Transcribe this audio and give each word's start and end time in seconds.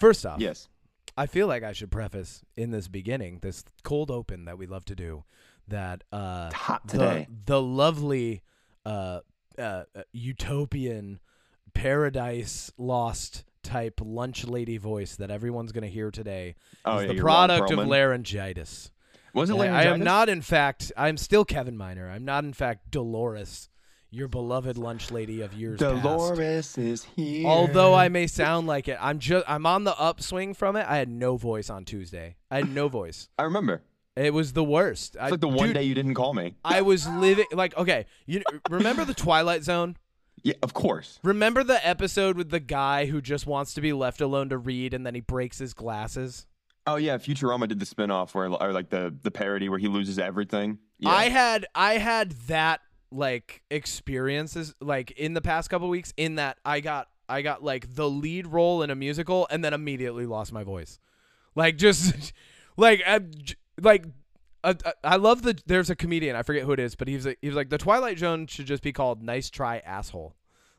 First 0.00 0.24
off, 0.26 0.40
Yes. 0.40 0.68
I 1.16 1.26
feel 1.26 1.46
like 1.46 1.62
I 1.62 1.72
should 1.72 1.90
preface 1.90 2.42
in 2.56 2.70
this 2.70 2.88
beginning, 2.88 3.40
this 3.42 3.64
cold 3.82 4.10
open 4.10 4.46
that 4.46 4.56
we 4.56 4.66
love 4.66 4.84
to 4.86 4.94
do, 4.94 5.24
that 5.68 6.02
uh, 6.10 6.50
hot 6.52 6.86
the, 6.86 6.98
today. 6.98 7.28
the 7.46 7.60
lovely 7.60 8.42
uh, 8.86 9.20
uh, 9.58 9.82
utopian 10.12 11.20
paradise 11.74 12.72
lost 12.78 13.44
type 13.62 14.00
lunch 14.02 14.46
lady 14.46 14.78
voice 14.78 15.16
that 15.16 15.30
everyone's 15.30 15.72
going 15.72 15.82
to 15.82 15.90
hear 15.90 16.10
today 16.10 16.56
oh, 16.84 16.98
is 16.98 17.06
yeah, 17.06 17.12
the 17.12 17.20
product 17.20 17.70
of 17.70 17.78
laryngitis. 17.86 18.90
Was 19.34 19.50
it 19.50 19.56
I- 19.56 19.66
I 19.66 19.82
am 19.84 20.00
not, 20.00 20.28
in 20.28 20.42
fact, 20.42 20.90
I'm 20.96 21.16
still 21.16 21.44
Kevin 21.44 21.76
Miner. 21.76 22.08
I'm 22.10 22.24
not, 22.24 22.44
in 22.44 22.52
fact, 22.52 22.90
Dolores, 22.90 23.68
your 24.10 24.28
beloved 24.28 24.76
lunch 24.76 25.10
lady 25.10 25.40
of 25.40 25.54
years 25.54 25.78
past. 25.80 26.02
Dolores 26.02 26.78
is 26.78 27.04
here. 27.16 27.46
Although 27.46 27.94
I 27.94 28.08
may 28.08 28.26
sound 28.26 28.66
like 28.66 28.88
it, 28.88 28.98
I'm 29.00 29.18
just 29.18 29.44
I'm 29.48 29.66
on 29.66 29.84
the 29.84 29.98
upswing 29.98 30.54
from 30.54 30.76
it. 30.76 30.86
I 30.88 30.96
had 30.96 31.08
no 31.08 31.36
voice 31.36 31.70
on 31.70 31.84
Tuesday. 31.84 32.36
I 32.50 32.56
had 32.56 32.74
no 32.74 32.88
voice. 32.88 33.28
I 33.38 33.44
remember. 33.44 33.82
It 34.16 34.34
was 34.34 34.52
the 34.52 34.64
worst. 34.64 35.16
It's 35.20 35.30
like 35.30 35.40
the 35.40 35.48
one 35.48 35.72
day 35.72 35.84
you 35.84 35.94
didn't 35.94 36.14
call 36.14 36.34
me. 36.34 36.56
I 36.64 36.82
was 36.82 37.08
living 37.08 37.46
like 37.52 37.76
okay. 37.76 38.06
You 38.26 38.42
remember 38.68 39.04
the 39.04 39.14
Twilight 39.14 39.62
Zone? 39.62 39.96
Yeah, 40.42 40.54
of 40.62 40.74
course. 40.74 41.20
Remember 41.22 41.62
the 41.62 41.86
episode 41.86 42.36
with 42.36 42.50
the 42.50 42.60
guy 42.60 43.06
who 43.06 43.20
just 43.20 43.46
wants 43.46 43.74
to 43.74 43.80
be 43.80 43.92
left 43.92 44.20
alone 44.20 44.48
to 44.48 44.58
read 44.58 44.94
and 44.94 45.06
then 45.06 45.14
he 45.14 45.20
breaks 45.20 45.58
his 45.58 45.74
glasses? 45.74 46.46
Oh 46.86 46.96
yeah, 46.96 47.18
Futurama 47.18 47.68
did 47.68 47.78
the 47.78 47.86
spinoff 47.86 48.34
where, 48.34 48.46
or 48.46 48.72
like 48.72 48.90
the 48.90 49.14
the 49.22 49.30
parody 49.30 49.68
where 49.68 49.78
he 49.78 49.86
loses 49.86 50.18
everything. 50.18 50.78
Yeah. 50.98 51.10
I 51.10 51.28
had 51.28 51.66
I 51.74 51.98
had 51.98 52.32
that 52.48 52.80
like 53.12 53.62
experiences 53.70 54.74
like 54.80 55.10
in 55.12 55.34
the 55.34 55.40
past 55.40 55.70
couple 55.70 55.88
weeks 55.88 56.12
in 56.16 56.36
that 56.36 56.58
I 56.64 56.80
got 56.80 57.08
I 57.28 57.42
got 57.42 57.62
like 57.62 57.94
the 57.94 58.08
lead 58.08 58.46
role 58.46 58.82
in 58.82 58.90
a 58.90 58.94
musical 58.94 59.46
and 59.50 59.64
then 59.64 59.72
immediately 59.74 60.26
lost 60.26 60.52
my 60.52 60.64
voice. 60.64 60.98
Like 61.54 61.76
just 61.76 62.32
like 62.76 63.00
j- 63.38 63.54
like 63.80 64.04
uh, 64.62 64.74
uh, 64.84 64.92
I 65.02 65.16
love 65.16 65.42
the 65.42 65.58
there's 65.66 65.90
a 65.90 65.96
comedian 65.96 66.36
I 66.36 66.42
forget 66.42 66.64
who 66.64 66.72
it 66.72 66.80
is 66.80 66.94
but 66.94 67.08
he's 67.08 67.26
like, 67.26 67.38
he 67.40 67.48
was 67.48 67.56
like 67.56 67.70
the 67.70 67.78
Twilight 67.78 68.18
Zone 68.18 68.46
should 68.46 68.66
just 68.66 68.82
be 68.82 68.92
called 68.92 69.22
Nice 69.22 69.48
Try 69.50 69.78
Asshole. 69.78 70.34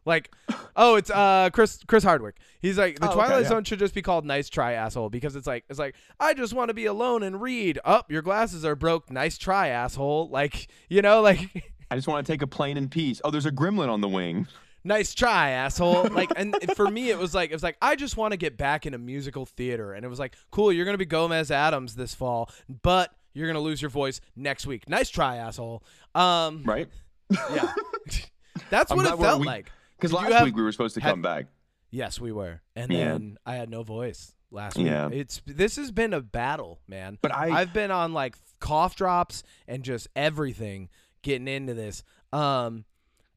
Like 0.06 0.34
oh 0.76 0.96
it's 0.96 1.10
uh 1.10 1.50
Chris 1.52 1.80
Chris 1.88 2.04
Hardwick. 2.04 2.38
He's 2.60 2.78
like 2.78 3.00
the 3.00 3.08
Oh, 3.08 3.10
okay, 3.10 3.16
Twilight 3.16 3.44
yeah. 3.44 3.50
Zone 3.50 3.64
should 3.64 3.80
just 3.80 3.94
be 3.94 4.02
called 4.02 4.26
Nice 4.26 4.50
Try 4.50 4.74
Asshole 4.74 5.10
because 5.10 5.36
it's 5.36 5.48
like 5.48 5.64
it's 5.70 5.80
like 5.80 5.96
I 6.20 6.34
just 6.34 6.54
want 6.54 6.70
to 6.70 6.74
be 6.74 6.86
alone 6.86 7.24
and 7.24 7.42
read. 7.42 7.80
Up, 7.86 8.12
your 8.12 8.22
glasses 8.22 8.66
are 8.66 8.76
broke. 8.76 9.10
Nice 9.10 9.38
try, 9.38 9.70
asshole. 9.70 10.30
Like 10.30 10.68
you 10.90 11.02
know, 11.02 11.22
like 11.22 11.71
I 11.92 11.96
just 11.96 12.08
want 12.08 12.26
to 12.26 12.32
take 12.34 12.42
a 12.42 12.48
plane 12.48 12.78
in 12.78 12.90
peace. 12.90 13.22
Oh, 13.24 13.30
there's 13.30 13.46
a 13.46 13.52
gremlin 13.52 13.90
on 13.90 14.02
the 14.02 14.08
wing. 14.08 14.48
nice 14.84 15.14
try, 15.14 15.52
asshole. 15.52 16.08
Like 16.10 16.32
and 16.36 16.56
for 16.76 16.90
me, 16.90 17.10
it 17.12 17.18
was 17.20 17.36
like 17.36 17.52
it 17.52 17.54
was 17.54 17.62
like 17.64 17.78
I 17.82 17.96
just 17.96 18.18
want 18.18 18.32
to 18.32 18.38
get 18.38 18.58
back 18.58 18.86
into 18.86 18.98
musical 18.98 19.46
theater, 19.46 19.94
and 19.94 20.04
it 20.04 20.08
was 20.08 20.18
like 20.20 20.36
cool. 20.52 20.72
You're 20.74 20.86
gonna 20.86 20.98
be 20.98 21.06
Gomez 21.06 21.52
Addams 21.52 21.96
this 21.96 22.16
fall, 22.16 22.50
but 22.82 23.14
you're 23.34 23.48
gonna 23.48 23.60
lose 23.60 23.82
your 23.82 23.92
voice 23.92 24.22
next 24.36 24.66
week. 24.66 24.90
Nice 24.90 25.10
try, 25.10 25.36
asshole. 25.38 25.84
Um, 26.16 26.64
Right? 26.66 26.88
yeah, 27.30 27.72
that's 28.70 28.92
what 28.92 29.06
it 29.06 29.18
felt 29.20 29.42
we- 29.42 29.46
like. 29.46 29.72
Because 29.98 30.14
last 30.14 30.32
have- 30.32 30.46
week 30.46 30.56
we 30.56 30.64
were 30.64 30.72
supposed 30.72 30.96
to 30.96 31.02
had- 31.02 31.12
come 31.12 31.22
back. 31.22 31.46
Yes, 31.92 32.20
we 32.20 32.32
were, 32.32 32.62
and 32.76 32.92
Yeah. 32.92 33.00
then 33.12 33.38
I 33.46 33.56
had 33.56 33.70
no 33.70 33.84
voice 33.84 34.34
last 34.50 34.78
week. 34.78 34.88
Yeah. 34.88 35.10
It's 35.12 35.42
this 35.46 35.76
has 35.76 35.92
been 35.92 36.14
a 36.14 36.22
battle, 36.22 36.80
man. 36.88 37.18
But 37.22 37.36
I- 37.36 37.52
I've 37.62 37.74
been 37.74 37.92
on 37.92 38.14
like 38.14 38.36
cough 38.60 38.96
drops 38.96 39.44
and 39.68 39.84
just 39.84 40.08
everything 40.16 40.90
getting 41.22 41.48
into 41.48 41.74
this. 41.74 42.04
Um, 42.34 42.86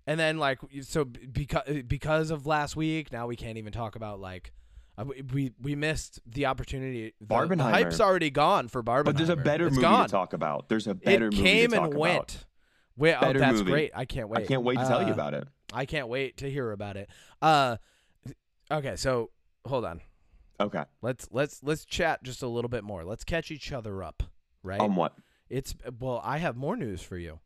and 0.07 0.19
then 0.21 0.39
like 0.39 0.59
so 0.83 1.05
because 1.05 1.83
because 1.87 2.31
of 2.31 2.47
last 2.47 2.77
week, 2.77 3.11
now 3.13 3.27
we 3.27 3.37
can't 3.37 3.59
even 3.59 3.73
talk 3.73 3.97
about 3.97 4.21
like. 4.21 4.53
uh, 4.99 5.05
we- 5.33 5.53
We 5.61 5.75
missed 5.75 6.21
the 6.27 6.47
opportunity. 6.47 7.15
The, 7.21 7.27
the 7.27 7.35
Barbenheimer. 7.35 7.71
hype's 7.71 8.01
already 8.01 8.31
gone 8.31 8.69
for 8.69 8.83
Barbenheimer. 8.83 9.05
But 9.07 9.17
there's 9.17 9.29
a 9.29 9.37
better 9.37 9.67
It's 9.67 9.77
movie 9.77 9.83
gone. 9.89 10.07
to 10.07 10.11
talk 10.13 10.33
about. 10.33 10.69
There's 10.69 10.87
a 10.87 10.95
better 10.95 11.27
it 11.29 11.33
movie 11.33 11.43
came 11.43 11.71
to 11.71 11.77
talk 11.77 11.85
and 11.87 11.93
about. 11.95 12.01
went. 12.01 12.47
Wait, 12.97 13.17
oh, 13.21 13.33
that's 13.33 13.59
movie. 13.59 13.71
great! 13.73 13.91
I 13.95 14.05
can't 14.05 14.29
wait. 14.29 14.43
I 14.45 14.47
can't 14.47 14.63
wait 14.63 14.79
to 14.79 14.85
tell 14.87 15.03
you 15.03 15.09
Uh, 15.09 15.15
about 15.15 15.35
it. 15.35 15.49
I 15.73 15.85
can't 15.87 16.07
wait 16.09 16.37
to 16.39 16.51
hear 16.51 16.71
about 16.71 16.97
it. 16.97 17.09
Uh, 17.43 17.79
okay, 18.71 18.95
so 18.97 19.31
hold 19.67 19.85
on. 19.85 20.01
Okay. 20.61 20.85
Let's 21.03 21.27
let's 21.33 21.61
let's 21.65 21.85
chat 21.85 22.23
just 22.23 22.43
a 22.43 22.47
little 22.47 22.69
bit 22.69 22.85
more. 22.85 23.05
Let's 23.05 23.25
catch 23.25 23.51
each 23.51 23.73
other 23.73 24.03
up, 24.05 24.23
right? 24.63 24.79
On 24.81 24.95
what? 24.95 25.15
it's 25.51 25.75
well, 25.99 26.21
I 26.23 26.39
have 26.39 26.57
more 26.57 26.77
news 26.77 27.03
for 27.03 27.17
you. 27.19 27.41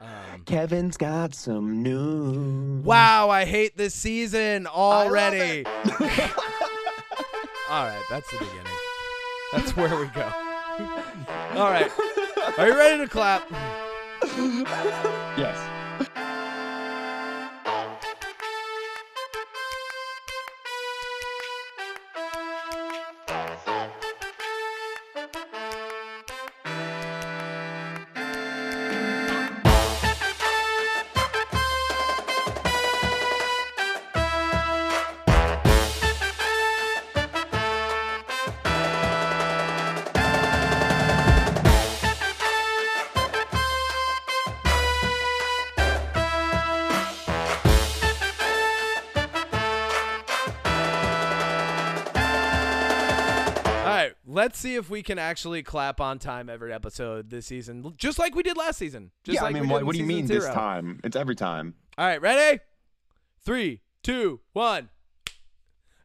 Um, 0.00 0.42
Kevin's 0.44 0.96
got 0.96 1.34
some 1.34 1.82
news. 1.82 2.84
wow, 2.84 3.30
I 3.30 3.44
hate 3.44 3.76
this 3.76 3.94
season 3.94 4.66
already. 4.66 5.64
All 7.68 7.84
right, 7.84 8.02
that's 8.10 8.30
the 8.30 8.38
beginning. 8.38 8.66
That's 9.52 9.74
where 9.76 9.98
we 9.98 10.06
go. 10.08 10.22
All 11.54 11.70
right, 11.70 11.90
are 12.58 12.66
you 12.68 12.74
ready 12.76 12.98
to 13.04 13.08
clap? 13.08 13.50
yes. 15.38 15.75
If 54.86 54.90
we 54.90 55.02
can 55.02 55.18
actually 55.18 55.64
clap 55.64 56.00
on 56.00 56.16
time 56.16 56.48
every 56.48 56.72
episode 56.72 57.28
this 57.28 57.44
season, 57.46 57.92
just 57.96 58.20
like 58.20 58.36
we 58.36 58.44
did 58.44 58.56
last 58.56 58.78
season. 58.78 59.10
Just 59.24 59.34
yeah, 59.34 59.42
like 59.42 59.56
I 59.56 59.58
mean, 59.58 59.68
what, 59.68 59.84
what 59.84 59.94
do 59.94 59.98
you 59.98 60.06
mean 60.06 60.26
this 60.26 60.46
time? 60.46 61.00
It's 61.02 61.16
every 61.16 61.34
time. 61.34 61.74
All 61.98 62.06
right, 62.06 62.22
ready? 62.22 62.60
Three, 63.44 63.80
two, 64.04 64.38
one. 64.52 64.90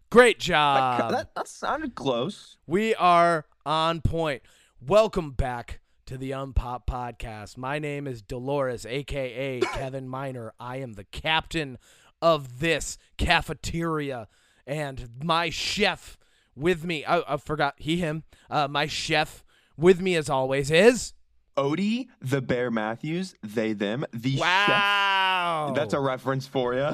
Great 0.09 0.39
job. 0.39 1.11
that, 1.11 1.35
that 1.35 1.47
sounded 1.47 1.93
close. 1.93 2.57
we 2.65 2.95
are 2.95 3.45
on 3.67 4.01
point. 4.01 4.41
Welcome 4.83 5.33
back 5.33 5.81
to 6.07 6.17
the 6.17 6.33
um 6.33 6.51
Unpop 6.51 6.87
Podcast. 6.87 7.57
My 7.57 7.77
name 7.77 8.07
is 8.07 8.23
Dolores, 8.23 8.87
aka 8.87 9.59
Kevin 9.73 10.09
Miner. 10.09 10.53
I 10.59 10.77
am 10.77 10.93
the 10.93 11.03
captain 11.03 11.77
of 12.19 12.59
this 12.59 12.97
cafeteria, 13.19 14.27
and 14.65 15.07
my 15.23 15.51
chef 15.51 16.17
with 16.55 16.83
me. 16.83 17.05
I, 17.05 17.33
I 17.33 17.37
forgot 17.37 17.75
he, 17.77 17.97
him. 17.97 18.23
Uh, 18.49 18.67
my 18.67 18.87
chef 18.87 19.43
with 19.77 20.01
me, 20.01 20.15
as 20.15 20.29
always, 20.29 20.71
is 20.71 21.13
Odie, 21.57 22.07
the 22.21 22.41
Bear 22.41 22.71
Matthews, 22.71 23.35
they, 23.43 23.73
them, 23.73 24.05
the 24.13 24.37
wow. 24.39 25.67
chef. 25.67 25.75
That's 25.75 25.93
a 25.93 25.99
reference 25.99 26.47
for 26.47 26.73
you. 26.73 26.89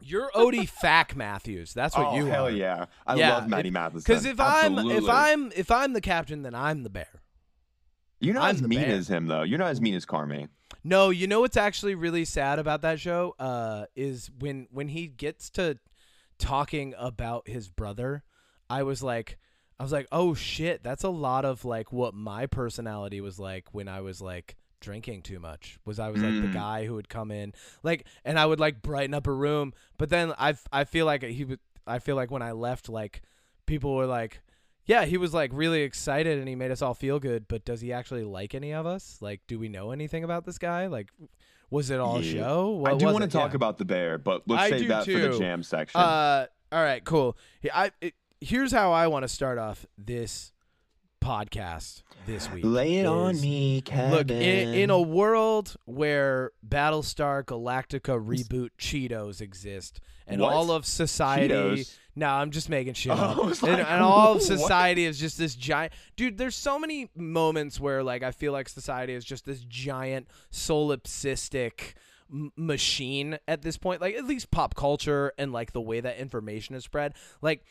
You're 0.00 0.30
Odie 0.34 0.68
Fack 0.80 1.16
Matthews. 1.16 1.74
That's 1.74 1.96
what 1.96 2.08
oh, 2.08 2.16
you 2.16 2.26
hell 2.26 2.46
are. 2.46 2.50
yeah. 2.50 2.86
I 3.06 3.14
Yeah, 3.16 3.34
love 3.36 3.48
Maddie 3.48 3.68
it- 3.68 3.72
Matheson. 3.72 4.04
Because 4.06 4.24
if 4.24 4.38
I'm 4.40 4.78
if 4.90 5.08
I'm 5.08 5.52
if 5.56 5.70
I'm 5.70 5.92
the 5.92 6.00
captain, 6.00 6.42
then 6.42 6.54
I'm 6.54 6.82
the 6.82 6.90
bear. 6.90 7.22
You're 8.20 8.34
not 8.34 8.44
I'm 8.44 8.54
as 8.56 8.62
the 8.62 8.68
mean 8.68 8.80
bear. 8.80 8.96
as 8.96 9.08
him, 9.08 9.26
though. 9.26 9.42
You're 9.42 9.58
not 9.58 9.70
as 9.70 9.80
mean 9.80 9.94
as 9.94 10.04
Carmy. 10.06 10.48
No, 10.84 11.10
you 11.10 11.26
know 11.26 11.40
what's 11.40 11.56
actually 11.56 11.94
really 11.94 12.24
sad 12.24 12.58
about 12.58 12.82
that 12.82 13.00
show 13.00 13.34
uh, 13.38 13.86
is 13.96 14.30
when 14.38 14.68
when 14.70 14.88
he 14.88 15.06
gets 15.06 15.50
to 15.50 15.78
talking 16.38 16.94
about 16.98 17.48
his 17.48 17.68
brother. 17.68 18.22
I 18.70 18.82
was 18.82 19.02
like, 19.02 19.38
I 19.78 19.82
was 19.82 19.92
like, 19.92 20.06
oh 20.12 20.34
shit, 20.34 20.82
that's 20.82 21.04
a 21.04 21.08
lot 21.10 21.44
of 21.44 21.64
like 21.64 21.92
what 21.92 22.14
my 22.14 22.46
personality 22.46 23.20
was 23.20 23.38
like 23.38 23.72
when 23.72 23.88
I 23.88 24.00
was 24.00 24.20
like 24.20 24.56
drinking 24.80 25.22
too 25.22 25.38
much. 25.38 25.78
Was 25.84 25.98
I 25.98 26.08
was 26.10 26.22
like 26.22 26.40
the 26.40 26.48
Mm. 26.48 26.52
guy 26.52 26.84
who 26.86 26.94
would 26.94 27.08
come 27.08 27.30
in 27.30 27.52
like, 27.82 28.06
and 28.24 28.38
I 28.38 28.46
would 28.46 28.60
like 28.60 28.82
brighten 28.82 29.14
up 29.14 29.26
a 29.26 29.32
room, 29.32 29.72
but 29.96 30.08
then 30.10 30.32
I 30.38 30.54
I 30.72 30.84
feel 30.84 31.06
like 31.06 31.22
he 31.22 31.44
would. 31.44 31.60
I 31.86 31.98
feel 32.00 32.16
like 32.16 32.30
when 32.30 32.42
I 32.42 32.52
left, 32.52 32.88
like 32.88 33.22
people 33.66 33.94
were 33.94 34.06
like. 34.06 34.40
Yeah, 34.84 35.04
he 35.04 35.18
was 35.18 35.34
like 35.34 35.50
really 35.52 35.82
excited 35.82 36.38
and 36.38 36.48
he 36.48 36.54
made 36.54 36.70
us 36.70 36.80
all 36.80 36.94
feel 36.94 37.18
good, 37.20 37.46
but 37.46 37.62
does 37.66 37.82
he 37.82 37.92
actually 37.92 38.24
like 38.24 38.54
any 38.54 38.72
of 38.72 38.86
us? 38.86 39.18
Like, 39.20 39.42
do 39.46 39.58
we 39.58 39.68
know 39.68 39.90
anything 39.90 40.24
about 40.24 40.46
this 40.46 40.56
guy? 40.56 40.86
Like, 40.86 41.10
was 41.68 41.90
it 41.90 42.00
all 42.00 42.22
Yeah. 42.22 42.32
show? 42.44 42.68
What 42.70 42.92
I 42.94 42.96
do 42.96 43.04
want 43.04 43.20
to 43.20 43.28
talk 43.28 43.50
Yeah. 43.52 43.56
about 43.56 43.76
the 43.76 43.84
bear, 43.84 44.16
but 44.16 44.44
let's 44.48 44.62
I 44.62 44.70
save 44.70 44.88
that 44.88 45.04
for 45.04 45.18
the 45.18 45.38
jam 45.38 45.62
section. 45.62 46.00
Uh, 46.00 46.46
all 46.72 46.82
right, 46.82 47.04
cool. 47.04 47.36
I 47.70 47.90
it, 48.00 48.14
here's 48.40 48.72
how 48.72 48.92
I 48.92 49.06
want 49.08 49.24
to 49.24 49.28
start 49.28 49.58
off 49.58 49.86
this 49.96 50.52
podcast 51.22 52.02
this 52.26 52.50
week. 52.52 52.64
Lay 52.64 52.96
it 52.96 53.06
on 53.06 53.40
me, 53.40 53.80
Kevin. 53.80 54.10
Look, 54.12 54.30
in, 54.30 54.74
in 54.74 54.90
a 54.90 55.00
world 55.00 55.76
where 55.84 56.52
Battlestar 56.66 57.42
Galactica 57.44 58.24
reboot 58.24 58.70
Cheetos 58.78 59.40
exist 59.40 60.00
and 60.26 60.40
What? 60.40 60.52
all 60.52 60.70
of 60.70 60.86
society. 60.86 61.52
Cheetos? 61.54 61.96
No, 62.14 62.28
I'm 62.28 62.50
just 62.50 62.68
making 62.68 62.94
shit 62.94 63.12
up. 63.18 63.36
I 63.38 63.42
and, 63.42 63.62
like, 63.62 63.64
and 63.90 64.02
all 64.02 64.36
of 64.36 64.42
society 64.56 65.04
is 65.04 65.18
just 65.18 65.38
this 65.38 65.54
giant. 65.54 65.92
Dude, 66.16 66.38
there's 66.38 66.56
so 66.56 66.78
many 66.78 67.08
moments 67.16 67.80
where 67.80 68.02
like 68.04 68.22
I 68.22 68.30
feel 68.30 68.52
like 68.52 68.68
society 68.68 69.12
is 69.14 69.24
just 69.24 69.44
this 69.44 69.60
giant 69.60 70.28
solipsistic 70.52 71.94
m- 72.32 72.52
machine 72.56 73.38
at 73.48 73.62
this 73.62 73.76
point. 73.76 74.00
Like 74.00 74.14
at 74.14 74.24
least 74.24 74.50
pop 74.50 74.74
culture 74.74 75.32
and 75.38 75.52
like 75.52 75.72
the 75.72 75.80
way 75.80 76.00
that 76.00 76.18
information 76.18 76.74
is 76.74 76.84
spread. 76.84 77.14
Like 77.42 77.64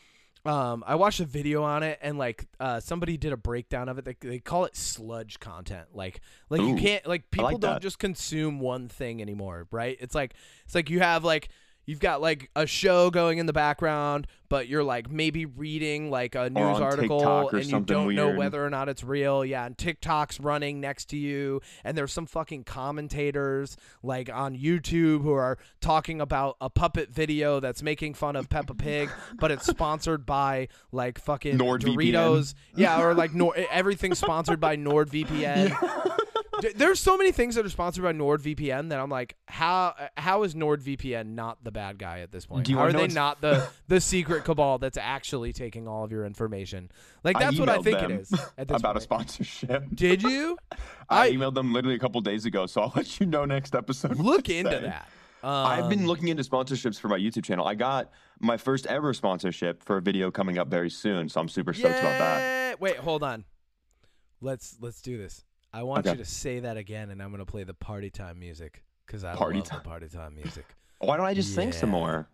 um, 0.44 0.84
I 0.86 0.94
watched 0.94 1.20
a 1.20 1.24
video 1.24 1.62
on 1.62 1.82
it, 1.82 1.98
and 2.02 2.18
like 2.18 2.46
uh, 2.60 2.80
somebody 2.80 3.16
did 3.16 3.32
a 3.32 3.36
breakdown 3.36 3.88
of 3.88 3.98
it. 3.98 4.04
They, 4.04 4.16
they 4.20 4.38
call 4.38 4.64
it 4.64 4.76
sludge 4.76 5.40
content. 5.40 5.88
Like, 5.94 6.20
like 6.48 6.60
you 6.60 6.76
can't 6.76 7.06
like 7.06 7.30
people 7.30 7.46
like 7.46 7.60
don't 7.60 7.74
that. 7.74 7.82
just 7.82 7.98
consume 7.98 8.60
one 8.60 8.88
thing 8.88 9.20
anymore, 9.20 9.66
right? 9.70 9.96
It's 10.00 10.14
like 10.14 10.34
it's 10.64 10.74
like 10.74 10.90
you 10.90 11.00
have 11.00 11.24
like 11.24 11.48
you've 11.88 12.00
got 12.00 12.20
like 12.20 12.50
a 12.54 12.66
show 12.66 13.08
going 13.08 13.38
in 13.38 13.46
the 13.46 13.52
background, 13.54 14.26
but 14.50 14.68
you're 14.68 14.84
like 14.84 15.10
maybe 15.10 15.46
reading 15.46 16.10
like 16.10 16.34
a 16.34 16.50
news 16.50 16.78
article, 16.78 17.48
and 17.48 17.64
you 17.64 17.80
don't 17.80 18.14
know 18.14 18.34
whether 18.34 18.62
or 18.62 18.68
not 18.68 18.90
it's 18.90 19.02
real. 19.02 19.42
Yeah, 19.42 19.64
and 19.64 19.76
TikTok's 19.76 20.38
running 20.38 20.80
next 20.80 21.06
to 21.06 21.16
you, 21.16 21.62
and 21.84 21.96
there's 21.96 22.12
some 22.12 22.26
fucking 22.26 22.64
commentators 22.64 23.78
like 24.02 24.30
on 24.30 24.54
YouTube 24.54 25.22
who 25.22 25.32
are 25.32 25.56
talking 25.80 26.20
about 26.20 26.58
a 26.60 26.68
puppet 26.68 27.10
video 27.10 27.58
that's 27.58 27.82
making 27.82 28.12
fun 28.12 28.36
of 28.36 28.50
Peppa 28.50 28.74
Pig, 28.78 29.10
but 29.36 29.50
it's 29.50 29.66
sponsored 29.66 30.26
by 30.26 30.68
like 30.92 31.18
fucking 31.18 31.56
NordVPN. 31.56 32.12
Doritos. 32.12 32.54
Yeah, 32.76 33.00
or 33.02 33.14
like 33.14 33.34
Nord, 33.34 33.56
everything's 33.70 34.18
sponsored 34.18 34.60
by 34.60 34.76
NordVPN. 34.76 36.04
D- 36.04 36.07
There's 36.76 36.98
so 37.00 37.16
many 37.16 37.32
things 37.32 37.54
that 37.54 37.64
are 37.64 37.68
sponsored 37.70 38.04
by 38.04 38.12
NordVPN 38.12 38.88
that 38.90 38.98
I'm 39.00 39.10
like, 39.10 39.36
how 39.46 39.94
how 40.16 40.42
is 40.42 40.54
NordVPN 40.54 41.26
not 41.34 41.62
the 41.62 41.70
bad 41.70 41.98
guy 41.98 42.20
at 42.20 42.32
this 42.32 42.46
point? 42.46 42.64
Do 42.66 42.72
you 42.72 42.78
how 42.78 42.84
are 42.84 42.92
they 42.92 43.02
what's- 43.02 43.14
not 43.14 43.40
the 43.40 43.68
the 43.88 44.00
secret 44.00 44.44
cabal 44.44 44.78
that's 44.78 44.96
actually 44.98 45.52
taking 45.52 45.86
all 45.86 46.04
of 46.04 46.10
your 46.12 46.24
information? 46.24 46.90
Like 47.24 47.36
I 47.36 47.40
that's 47.40 47.58
what 47.58 47.68
I 47.68 47.78
think 47.78 47.98
them 48.00 48.10
it 48.12 48.20
is 48.22 48.32
at 48.56 48.68
this 48.68 48.76
about 48.80 48.96
a 48.96 49.00
sponsorship. 49.00 49.84
Did 49.94 50.22
you? 50.22 50.56
I, 51.08 51.26
I- 51.26 51.30
emailed 51.32 51.54
them 51.54 51.72
literally 51.72 51.96
a 51.96 52.00
couple 52.00 52.20
days 52.20 52.44
ago, 52.44 52.66
so 52.66 52.82
I'll 52.82 52.92
let 52.96 53.20
you 53.20 53.26
know 53.26 53.44
next 53.44 53.74
episode. 53.74 54.16
Look 54.16 54.48
into 54.48 54.70
say. 54.72 54.80
that. 54.82 55.08
I've 55.42 55.88
been 55.88 56.00
Um, 56.00 56.06
looking 56.06 56.28
into 56.28 56.42
sponsorships 56.42 56.98
for 56.98 57.06
my 57.06 57.16
YouTube 57.18 57.44
channel. 57.44 57.64
I 57.64 57.76
got 57.76 58.10
my 58.40 58.56
first 58.56 58.86
ever 58.86 59.14
sponsorship 59.14 59.84
for 59.84 59.98
a 59.98 60.02
video 60.02 60.32
coming 60.32 60.58
up 60.58 60.66
very 60.68 60.90
soon, 60.90 61.28
so 61.28 61.40
I'm 61.40 61.48
super 61.48 61.72
stoked 61.72 62.00
about 62.00 62.18
that. 62.18 62.80
Wait, 62.80 62.96
hold 62.96 63.22
on. 63.22 63.44
Let's 64.40 64.76
let's 64.80 65.00
do 65.00 65.16
this. 65.16 65.44
I 65.72 65.82
want 65.82 66.06
Okay. 66.06 66.12
you 66.12 66.18
to 66.18 66.24
say 66.24 66.60
that 66.60 66.76
again, 66.76 67.10
and 67.10 67.22
I'm 67.22 67.30
gonna 67.30 67.44
play 67.44 67.64
the 67.64 67.74
party 67.74 68.10
time 68.10 68.38
music 68.38 68.84
because 69.06 69.24
I 69.24 69.34
Party 69.34 69.58
love 69.58 69.68
time. 69.68 69.80
the 69.82 69.88
party 69.88 70.08
time 70.08 70.34
music. 70.34 70.74
Why 70.98 71.16
don't 71.16 71.26
I 71.26 71.34
just 71.34 71.54
sing 71.54 71.72
some 71.72 71.90
more? 71.90 72.28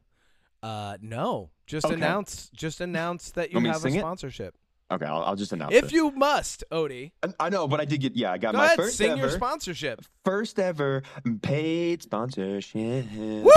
Uh, 0.63 0.97
no, 1.03 1.51
just 1.67 1.85
Okay. 1.85 1.95
announce 1.95 2.49
just 2.55 2.81
announce 2.81 3.31
that 3.33 3.51
you 3.53 3.61
to 3.61 3.67
have 3.73 3.85
a 3.85 3.91
sponsorship. 3.91 4.55
it? 4.55 4.61
Sponsorship. 4.89 5.03
Okay, 5.03 5.07
I'll, 5.07 5.23
I'll 5.25 5.37
just 5.37 5.53
announce 5.53 5.75
If 5.75 5.85
it. 5.87 5.93
you 5.93 6.11
must, 6.13 6.65
Odie, 6.71 7.13
I- 7.23 7.47
I 7.47 7.49
know, 7.49 7.67
but 7.67 7.81
I 7.81 7.85
did 7.85 8.01
get 8.01 8.17
yeah. 8.17 8.33
I 8.33 8.39
got 8.39 8.53
go 8.53 8.59
my 8.59 8.67
ahead, 8.67 8.77
first 8.77 8.97
sing 8.99 9.13
ever, 9.13 9.21
your 9.21 9.31
sponsorship. 9.31 10.03
first 10.25 10.59
ever 10.59 11.03
paid 11.43 12.03
sponsorship. 12.03 13.07
Woo! 13.15 13.51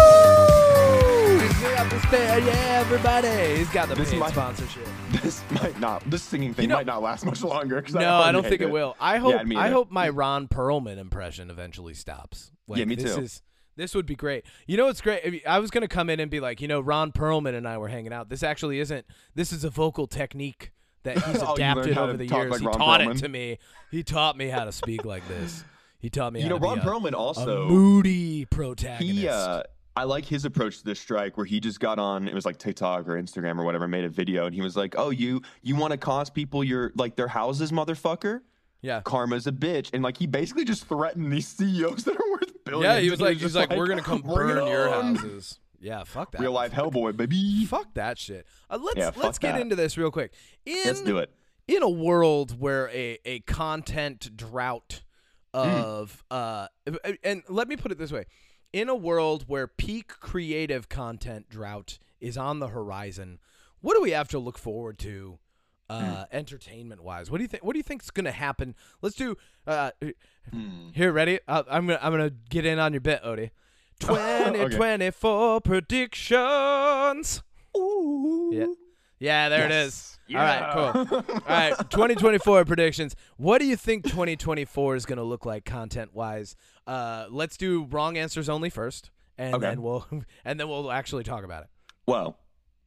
He's 1.39 1.59
the 1.61 1.99
spa- 2.01 2.37
yeah, 2.37 2.79
everybody. 2.81 3.57
He's 3.57 3.69
got 3.69 3.89
the 3.89 3.95
This 3.95 4.11
paid 4.11 4.19
might- 4.19 4.31
sponsorship. 4.31 4.87
This 5.23 5.43
might 5.61 5.79
not. 5.79 6.09
This 6.09 6.21
singing 6.23 6.53
thing 6.53 6.69
know- 6.69 6.75
might 6.75 6.85
not 6.85 7.01
last 7.01 7.25
much 7.25 7.41
longer. 7.43 7.81
'cause 7.81 7.95
I 7.95 8.01
No, 8.01 8.07
I 8.07 8.11
already 8.23 8.33
don't 8.33 8.43
think 8.43 8.61
hate 8.61 8.67
it 8.69 8.71
will. 8.71 8.95
I 8.99 9.17
hope 9.17 9.45
me 9.45 9.55
I 9.55 9.65
either. 9.65 9.73
hope 9.73 9.91
my 9.91 10.09
Ron 10.09 10.47
Perlman 10.47 10.97
impression 10.97 11.49
eventually 11.49 11.93
stops. 11.93 12.51
Like, 12.67 12.79
Yeah, 12.79 12.85
me 12.85 12.95
this 12.95 13.15
too. 13.15 13.21
Is, 13.21 13.41
this 13.75 13.93
would 13.95 14.05
be 14.05 14.15
great. 14.15 14.45
You 14.67 14.77
know 14.77 14.85
what's 14.85 15.01
great? 15.01 15.43
I 15.47 15.59
was 15.59 15.71
gonna 15.71 15.87
come 15.87 16.09
in 16.09 16.19
and 16.19 16.29
be 16.31 16.39
like, 16.39 16.61
you 16.61 16.67
know, 16.67 16.79
Ron 16.81 17.11
Perlman 17.11 17.55
and 17.55 17.67
I 17.67 17.77
were 17.77 17.87
hanging 17.89 18.13
out. 18.13 18.29
This 18.29 18.43
actually 18.43 18.79
isn't. 18.79 19.05
This 19.35 19.51
is 19.53 19.63
a 19.63 19.69
vocal 19.69 20.07
technique 20.07 20.71
that 21.07 21.23
he's 21.23 21.41
Oh, 21.41 21.53
adapted 21.55 21.97
over 21.97 22.13
the 22.15 22.25
years. 22.27 22.51
like 22.51 22.61
he 22.61 22.67
Ron 22.67 22.77
taught 22.77 23.01
Perlman? 23.01 23.15
it 23.15 23.19
to 23.19 23.29
me. 23.29 23.57
He 23.91 24.03
taught 24.03 24.37
me 24.37 24.47
how 24.49 24.65
to 24.65 24.71
speak 24.71 25.03
like 25.05 25.27
this. 25.27 25.63
He 25.99 26.09
taught 26.09 26.31
me 26.33 26.39
You 26.41 26.45
how 26.45 26.49
know, 26.51 26.59
to 26.59 26.63
Ron 26.63 26.79
a, 26.79 26.81
Perlman 26.81 27.13
a 27.13 27.17
also 27.17 27.67
moody 27.67 28.45
protagonist. 28.45 29.19
he 29.19 29.27
uh 29.27 29.63
I 29.95 30.03
like 30.03 30.25
his 30.25 30.45
approach 30.45 30.77
to 30.77 30.83
this 30.85 30.99
strike 30.99 31.37
where 31.37 31.45
he 31.47 31.59
just 31.59 31.79
got 31.79 31.97
on 31.97 32.27
it 32.27 32.33
was 32.35 32.45
like 32.45 32.59
TikTok 32.59 33.07
or 33.07 33.19
Instagram 33.19 33.57
or 33.59 33.63
whatever 33.63 33.87
made 33.87 34.03
a 34.03 34.09
video 34.09 34.45
and 34.45 34.53
he 34.53 34.61
was 34.61 34.77
like, 34.77 34.93
"Oh, 34.95 35.09
you 35.09 35.41
you 35.63 35.75
want 35.75 35.89
to 35.91 35.97
cost 35.97 36.35
people 36.35 36.63
your 36.63 36.91
like 36.95 37.15
their 37.15 37.27
houses, 37.27 37.71
motherfucker? 37.71 38.41
yeah. 38.83 39.01
Karma's 39.01 39.47
a 39.47 39.51
bitch." 39.51 39.89
And 39.93 40.03
like 40.03 40.17
he 40.17 40.27
basically 40.27 40.65
just 40.65 40.85
threatened 40.87 41.31
these 41.33 41.47
CEOs 41.47 42.03
that 42.03 42.15
are 42.15 42.31
worth 42.31 42.63
billions. 42.63 42.83
Yeah, 42.93 42.99
he 42.99 43.09
was 43.09 43.19
like, 43.19 43.37
he's 43.37 43.55
like, 43.55 43.71
we're 43.71 43.87
gonna 43.87 44.03
come 44.03 44.21
burn 44.21 44.67
your 44.67 44.89
houses. 44.91 45.57
Yeah, 45.79 46.03
fuck 46.03 46.31
that. 46.31 46.41
Real 46.41 46.51
life 46.51 46.71
Hellboy, 46.71 47.15
baby. 47.17 47.65
Fuck 47.65 47.93
that 47.93 48.17
shit. 48.17 48.45
Uh, 48.69 48.79
let's 48.81 48.97
Yeah, 48.97 49.11
let's 49.15 49.37
get 49.37 49.53
that. 49.53 49.61
into 49.61 49.75
this 49.75 49.97
real 49.97 50.11
quick. 50.11 50.33
In, 50.65 50.77
Let's 50.85 51.01
do 51.01 51.17
it. 51.19 51.29
in 51.67 51.83
a 51.83 51.89
world 51.89 52.59
where 52.59 52.89
a, 52.89 53.19
a 53.25 53.39
content 53.41 54.35
drought 54.35 55.03
Hmm. 55.53 55.59
of 55.63 56.23
uh 56.29 56.67
and 57.23 57.41
let 57.49 57.67
me 57.67 57.77
put 57.77 57.91
it 57.91 57.97
this 57.97 58.11
way 58.11 58.25
in 58.73 58.89
a 58.89 58.95
world 58.95 59.45
where 59.47 59.65
peak 59.65 60.09
creative 60.19 60.87
content 60.89 61.49
drought 61.49 61.97
is 62.19 62.37
on 62.37 62.59
the 62.59 62.67
horizon 62.67 63.39
what 63.81 63.95
do 63.95 64.01
we 64.01 64.11
have 64.11 64.27
to 64.27 64.37
look 64.39 64.57
forward 64.59 64.99
to 64.99 65.39
uh 65.89 66.25
Hmm. 66.25 66.35
entertainment 66.35 67.01
wise 67.01 67.31
what 67.31 67.37
do 67.37 67.43
you 67.43 67.47
think 67.47 67.63
what 67.63 67.73
do 67.73 67.79
you 67.79 67.83
think's 67.83 68.11
gonna 68.11 68.31
happen 68.31 68.75
let's 69.01 69.15
do 69.15 69.35
uh 69.65 69.91
Hmm. 70.51 70.89
here 70.93 71.11
ready 71.13 71.39
uh, 71.47 71.63
i'm 71.71 71.87
gonna 71.87 71.99
i'm 72.03 72.11
gonna 72.11 72.29
get 72.29 72.65
in 72.65 72.77
on 72.77 72.93
your 72.93 73.01
bit 73.01 73.23
odie 73.23 73.49
2024 73.99 75.61
predictions 75.61 77.41
Ooh. 77.75 78.51
yeah 78.53 78.65
yeah 79.19 79.49
there 79.49 79.65
it 79.65 79.71
is 79.71 80.13
Yes. 80.29 80.39
all 80.39 80.45
right 80.45 80.93
cool 81.07 81.17
all 81.29 81.41
right, 81.47 81.73
2024 81.89 82.65
predictions. 82.65 83.15
What 83.37 83.59
do 83.59 83.65
you 83.65 83.77
think 83.77 84.03
2024 84.03 84.97
is 84.97 85.05
going 85.05 85.19
to 85.19 85.23
look 85.23 85.45
like 85.45 85.63
content 85.63 86.13
wise? 86.13 86.57
Uh, 86.85 87.27
let's 87.29 87.55
do 87.55 87.85
wrong 87.85 88.17
answers 88.17 88.49
only 88.49 88.69
first, 88.69 89.09
and 89.37 89.55
Okay. 89.55 89.67
then 89.69 89.81
we'll 89.81 90.05
and 90.45 90.59
then 90.59 90.67
we'll 90.67 90.91
actually 90.91 91.23
talk 91.23 91.45
about 91.45 91.63
it. 91.63 91.69
Well, 92.07 92.37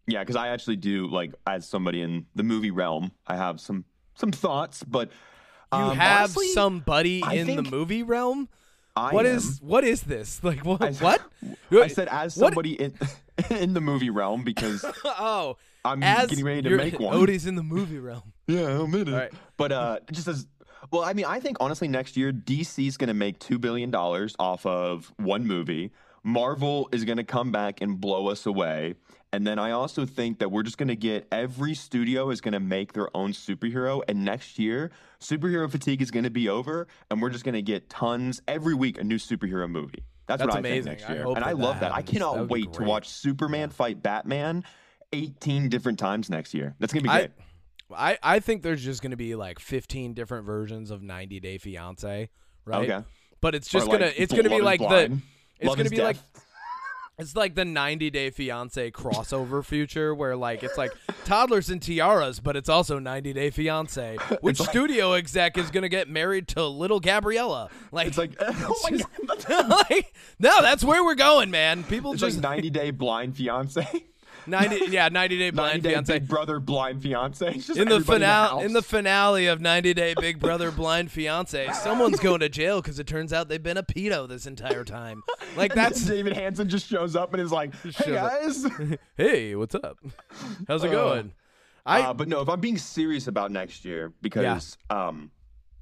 yeah, 0.07 0.19
because 0.21 0.37
I 0.37 0.49
actually 0.49 0.77
do 0.77 1.07
like 1.07 1.33
as 1.47 1.67
somebody 1.67 2.03
in 2.03 2.27
the 2.35 2.43
movie 2.43 2.71
realm, 2.71 3.12
I 3.27 3.37
have 3.37 3.59
some 3.59 3.87
some 4.17 4.31
thoughts, 4.33 4.83
but 4.85 5.11
You 5.73 5.79
um, 5.79 5.97
have 5.97 6.21
honestly, 6.37 6.49
somebody 6.49 7.23
I 7.23 7.35
in 7.37 7.57
the 7.57 7.62
movie 7.62 8.03
realm. 8.03 8.51
I 9.00 9.12
What 9.14 9.26
is 9.26 9.61
what 9.62 9.85
is 9.85 10.02
this? 10.02 10.41
Like 10.50 10.64
what? 10.64 10.82
I- 10.82 10.93
what? 10.93 11.20
I 11.73 11.88
said 11.88 12.08
as 12.08 12.37
What- 12.37 12.49
somebody 12.49 12.73
in 12.81 12.94
in 13.50 13.73
the 13.75 13.81
movie 13.81 14.11
realm 14.11 14.44
because 14.44 14.85
oh, 15.05 15.56
I'm 15.85 16.00
getting 16.00 16.44
ready 16.44 16.62
to 16.62 16.76
make 16.76 16.99
one. 17.00 17.14
Odie's 17.17 17.47
in 17.47 17.55
the 17.55 17.62
movie 17.62 17.99
realm. 17.99 18.32
Yeah, 18.47 18.81
I'm 18.82 18.94
in 18.94 19.08
it. 19.08 19.12
Right. 19.12 19.33
But 19.57 19.73
uh, 19.73 19.99
just 20.12 20.28
as 20.28 20.47
well, 20.90 21.02
I 21.04 21.12
mean, 21.14 21.25
I 21.25 21.40
think 21.40 21.57
honestly, 21.61 21.88
next 21.88 22.16
year 22.16 22.33
DC's 22.33 22.97
going 22.97 23.09
to 23.09 23.14
make 23.14 23.38
two 23.38 23.59
billion 23.59 23.90
dollars 23.90 24.35
off 24.38 24.66
of 24.66 25.12
one 25.16 25.47
movie. 25.47 25.90
Marvel 26.23 26.88
is 26.92 27.04
going 27.04 27.16
to 27.16 27.25
come 27.25 27.50
back 27.50 27.80
and 27.80 27.99
blow 27.99 28.28
us 28.28 28.45
away. 28.45 28.95
And 29.33 29.47
then 29.47 29.59
I 29.59 29.71
also 29.71 30.07
think 30.07 30.41
that 30.41 30.51
we're 30.51 30.65
just 30.65 30.77
going 30.77 30.89
to 30.89 30.97
get 30.97 31.29
every 31.31 31.75
studio 31.75 32.31
is 32.31 32.41
going 32.41 32.53
to 32.53 32.61
make 32.61 32.95
their 32.95 33.15
own 33.17 33.33
superhero. 33.33 34.03
And 34.09 34.25
next 34.25 34.59
year, 34.59 34.91
superhero 35.21 35.71
fatigue 35.71 36.03
is 36.03 36.11
going 36.11 36.25
to 36.25 36.31
be 36.31 36.49
over. 36.49 36.89
And 37.11 37.23
we're 37.23 37.31
just 37.31 37.45
going 37.45 37.55
to 37.55 37.63
get 37.63 37.89
tons 37.89 38.43
every 38.49 38.75
week 38.75 38.99
a 38.99 39.05
new 39.05 39.19
superhero 39.19 39.71
movie. 39.71 40.05
That's, 40.27 40.41
That's 40.41 40.49
what 40.49 40.57
I 40.57 40.59
amazing. 40.59 40.85
think 40.85 41.01
next 41.01 41.11
year. 41.11 41.23
hope 41.23 41.37
and 41.37 41.45
I 41.45 41.51
that 41.51 41.59
love 41.59 41.81
that. 41.81 41.93
I 41.93 41.97
happens. 41.97 42.07
That 42.07 42.13
cannot 42.13 42.49
wait 42.49 42.73
to 42.75 42.83
watch 42.85 43.09
Superman 43.09 43.71
fight 43.71 44.03
Batman 44.03 44.65
18 45.13 45.69
different 45.69 45.99
times 45.99 46.29
next 46.29 46.55
year. 46.55 46.75
That's 46.79 46.93
going 46.93 47.05
to 47.05 47.11
be 47.11 47.15
great. 47.15 47.31
I 47.93 48.19
I 48.23 48.41
think 48.41 48.63
there's 48.63 48.85
just 48.85 49.03
going 49.03 49.11
to 49.11 49.17
be 49.17 49.35
like 49.35 49.59
15 49.59 50.15
different 50.15 50.47
versions 50.47 50.91
of 50.91 51.03
90 51.03 51.41
Day 51.41 51.59
Fiance, 51.59 52.31
right? 52.65 52.91
Okay. 52.91 53.05
But 53.41 53.55
it's 53.55 53.69
just 53.69 53.89
like, 53.89 54.01
gonna 54.01 54.13
it's 54.17 54.33
gonna 54.33 54.51
be 54.51 54.61
like 54.61 54.81
the 54.81 55.19
it's 55.59 55.67
Love 55.67 55.77
gonna 55.79 55.91
be 55.91 56.03
like 56.03 56.17
Death. 56.17 56.47
It's 57.19 57.37
like 57.37 57.55
the 57.55 57.67
90 57.67 58.09
Day 58.11 58.31
Fiance 58.31 58.90
crossover 58.93 59.62
future 59.64 60.14
where 60.14 60.37
like 60.37 60.62
it's 60.62 60.79
like 60.79 60.93
toddlers 61.26 61.69
and 61.69 61.81
tiaras, 61.83 62.40
but 62.40 62.57
it's 62.57 62.69
also 62.71 62.99
90 62.99 63.35
Day 63.35 63.50
Fiance. 63.50 64.17
Which 64.40 64.59
like- 64.59 64.71
studio 64.71 65.12
exec 65.12 65.59
is 65.59 65.71
gonna 65.71 65.90
get 65.90 66.09
married 66.09 66.49
to 66.49 66.67
little 66.67 66.99
Gabriella? 66.99 67.69
Like, 67.93 68.07
It's 68.09 68.17
like, 68.19 68.37
oh 68.40 68.81
my 68.85 68.90
just- 68.97 69.47
god, 69.49 69.69
like, 69.90 70.14
no, 70.38 70.62
that's 70.62 70.83
where 70.83 71.05
we're 71.05 71.14
going, 71.14 71.50
man. 71.50 71.85
People 71.85 72.12
it's 72.12 72.21
just 72.23 72.37
like 72.37 72.43
90 72.57 72.71
Day 72.71 72.90
Blind 72.90 73.37
Fiance, 73.37 73.87
90 74.47 74.87
yeah 74.90 75.09
90 75.09 75.38
Day 75.38 75.44
90 75.50 75.56
Blind 75.56 75.82
Day 75.82 75.90
Fiance. 75.90 76.12
Big 76.18 76.28
Brother 76.28 76.61
Blind 76.61 77.02
Fiance. 77.02 77.52
Just 77.54 77.76
in 77.78 77.88
the 77.88 78.00
finale, 78.00 78.61
in, 78.61 78.66
in 78.66 78.73
the 78.73 78.82
finale 78.82 79.47
of 79.47 79.61
90 79.61 79.94
Day 79.94 80.14
Big 80.18 80.38
Brother 80.38 80.70
Blind 80.70 81.11
Fiance, 81.11 81.70
someone's 81.73 82.20
going 82.20 82.40
to 82.40 82.49
jail 82.49 82.80
because 82.80 82.99
it 82.99 83.06
turns 83.06 83.32
out 83.32 83.49
they've 83.49 83.62
been 83.62 83.76
a 83.76 83.82
pedo 83.82 84.28
this 84.28 84.47
entire 84.47 84.85
time. 84.85 85.23
Like 85.56 85.75
that's 85.80 86.04
David 86.04 86.35
Hansen 86.35 86.68
just 86.68 86.87
shows 86.88 87.16
up 87.16 87.32
and 87.35 87.42
is 87.42 87.52
like, 87.52 87.75
"Hey 87.82 88.12
guys, 88.12 88.66
hey, 89.16 89.54
what's 89.54 89.75
up? 89.75 89.99
How's 90.68 90.85
it 90.85 90.88
Uh, 90.88 90.92
going? 90.92 91.32
I 91.87 92.02
uh, 92.02 92.14
but 92.14 92.28
no, 92.28 92.40
if 92.42 92.49
I'm 92.49 92.61
being 92.61 92.76
serious 92.78 93.26
about 93.26 93.50
next 93.50 93.85
year, 93.85 94.12
because 94.20 94.76
um, 94.90 95.30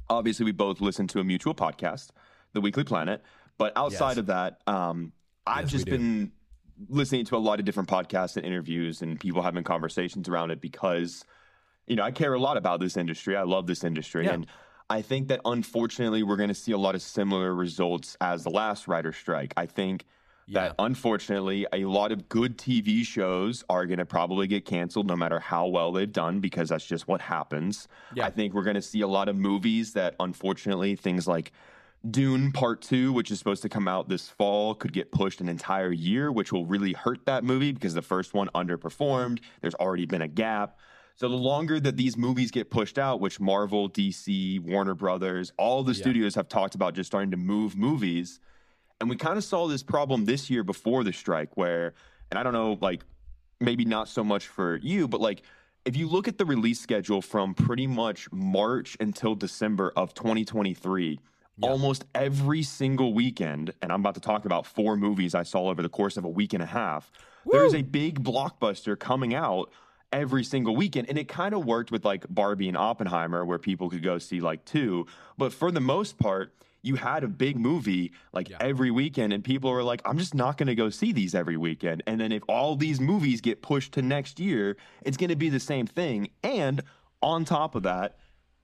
obviously 0.09 0.45
we 0.45 0.53
both 0.53 0.81
listen 0.81 1.07
to 1.09 1.21
a 1.21 1.25
mutual 1.25 1.55
podcast, 1.55 2.11
The 2.53 2.61
Weekly 2.61 2.85
Planet. 2.85 3.23
But 3.59 3.73
outside 3.77 4.11
Yes. 4.11 4.17
of 4.19 4.27
that, 4.27 4.61
um, 4.69 5.13
I've 5.45 5.65
Yes, 5.65 5.73
just 5.73 5.85
been 5.87 6.31
listening 6.89 7.25
to 7.27 7.37
a 7.37 7.39
lot 7.39 7.59
of 7.59 7.65
different 7.65 7.89
podcasts 7.89 8.37
and 8.37 8.47
interviews 8.47 9.03
and 9.03 9.19
people 9.19 9.43
having 9.43 9.65
conversations 9.65 10.29
around 10.29 10.51
it 10.51 10.61
because, 10.61 11.25
you 11.87 11.97
know, 11.97 12.03
I 12.03 12.11
care 12.11 12.35
a 12.35 12.41
lot 12.41 12.57
about 12.57 12.81
this 12.81 12.97
industry. 12.97 13.37
I 13.37 13.43
love 13.43 13.67
this 13.67 13.85
industry. 13.85 14.27
Yeah. 14.27 14.35
And 14.35 14.47
I 14.91 15.03
think 15.03 15.29
that 15.29 15.41
unfortunately 15.45 16.23
we're 16.23 16.37
going 16.37 16.49
to 16.49 16.55
see 16.55 16.73
a 16.73 16.79
lot 16.79 16.95
of 16.95 17.03
similar 17.03 17.55
results 17.55 18.17
as 18.21 18.45
the 18.45 18.51
last 18.51 18.89
writer 18.89 19.13
strike. 19.13 19.53
I 19.57 19.67
think 19.67 20.05
yeah. 20.47 20.61
that 20.61 20.75
unfortunately 20.79 21.67
a 21.73 21.85
lot 21.85 22.11
of 22.11 22.29
good 22.29 22.57
TV 22.57 23.05
shows 23.05 23.65
are 23.69 23.85
going 23.85 23.99
to 23.99 24.07
probably 24.07 24.47
get 24.47 24.65
canceled 24.65 25.07
no 25.07 25.17
matter 25.17 25.39
how 25.39 25.67
well 25.67 25.93
they've 25.93 26.11
done 26.11 26.41
because 26.41 26.71
that's 26.71 26.87
just 26.87 27.07
what 27.07 27.21
happens. 27.21 27.87
Yeah. 28.15 28.27
I 28.27 28.31
think 28.31 28.55
we're 28.55 28.63
going 28.63 28.77
to 28.77 28.83
see 28.83 29.03
a 29.03 29.09
lot 29.09 29.29
of 29.29 29.37
movies 29.37 29.93
that 29.93 30.15
unfortunately 30.21 30.97
things 30.97 31.29
like 31.29 31.53
Dune 32.09 32.53
Part 32.53 32.83
2 32.83 33.13
which 33.13 33.31
is 33.31 33.39
supposed 33.39 33.63
to 33.63 33.69
come 33.69 33.89
out 33.89 34.09
this 34.09 34.29
fall 34.29 34.75
could 34.75 34.93
get 34.93 35.11
pushed 35.11 35.41
an 35.41 35.49
entire 35.49 35.93
year 35.93 36.31
which 36.31 36.53
will 36.53 36.65
really 36.65 36.93
hurt 36.93 37.27
that 37.27 37.45
movie 37.45 37.73
because 37.73 37.95
the 37.95 38.03
first 38.03 38.35
one 38.35 38.49
underperformed. 38.55 39.41
There's 39.61 39.75
already 39.75 40.07
been 40.07 40.23
a 40.23 40.29
gap. 40.29 40.79
So 41.17 41.29
the 41.29 41.35
longer 41.35 41.81
that 41.81 41.97
these 41.97 42.17
movies 42.17 42.53
get 42.53 42.71
pushed 42.71 42.97
out, 42.97 43.21
which 43.21 43.41
Marvel, 43.41 43.91
DC, 43.91 44.61
Warner 44.61 44.95
Brothers, 44.95 45.53
all 45.59 45.83
the 45.83 45.93
Yeah. 45.93 46.03
studios 46.03 46.37
have 46.37 46.49
talked 46.49 46.77
about 46.77 46.95
just 46.95 47.09
starting 47.09 47.33
to 47.33 47.37
move 47.37 47.77
movies, 47.77 48.39
and 49.01 49.11
we 49.11 49.17
kind 49.17 49.37
of 49.37 49.43
saw 49.43 49.67
this 49.67 49.83
problem 49.83 50.27
this 50.27 50.49
year 50.49 50.63
before 50.63 51.03
the 51.03 51.13
strike, 51.13 51.57
where, 51.57 51.95
and 52.31 52.39
I 52.39 52.45
don't 52.45 52.53
know, 52.53 52.79
like 52.81 53.03
maybe 53.61 53.85
not 53.85 54.09
so 54.09 54.23
much 54.23 54.47
for 54.47 54.77
you, 54.77 55.09
but 55.09 55.21
like 55.21 55.43
if 55.85 55.97
you 55.97 56.07
look 56.09 56.29
at 56.29 56.39
the 56.39 56.45
release 56.45 56.81
schedule 56.81 57.21
from 57.21 57.53
pretty 57.55 57.89
much 57.89 58.31
March 58.31 58.97
until 59.01 59.35
December 59.35 59.93
of 59.97 60.15
2023, 60.15 61.19
Yeah. 61.59 61.71
almost 61.71 62.05
every 62.15 62.63
single 62.63 63.13
weekend, 63.15 63.73
and 63.83 63.93
I'm 63.93 64.01
about 64.01 64.15
to 64.15 64.21
talk 64.21 64.45
about 64.45 64.67
four 64.67 64.97
movies 64.97 65.35
I 65.35 65.43
saw 65.43 65.69
over 65.69 65.83
the 65.83 65.89
course 65.89 66.17
of 66.17 66.25
a 66.25 66.29
week 66.29 66.53
and 66.53 66.63
a 66.63 66.67
half, 66.67 67.11
there 67.51 67.65
is 67.65 67.75
a 67.75 67.83
big 67.83 68.23
blockbuster 68.23 68.99
coming 68.99 69.35
out 69.35 69.71
every 70.13 70.45
single 70.45 70.77
weekend. 70.77 71.09
And 71.09 71.19
it 71.19 71.29
kind 71.29 71.55
of 71.55 71.65
worked 71.65 71.91
with 71.91 72.05
like 72.05 72.27
Barbie 72.29 72.69
and 72.69 72.77
Oppenheimer, 72.77 73.45
where 73.45 73.59
people 73.59 73.91
could 73.91 74.03
go 74.03 74.19
see 74.19 74.41
like 74.41 74.65
two. 74.65 75.07
But 75.37 75.53
for 75.53 75.71
the 75.71 75.81
most 75.81 76.19
part, 76.19 76.55
you 76.83 76.95
had 76.95 77.25
a 77.25 77.29
big 77.29 77.59
movie 77.59 78.13
like 78.33 78.49
Yeah. 78.51 78.59
every 78.61 78.91
weekend, 78.91 79.33
and 79.33 79.43
people 79.43 79.71
were 79.73 79.83
like, 79.83 80.01
I'm 80.05 80.17
just 80.17 80.35
not 80.35 80.59
going 80.59 80.69
to 80.69 80.77
go 80.77 80.91
see 80.91 81.13
these 81.13 81.35
every 81.35 81.57
weekend. 81.57 82.03
And 82.07 82.21
then 82.21 82.31
if 82.31 82.43
all 82.49 82.77
these 82.77 83.01
movies 83.01 83.41
get 83.41 83.63
pushed 83.63 83.93
to 83.95 84.03
next 84.03 84.39
year, 84.39 84.77
it's 85.03 85.17
going 85.17 85.31
to 85.31 85.37
be 85.37 85.49
the 85.49 85.61
same 85.61 85.87
thing. 85.87 86.31
And 86.45 86.83
on 87.21 87.45
top 87.45 87.75
of 87.75 87.83
that, 87.83 88.17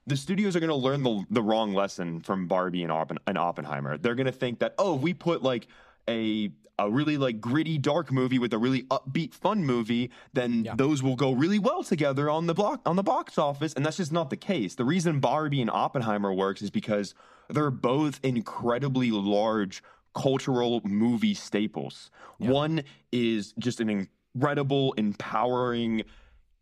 the 0.07 0.17
studios 0.17 0.55
are 0.57 0.61
going 0.61 0.69
to 0.71 0.75
learn 0.77 1.03
the, 1.03 1.25
the 1.31 1.43
wrong 1.43 1.73
lesson 1.75 2.21
from 2.21 2.47
Barbie 2.47 2.83
and, 2.83 2.93
Oppen- 2.93 3.19
and 3.27 3.39
Oppenheimer. 3.39 3.97
They're 3.97 4.15
going 4.15 4.27
to 4.27 4.33
think 4.33 4.59
that, 4.59 4.75
oh, 4.79 4.95
we 4.95 5.15
put 5.15 5.43
like 5.43 5.67
a 6.09 6.51
a 6.77 6.91
really 6.91 7.17
like 7.17 7.41
gritty 7.41 7.79
dark 7.79 8.11
movie 8.11 8.41
with 8.41 8.53
a 8.53 8.59
really 8.59 8.83
upbeat 8.85 9.33
fun 9.33 9.65
movie 9.65 10.11
then 10.33 10.65
Yeah. 10.65 10.75
those 10.75 11.05
will 11.05 11.15
go 11.15 11.31
really 11.31 11.61
well 11.61 11.85
together 11.85 12.29
on 12.29 12.49
the 12.49 12.53
block 12.55 12.81
on 12.85 12.97
the 12.97 13.03
box 13.05 13.39
office 13.39 13.73
and 13.75 13.87
that's 13.87 13.97
just 13.99 14.11
not 14.11 14.29
the 14.29 14.37
case 14.37 14.75
the 14.75 14.85
reason 14.85 15.21
barbie 15.21 15.61
and 15.61 15.71
oppenheimer 15.71 16.33
works 16.35 16.63
is 16.63 16.73
because 16.73 17.15
they're 17.49 17.71
both 17.71 18.19
incredibly 18.25 19.13
large 19.13 19.85
cultural 20.17 20.81
movie 20.85 21.33
staples 21.35 22.11
one 22.39 22.83
is 23.13 23.55
just 23.57 23.79
an 23.79 24.09
incredible 24.35 24.95
empowering 24.95 26.03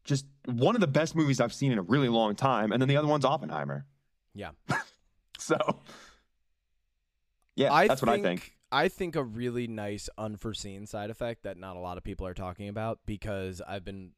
just 0.04 0.26
one 0.46 0.74
of 0.74 0.80
the 0.80 0.86
best 0.86 1.14
movies 1.14 1.40
i've 1.40 1.52
seen 1.54 1.72
in 1.72 1.78
a 1.78 1.82
really 1.82 2.08
long 2.08 2.34
time 2.34 2.72
and 2.72 2.80
then 2.82 2.88
the 2.88 2.96
other 2.96 3.08
one's 3.08 3.24
oppenheimer 3.24 3.86
Yeah. 4.34 4.50
so 5.38 5.56
yeah 7.56 7.72
I 7.72 7.88
that's 7.88 8.00
think, 8.00 8.08
what 8.10 8.18
i 8.18 8.22
think 8.22 8.52
I 8.74 8.88
think 8.88 9.16
a 9.16 9.22
really 9.22 9.66
nice 9.66 10.08
unforeseen 10.16 10.86
side 10.86 11.10
effect 11.10 11.42
that 11.42 11.58
not 11.58 11.76
a 11.76 11.78
lot 11.78 11.98
of 11.98 12.04
people 12.04 12.26
are 12.26 12.32
talking 12.32 12.68
about 12.70 13.00
because 13.04 13.60
I've 13.60 13.84
been 13.84 14.12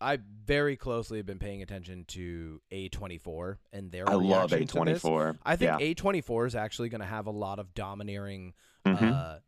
I 0.00 0.20
very 0.44 0.76
closely 0.76 1.16
have 1.18 1.26
been 1.26 1.40
paying 1.40 1.60
attention 1.62 2.04
to 2.10 2.60
A24 2.70 3.56
and 3.72 3.90
their 3.90 4.08
i 4.08 4.12
love 4.14 4.52
reaction 4.52 4.68
to 4.68 4.84
this. 4.92 5.02
a24 5.02 5.38
I 5.44 5.56
think 5.56 5.80
yeah. 5.80 5.94
A24 5.94 6.46
is 6.46 6.54
actually 6.54 6.90
going 6.90 7.00
to 7.00 7.06
have 7.08 7.26
a 7.26 7.32
lot 7.32 7.58
of 7.58 7.74
domineering 7.74 8.54
Mhm. 8.86 9.02
uh 9.12 9.38
c- 9.38 9.42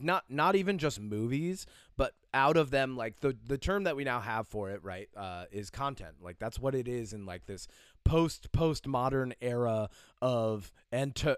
not 0.00 0.24
not 0.28 0.56
even 0.56 0.78
just 0.78 1.00
movies 1.00 1.66
but 1.96 2.12
out 2.32 2.56
of 2.56 2.70
them 2.70 2.96
like 2.96 3.20
the 3.20 3.36
the 3.46 3.58
term 3.58 3.84
that 3.84 3.96
we 3.96 4.04
now 4.04 4.20
have 4.20 4.46
for 4.46 4.70
it 4.70 4.82
right 4.84 5.08
uh 5.16 5.44
is 5.50 5.70
content. 5.70 6.16
Like 6.20 6.38
that's 6.38 6.58
what 6.58 6.74
it 6.74 6.86
is 6.88 7.12
in 7.12 7.26
like 7.26 7.46
this 7.46 7.66
post 8.04 8.52
postmodern 8.52 9.32
era 9.40 9.88
of 10.22 10.72
enter 10.92 11.36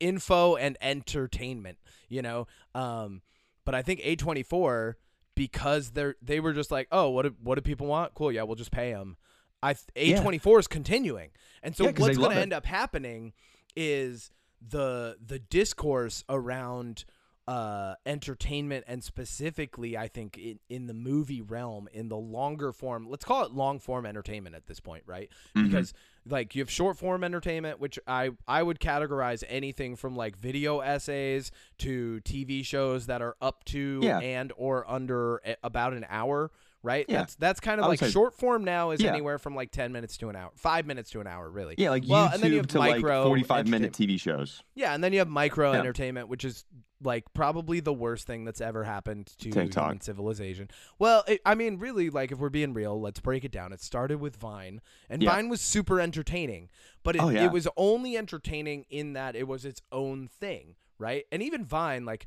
info 0.00 0.56
and 0.56 0.76
entertainment 0.80 1.78
you 2.08 2.22
know? 2.22 2.46
Um 2.74 3.22
but 3.64 3.74
i 3.74 3.82
think 3.82 4.00
A24 4.00 4.94
because 5.34 5.90
they're 5.90 6.16
they 6.22 6.40
were 6.40 6.52
just 6.52 6.70
like 6.70 6.88
oh 6.92 7.10
what 7.10 7.22
do, 7.22 7.34
what 7.42 7.56
do 7.56 7.60
people 7.62 7.86
want? 7.86 8.14
Cool 8.14 8.32
yeah 8.32 8.42
we'll 8.42 8.56
just 8.56 8.70
pay 8.72 8.92
them 8.92 9.16
I 9.62 9.74
th- 9.74 10.10
Yeah. 10.10 10.22
A24 10.22 10.60
is 10.60 10.66
continuing. 10.66 11.30
And 11.62 11.74
so 11.74 11.84
Yeah, 11.84 11.92
what's 11.96 12.18
going 12.18 12.36
to 12.36 12.42
end 12.42 12.52
up 12.52 12.66
happening 12.66 13.32
is 13.74 14.30
the 14.60 15.16
the 15.24 15.38
discourse 15.38 16.22
around 16.28 17.06
uh 17.46 17.94
entertainment 18.06 18.84
and 18.88 19.04
specifically 19.04 19.98
I 19.98 20.08
think 20.08 20.38
in, 20.38 20.58
in 20.70 20.86
the 20.86 20.94
movie 20.94 21.42
realm 21.42 21.88
in 21.92 22.08
the 22.08 22.16
longer 22.16 22.72
form 22.72 23.06
let's 23.10 23.24
call 23.24 23.44
it 23.44 23.52
long 23.52 23.78
form 23.78 24.06
entertainment 24.06 24.54
at 24.54 24.66
this 24.66 24.80
point 24.80 25.02
right 25.06 25.30
Mhm. 25.54 25.64
because 25.64 25.92
like 26.26 26.54
you 26.54 26.62
have 26.62 26.70
short 26.70 26.96
form 26.96 27.22
entertainment 27.22 27.80
which 27.80 27.98
I 28.06 28.30
I 28.48 28.62
would 28.62 28.80
categorize 28.80 29.44
anything 29.46 29.94
from 29.96 30.16
like 30.16 30.36
video 30.38 30.80
essays 30.80 31.50
to 31.80 32.20
TV 32.24 32.64
shows 32.64 33.06
that 33.06 33.20
are 33.20 33.36
up 33.42 33.62
to 33.66 34.00
Yeah. 34.02 34.20
and 34.20 34.50
or 34.56 34.90
under 34.90 35.42
a- 35.44 35.56
about 35.62 35.92
an 35.92 36.06
hour 36.08 36.50
right 36.82 37.04
Yeah. 37.08 37.18
that's 37.18 37.34
that's 37.34 37.60
kind 37.60 37.78
of 37.78 37.86
like 37.88 37.98
say- 37.98 38.10
short 38.10 38.34
form 38.34 38.64
now 38.64 38.90
is 38.90 39.02
Yeah. 39.02 39.10
anywhere 39.10 39.38
from 39.38 39.54
like 39.54 39.70
10 39.70 39.92
minutes 39.92 40.16
to 40.18 40.30
an 40.30 40.36
hour 40.36 40.50
5 40.56 40.86
minutes 40.86 41.10
to 41.10 41.20
an 41.20 41.26
hour 41.26 41.50
really 41.50 41.74
Yeah, 41.76 41.90
like 41.90 42.04
Well, 42.08 42.28
YouTube 42.28 42.34
and 42.34 42.42
then 42.42 42.50
you 42.52 42.56
have 42.58 42.66
to 42.68 42.78
like 42.78 43.00
45 43.02 43.68
minute. 43.68 43.92
TV 43.92 44.18
shows. 44.18 44.62
yeah, 44.74 44.94
and 44.94 45.04
then 45.04 45.12
you 45.12 45.18
have 45.18 45.28
micro 45.28 45.72
Yeah. 45.72 45.78
entertainment, 45.80 46.28
which 46.28 46.44
is 46.44 46.64
like 47.02 47.24
probably 47.34 47.80
the 47.80 47.92
worst 47.92 48.26
thing 48.26 48.44
that's 48.44 48.60
ever 48.60 48.84
happened 48.84 49.26
to 49.38 49.50
TikTok. 49.50 49.84
human 49.84 50.00
civilization. 50.00 50.68
Well, 50.98 51.24
it, 51.26 51.40
I 51.44 51.54
mean, 51.54 51.78
really, 51.78 52.08
like 52.10 52.32
if 52.32 52.38
we're 52.38 52.48
being 52.48 52.72
real, 52.72 53.00
let's 53.00 53.20
break 53.20 53.44
it 53.44 53.52
down. 53.52 53.72
It 53.72 53.80
started 53.82 54.20
with 54.20 54.36
Vine, 54.36 54.80
and 55.10 55.22
Yeah. 55.22 55.32
Vine 55.32 55.48
was 55.48 55.60
super 55.60 56.00
entertaining, 56.00 56.68
but 57.02 57.16
it, 57.16 57.22
Oh, 57.22 57.28
yeah. 57.28 57.44
it 57.44 57.52
was 57.52 57.68
only 57.76 58.16
entertaining 58.16 58.86
in 58.88 59.12
that 59.14 59.36
it 59.36 59.46
was 59.48 59.64
its 59.64 59.82
own 59.92 60.28
thing, 60.28 60.76
right? 60.98 61.24
And 61.32 61.42
even 61.42 61.64
Vine, 61.64 62.04
like. 62.04 62.26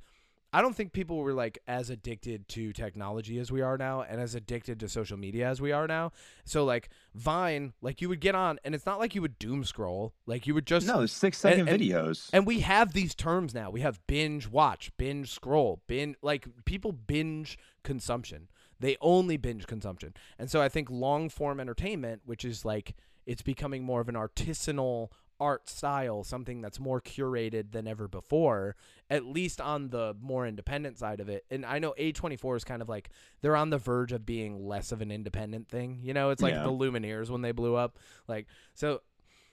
I 0.53 0.61
don't 0.61 0.73
think 0.75 0.93
people 0.93 1.17
were 1.17 1.33
like 1.33 1.59
as 1.67 1.89
addicted 1.89 2.47
to 2.49 2.71
technology 2.71 3.37
as 3.37 3.51
we 3.51 3.61
are 3.61 3.77
now 3.77 4.01
and 4.03 4.21
as 4.21 4.33
addicted 4.33 4.79
to 4.79 4.87
social 4.89 5.17
media 5.17 5.47
as 5.47 5.59
we 5.59 5.71
are 5.73 5.87
now. 5.87 6.13
So 6.45 6.63
like 6.63 6.89
Vine, 7.13 7.73
like 7.81 8.01
you 8.01 8.07
would 8.09 8.21
get 8.21 8.33
on 8.33 8.57
and 8.63 8.73
it's 8.73 8.85
not 8.85 8.97
like 8.97 9.13
you 9.13 9.21
would 9.21 9.37
doom 9.39 9.65
scroll. 9.65 10.13
Like 10.25 10.47
you 10.47 10.53
would 10.53 10.65
just 10.65 10.87
No, 10.87 11.05
six 11.05 11.37
second 11.37 11.67
and- 11.67 11.81
videos. 11.81 12.29
and 12.31 12.47
we 12.47 12.61
have 12.61 12.93
these 12.93 13.13
terms 13.13 13.53
now. 13.53 13.69
We 13.69 13.81
have 13.81 13.99
binge 14.07 14.47
watch, 14.47 14.91
binge 14.97 15.31
scroll, 15.31 15.81
binge 15.85 16.15
like 16.21 16.47
people 16.65 16.93
binge 16.93 17.57
consumption. 17.83 18.47
They 18.79 18.95
only 19.01 19.37
binge 19.37 19.67
consumption. 19.67 20.13
And 20.39 20.49
so 20.49 20.61
I 20.61 20.69
think 20.69 20.89
long 20.89 21.29
form 21.29 21.59
entertainment, 21.59 22.21
which 22.25 22.45
is 22.45 22.63
like 22.63 22.95
it's 23.25 23.41
becoming 23.41 23.83
more 23.83 23.99
of 23.99 24.07
an 24.07 24.15
artisanal 24.15 25.09
art 25.39 25.69
style, 25.69 26.23
something 26.23 26.61
that's 26.61 26.79
more 26.79 26.99
curated 27.01 27.71
than 27.71 27.87
ever 27.87 28.07
before, 28.07 28.75
at 29.09 29.25
least 29.25 29.61
on 29.61 29.89
the 29.89 30.15
more 30.19 30.47
independent 30.47 30.97
side 30.97 31.19
of 31.19 31.29
it. 31.29 31.45
And 31.51 31.65
I 31.65 31.79
know 31.79 31.93
A24 31.99 32.57
is 32.57 32.63
kind 32.63 32.81
of 32.81 32.89
like 32.89 33.09
they're 33.41 33.55
on 33.55 33.69
the 33.69 33.77
verge 33.77 34.11
of 34.11 34.25
being 34.25 34.65
less 34.67 34.91
of 34.91 35.01
an 35.01 35.11
independent 35.11 35.67
thing. 35.69 35.99
You 36.01 36.13
know, 36.13 36.31
it's 36.31 36.41
like 36.41 36.53
Yeah. 36.53 36.63
the 36.63 36.71
Lumineers 36.71 37.29
when 37.29 37.41
they 37.41 37.51
blew 37.51 37.75
up. 37.75 37.97
Like 38.27 38.47
so 38.73 39.01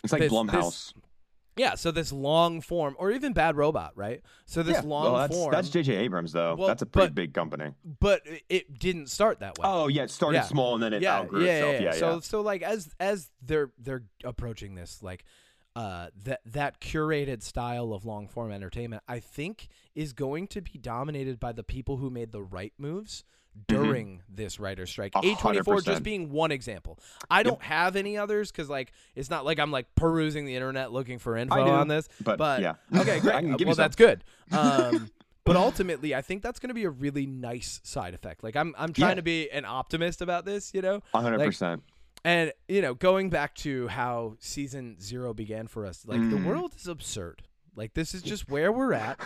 it's 0.03 0.13
like 0.13 0.23
this- 0.23 0.33
Blumhouse. 0.33 0.93
yeah, 1.57 1.75
so 1.77 1.91
this 1.91 2.13
long 2.13 2.61
form, 2.61 2.97
or 2.99 3.11
even 3.13 3.33
Bad 3.33 3.57
Robot, 3.57 3.93
right? 3.95 4.23
So 4.45 4.63
this 4.63 4.75
yeah, 4.83 4.89
long 4.89 5.05
well, 5.13 5.21
that's, 5.21 5.35
form, 5.37 5.53
that's 5.53 5.69
J.J. 5.69 5.95
Abrams 5.97 6.33
though. 6.33 6.57
Well, 6.57 6.67
that's 6.69 6.83
a 6.83 6.87
pretty 6.87 7.09
but- 7.09 7.15
big 7.15 7.35
company. 7.35 7.73
but 8.01 8.23
it 8.49 8.79
didn't 8.79 9.07
start 9.09 9.41
that 9.41 9.59
way. 9.59 9.65
Oh 9.69 9.89
yeah, 9.89 10.03
it 10.05 10.11
started 10.11 10.39
Yeah. 10.39 10.43
small 10.45 10.75
and 10.75 10.83
then 10.83 10.93
it 10.95 11.03
yeah, 11.03 11.19
outgrew 11.19 11.45
yeah, 11.45 11.53
itself. 11.53 11.75
yeah, 11.75 11.81
Yeah, 11.83 11.93
So, 11.93 12.21
so 12.21 12.41
like 12.41 12.63
as 12.63 12.93
as 12.99 13.31
they're 13.43 13.71
they're 13.79 14.05
approaching 14.25 14.75
this, 14.75 15.03
like 15.03 15.25
uh, 15.77 16.09
that 16.25 16.41
that 16.47 16.81
curated 16.81 17.43
style 17.43 17.93
of 17.93 18.05
long 18.05 18.29
form 18.29 18.53
entertainment, 18.53 19.03
I 19.09 19.21
think, 19.21 19.69
is 19.95 20.13
going 20.13 20.47
to 20.49 20.61
be 20.61 20.79
dominated 20.79 21.41
by 21.41 21.53
the 21.53 21.65
people 21.65 21.97
who 21.97 22.11
made 22.11 22.33
the 22.33 22.43
right 22.43 22.73
moves 22.79 23.25
during 23.69 24.23
this 24.29 24.59
writer 24.59 24.87
strike. 24.87 25.13
A 25.17 25.35
twenty 25.35 25.61
four 25.63 25.75
hundred 25.75 25.85
just 25.85 26.03
being 26.03 26.31
one 26.31 26.51
example. 26.53 26.99
I 27.31 27.43
don't 27.43 27.63
have 27.63 27.97
any 27.97 28.17
others 28.17 28.51
because 28.51 28.69
like 28.69 28.93
it's 29.15 29.31
not 29.31 29.45
like 29.45 29.59
I'm 29.59 29.71
like 29.71 29.95
perusing 29.95 30.45
the 30.45 30.55
internet 30.55 30.93
looking 30.93 31.19
for 31.19 31.37
info 31.37 31.65
do, 31.65 31.71
on 31.71 31.89
this. 31.89 32.09
but, 32.21 32.39
but 32.39 32.61
yeah. 32.61 32.75
okay, 32.97 33.21
great. 33.21 33.35
I 33.35 33.41
can 33.41 33.53
give 33.53 33.61
you 33.61 33.67
well, 33.67 33.75
some. 33.77 33.83
that's 33.83 33.97
good. 33.97 34.25
Um, 34.53 35.11
but 35.45 35.57
ultimately, 35.57 36.15
I 36.15 36.23
think 36.23 36.43
that's 36.43 36.59
going 36.59 36.69
to 36.69 36.75
be 36.75 36.85
a 36.85 36.91
really 36.91 37.27
nice 37.27 37.81
side 37.85 38.15
effect. 38.15 38.43
Like 38.43 38.57
I'm 38.57 38.75
I'm 38.79 38.93
trying 38.93 39.11
Yeah. 39.11 39.15
to 39.17 39.23
be 39.23 39.51
an 39.51 39.65
optimist 39.65 40.23
about 40.23 40.45
this. 40.45 40.73
You 40.75 40.83
know, 40.83 41.03
hundred 41.13 41.39
like, 41.39 41.49
percent. 41.49 41.83
And 42.25 42.53
you 42.69 42.81
know, 42.81 42.95
going 42.95 43.29
back 43.31 43.55
to 43.57 43.89
how 43.89 44.37
season 44.39 44.99
zero 45.01 45.35
began 45.35 45.67
for 45.67 45.85
us, 45.87 46.05
like 46.07 46.21
the 46.31 46.37
Mm. 46.37 46.47
world 46.47 46.75
is 46.77 46.87
absurd. 46.89 47.43
Like 47.77 47.95
this 47.95 48.15
is 48.15 48.23
just 48.23 48.49
where 48.51 48.71
we're 48.73 48.93
at, 48.95 49.19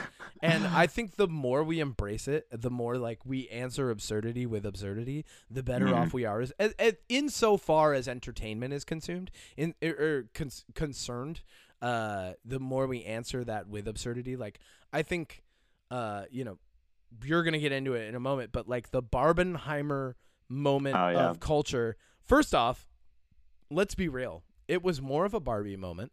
and 0.42 0.66
I 0.66 0.86
think 0.86 1.16
the 1.16 1.28
more 1.28 1.62
we 1.62 1.80
embrace 1.80 2.26
it, 2.26 2.46
the 2.50 2.70
more 2.70 2.96
like 2.96 3.20
we 3.26 3.46
answer 3.50 3.90
absurdity 3.90 4.46
with 4.46 4.64
absurdity, 4.66 5.24
the 5.50 5.62
better 5.62 5.86
Mhm. 5.86 5.94
off 5.96 6.12
we 6.14 6.24
are. 6.24 6.40
As, 6.40 6.50
as, 6.58 6.72
as 6.78 6.94
insofar 7.10 7.92
as 7.92 8.08
entertainment 8.08 8.72
is 8.72 8.84
consumed, 8.84 9.30
in 9.56 9.74
or, 9.82 9.90
or 9.90 10.24
cons- 10.34 10.64
concerned, 10.74 11.42
uh, 11.82 12.32
the 12.44 12.58
more 12.58 12.86
we 12.86 13.04
answer 13.04 13.44
that 13.44 13.68
with 13.68 13.86
absurdity, 13.86 14.34
like 14.34 14.58
I 14.92 15.02
think, 15.02 15.44
uh, 15.90 16.24
you 16.30 16.44
know, 16.44 16.58
you're 17.22 17.42
gonna 17.42 17.58
get 17.60 17.72
into 17.72 17.92
it 17.94 18.08
in 18.08 18.14
a 18.14 18.20
moment, 18.20 18.50
but 18.52 18.66
like 18.66 18.90
the 18.90 19.02
Barbenheimer 19.02 20.14
moment 20.48 20.96
Oh, 20.96 21.08
yeah. 21.10 21.28
of 21.30 21.38
culture. 21.38 21.96
First 22.28 22.54
off, 22.54 22.86
let's 23.70 23.94
be 23.94 24.08
real. 24.08 24.44
It 24.68 24.82
was 24.82 25.00
more 25.00 25.24
of 25.24 25.32
a 25.32 25.40
Barbie 25.40 25.76
moment. 25.76 26.12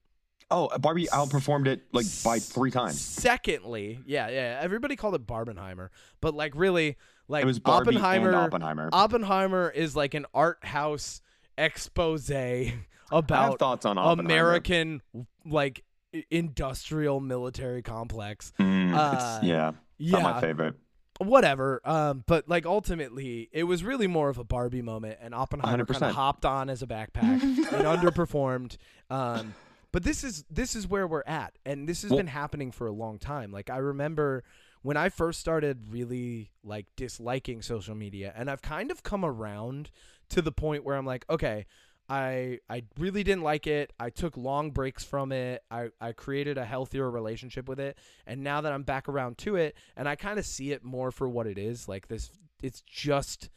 Oh, 0.49 0.69
Barbie 0.77 1.07
outperformed 1.07 1.67
it 1.67 1.81
like 1.91 2.05
by 2.23 2.39
three 2.39 2.71
times. 2.71 3.01
Secondly, 3.01 3.99
yeah, 4.05 4.29
yeah, 4.29 4.59
everybody 4.61 4.95
called 4.95 5.15
it 5.15 5.25
Barbenheimer, 5.27 5.89
but 6.21 6.33
like 6.33 6.53
really, 6.55 6.97
like 7.27 7.43
It 7.43 7.47
was 7.47 7.59
Barbie 7.59 7.95
Oppenheimer. 7.97 8.27
and 8.29 8.35
Oppenheimer. 8.37 8.89
Oppenheimer 8.93 9.69
is 9.69 9.95
like 9.95 10.13
an 10.13 10.25
art 10.33 10.63
house 10.63 11.21
expose 11.57 12.29
about 13.11 13.59
thoughts 13.59 13.85
on 13.85 13.97
American 13.97 15.01
like 15.45 15.83
industrial 16.29 17.19
military 17.19 17.81
complex. 17.81 18.53
Mm, 18.59 18.93
uh, 18.95 19.39
yeah, 19.43 19.71
Yeah, 19.97 20.19
not 20.19 20.35
my 20.35 20.41
favorite. 20.41 20.75
Whatever. 21.19 21.81
Um, 21.85 22.23
but 22.27 22.47
like 22.47 22.65
ultimately, 22.65 23.49
it 23.51 23.63
was 23.63 23.83
really 23.83 24.07
more 24.07 24.29
of 24.29 24.37
a 24.37 24.43
Barbie 24.43 24.81
moment, 24.81 25.19
and 25.21 25.33
Oppenheimer 25.33 25.85
kind 25.85 26.03
of 26.03 26.15
hopped 26.15 26.45
on 26.45 26.69
as 26.69 26.81
a 26.81 26.87
backpack. 26.87 27.41
and 27.41 27.67
underperformed. 27.67 28.77
Um, 29.09 29.53
but 29.91 30.03
this 30.03 30.23
is 30.23 30.43
this 30.49 30.75
is 30.75 30.87
where 30.87 31.07
we're 31.07 31.23
at, 31.25 31.57
and 31.65 31.87
this 31.87 32.01
has 32.01 32.11
Well- 32.11 32.17
been 32.17 32.27
happening 32.27 32.71
for 32.71 32.87
a 32.87 32.91
long 32.91 33.17
time. 33.19 33.51
Like 33.51 33.69
I 33.69 33.77
remember 33.77 34.43
when 34.81 34.97
I 34.97 35.09
first 35.09 35.39
started 35.39 35.91
really 35.91 36.51
like 36.63 36.87
disliking 36.95 37.61
social 37.61 37.95
media, 37.95 38.33
and 38.35 38.49
I've 38.51 38.61
kind 38.61 38.91
of 38.91 39.03
come 39.03 39.23
around 39.25 39.89
to 40.29 40.41
the 40.41 40.51
point 40.51 40.83
where 40.83 40.95
I'm 40.95 41.05
like, 41.05 41.25
okay. 41.29 41.65
I 42.07 42.59
I 42.69 42.83
really 42.97 43.23
didn't 43.23 43.43
like 43.43 43.67
it. 43.67 43.91
I 43.99 44.09
took 44.09 44.37
long 44.37 44.71
breaks 44.71 45.03
from 45.03 45.31
it. 45.31 45.63
I, 45.71 45.89
I 45.99 46.11
created 46.11 46.57
a 46.57 46.65
healthier 46.65 47.09
relationship 47.09 47.67
with 47.67 47.79
it. 47.79 47.97
And 48.27 48.43
now 48.43 48.61
that 48.61 48.71
I'm 48.71 48.83
back 48.83 49.09
around 49.09 49.37
to 49.39 49.55
it 49.55 49.75
and 49.95 50.07
I 50.07 50.15
kind 50.15 50.37
of 50.37 50.45
see 50.45 50.71
it 50.71 50.83
more 50.83 51.11
for 51.11 51.27
what 51.27 51.47
it 51.47 51.57
is, 51.57 51.87
like 51.87 52.07
this 52.07 52.31
it's 52.61 52.81
just 52.81 53.49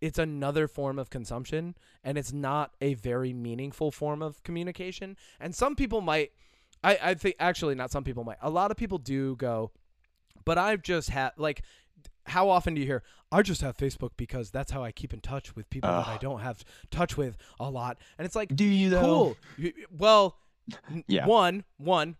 it's 0.00 0.18
another 0.18 0.68
form 0.68 0.98
of 0.98 1.10
consumption 1.10 1.74
and 2.04 2.16
it's 2.16 2.32
not 2.32 2.74
a 2.80 2.94
very 2.94 3.32
meaningful 3.32 3.90
form 3.90 4.22
of 4.22 4.42
communication. 4.44 5.16
And 5.40 5.54
some 5.54 5.74
people 5.74 6.00
might 6.00 6.30
I, 6.84 6.98
I 7.02 7.14
think 7.14 7.34
actually 7.40 7.74
not 7.74 7.90
some 7.90 8.04
people 8.04 8.22
might. 8.22 8.38
A 8.40 8.50
lot 8.50 8.70
of 8.70 8.76
people 8.76 8.98
do 8.98 9.34
go, 9.34 9.72
but 10.44 10.56
I've 10.56 10.82
just 10.82 11.10
had 11.10 11.32
like 11.36 11.62
how 12.28 12.48
often 12.50 12.74
do 12.74 12.80
you 12.80 12.86
hear 12.86 13.02
I 13.30 13.42
just 13.42 13.60
have 13.60 13.76
Facebook 13.76 14.10
because 14.16 14.50
that's 14.50 14.70
how 14.72 14.82
I 14.82 14.90
keep 14.92 15.12
in 15.12 15.20
touch 15.20 15.54
with 15.54 15.68
people 15.68 15.90
that 15.90 16.06
I 16.08 16.16
don't 16.18 16.40
have 16.40 16.64
touch 16.90 17.16
with 17.16 17.36
a 17.60 17.68
lot. 17.70 17.98
And 18.18 18.24
it's 18.24 18.34
like 18.36 18.54
Do 18.56 18.64
you 18.64 18.88
though? 18.90 19.36
cool. 19.58 19.72
Well, 19.90 20.36
Yeah. 21.06 21.26
one, 21.26 21.64
one, 21.76 22.16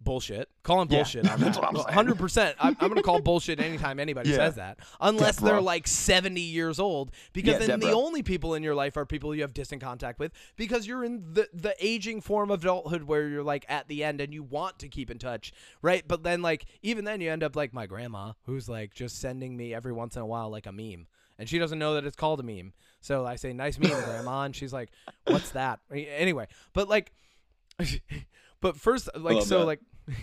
bullshit. 0.00 0.48
Calling 0.62 0.88
bullshit 0.88 1.28
on 1.28 1.40
that's 1.40 1.56
what 1.58 1.68
I'm 1.68 1.74
saying. 1.76 1.88
Hundred 1.88 2.18
percent. 2.18 2.56
I'm, 2.60 2.76
I'm 2.80 2.88
gonna 2.88 3.02
call 3.02 3.20
bullshit 3.20 3.58
anytime 3.60 3.98
anybody 3.98 4.30
Yeah. 4.30 4.36
says 4.36 4.54
that, 4.56 4.78
unless 5.00 5.36
they're 5.36 5.60
like 5.60 5.86
70 5.88 6.40
years 6.40 6.78
old, 6.78 7.10
because 7.32 7.60
Yeah, 7.60 7.66
then 7.66 7.80
the 7.80 7.92
only 7.92 8.22
people 8.22 8.54
in 8.54 8.62
your 8.62 8.74
life 8.74 8.96
are 8.96 9.06
people 9.06 9.34
you 9.34 9.42
have 9.42 9.52
distant 9.54 9.82
contact 9.82 10.18
with, 10.18 10.32
because 10.56 10.86
you're 10.86 11.04
in 11.04 11.32
the 11.32 11.48
the 11.52 11.74
aging 11.84 12.20
form 12.20 12.50
of 12.50 12.62
adulthood 12.62 13.04
where 13.04 13.28
you're 13.28 13.42
like 13.42 13.64
at 13.68 13.88
the 13.88 14.04
end 14.04 14.20
and 14.20 14.32
you 14.32 14.42
want 14.42 14.78
to 14.80 14.88
keep 14.88 15.10
in 15.10 15.18
touch, 15.18 15.52
right? 15.82 16.06
But 16.06 16.22
then 16.22 16.42
like 16.42 16.66
even 16.82 17.04
then 17.04 17.20
you 17.20 17.30
end 17.30 17.42
up 17.42 17.56
like 17.56 17.72
my 17.72 17.86
grandma, 17.86 18.32
who's 18.44 18.68
like 18.68 18.94
just 18.94 19.20
sending 19.20 19.56
me 19.56 19.74
every 19.74 19.92
once 19.92 20.16
in 20.16 20.22
a 20.22 20.26
while 20.26 20.50
like 20.50 20.66
a 20.66 20.72
meme. 20.72 21.06
And 21.38 21.46
she 21.46 21.58
doesn't 21.58 21.78
know 21.78 21.92
that 21.94 22.06
it's 22.06 22.16
called 22.16 22.40
a 22.40 22.42
meme. 22.42 22.72
So 23.02 23.26
I 23.26 23.36
say, 23.36 23.52
nice 23.52 23.78
meme, 23.78 23.90
grandma. 24.04 24.44
And 24.44 24.56
she's 24.56 24.72
like, 24.72 24.90
what's 25.26 25.50
that? 25.50 25.80
Anyway, 25.92 26.48
but 26.72 26.88
like, 26.88 27.12
but 28.66 28.76
first, 28.76 29.08
like, 29.16 29.42
so, 29.42 29.60
that. 29.60 29.66
like, 29.66 29.80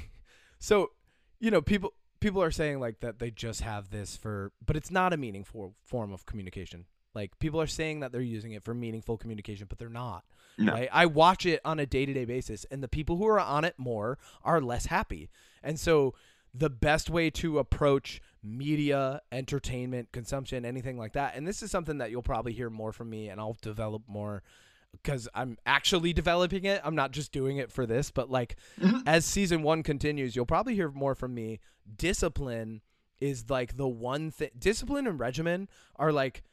so, 0.60 0.92
you 1.40 1.50
know, 1.50 1.62
people, 1.62 1.94
people 2.20 2.44
are 2.44 2.52
saying 2.52 2.82
like 2.82 3.00
that 3.00 3.20
they 3.20 3.32
just 3.32 3.62
have 3.62 3.90
this 3.90 4.18
for, 4.18 4.52
but 4.66 4.76
it's 4.76 4.92
not 4.92 5.14
a 5.14 5.18
meaningful 5.18 5.76
form 5.86 6.12
of 6.12 6.26
communication. 6.26 6.86
Like 7.16 7.40
people 7.40 7.62
are 7.62 7.68
saying 7.68 8.02
that 8.02 8.12
they're 8.12 8.22
using 8.22 8.52
it 8.52 8.64
for 8.64 8.74
meaningful 8.74 9.18
communication, 9.18 9.68
but 9.70 9.80
they're 9.80 9.88
not. 9.88 10.26
No. 10.58 10.74
Right? 10.74 10.90
I 10.92 11.06
watch 11.06 11.46
it 11.46 11.62
on 11.64 11.80
a 11.80 11.86
day 11.86 12.06
to 12.06 12.14
day 12.14 12.26
basis, 12.26 12.66
and 12.70 12.84
the 12.84 12.90
people 12.90 13.16
who 13.16 13.28
are 13.28 13.40
on 13.40 13.64
it 13.64 13.76
more 13.78 14.18
are 14.44 14.60
less 14.60 14.88
happy. 14.88 15.30
And 15.64 15.80
so, 15.80 16.14
the 16.54 16.70
best 16.70 17.10
way 17.10 17.30
to 17.32 17.60
approach 17.60 18.22
media, 18.44 19.22
entertainment, 19.32 20.12
consumption, 20.12 20.66
anything 20.66 20.98
like 20.98 21.14
that, 21.14 21.36
and 21.36 21.48
this 21.48 21.64
is 21.64 21.72
something 21.72 22.00
that 22.00 22.12
you'll 22.12 22.22
probably 22.22 22.54
hear 22.54 22.70
more 22.70 22.92
from 22.92 23.10
me, 23.10 23.30
and 23.30 23.40
I'll 23.40 23.58
develop 23.62 24.04
more 24.08 24.44
because 24.94 25.28
I'm 25.34 25.58
actually 25.66 26.14
developing 26.14 26.66
it. 26.66 26.82
I'm 26.84 26.96
not 26.96 27.12
just 27.12 27.32
doing 27.32 27.58
it 27.58 27.72
for 27.72 27.86
this, 27.86 28.12
but 28.12 28.30
like 28.30 28.56
as 29.06 29.26
season 29.26 29.64
one 29.64 29.84
continues, 29.84 30.36
you'll 30.36 30.46
probably 30.46 30.76
hear 30.76 30.90
more 30.90 31.16
from 31.16 31.34
me. 31.34 31.60
Discipline 31.98 32.82
is 33.20 33.50
like 33.50 33.78
the 33.78 33.88
one 33.88 34.32
thing. 34.32 34.52
Discipline 34.58 35.08
and 35.08 35.20
regimen 35.20 35.68
are 35.98 36.12
like 36.12 36.44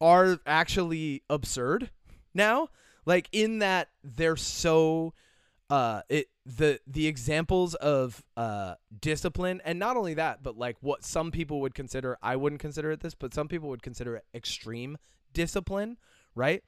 are 0.00 0.38
actually 0.46 1.22
absurd 1.28 1.90
now. 2.34 2.68
Like 3.06 3.28
in 3.32 3.60
that 3.60 3.88
they're 4.02 4.36
so 4.36 5.14
uh 5.70 6.00
it 6.08 6.28
the 6.46 6.80
the 6.86 7.06
examples 7.06 7.74
of 7.74 8.24
uh 8.36 8.74
discipline 9.00 9.60
and 9.64 9.78
not 9.78 9.98
only 9.98 10.14
that 10.14 10.42
but 10.42 10.56
like 10.56 10.76
what 10.80 11.04
some 11.04 11.30
people 11.30 11.60
would 11.60 11.74
consider 11.74 12.16
I 12.22 12.36
wouldn't 12.36 12.60
consider 12.60 12.90
it 12.90 13.00
this 13.00 13.14
but 13.14 13.34
some 13.34 13.48
people 13.48 13.68
would 13.68 13.82
consider 13.82 14.16
it 14.16 14.24
extreme 14.34 14.96
discipline 15.34 15.98
right 16.34 16.64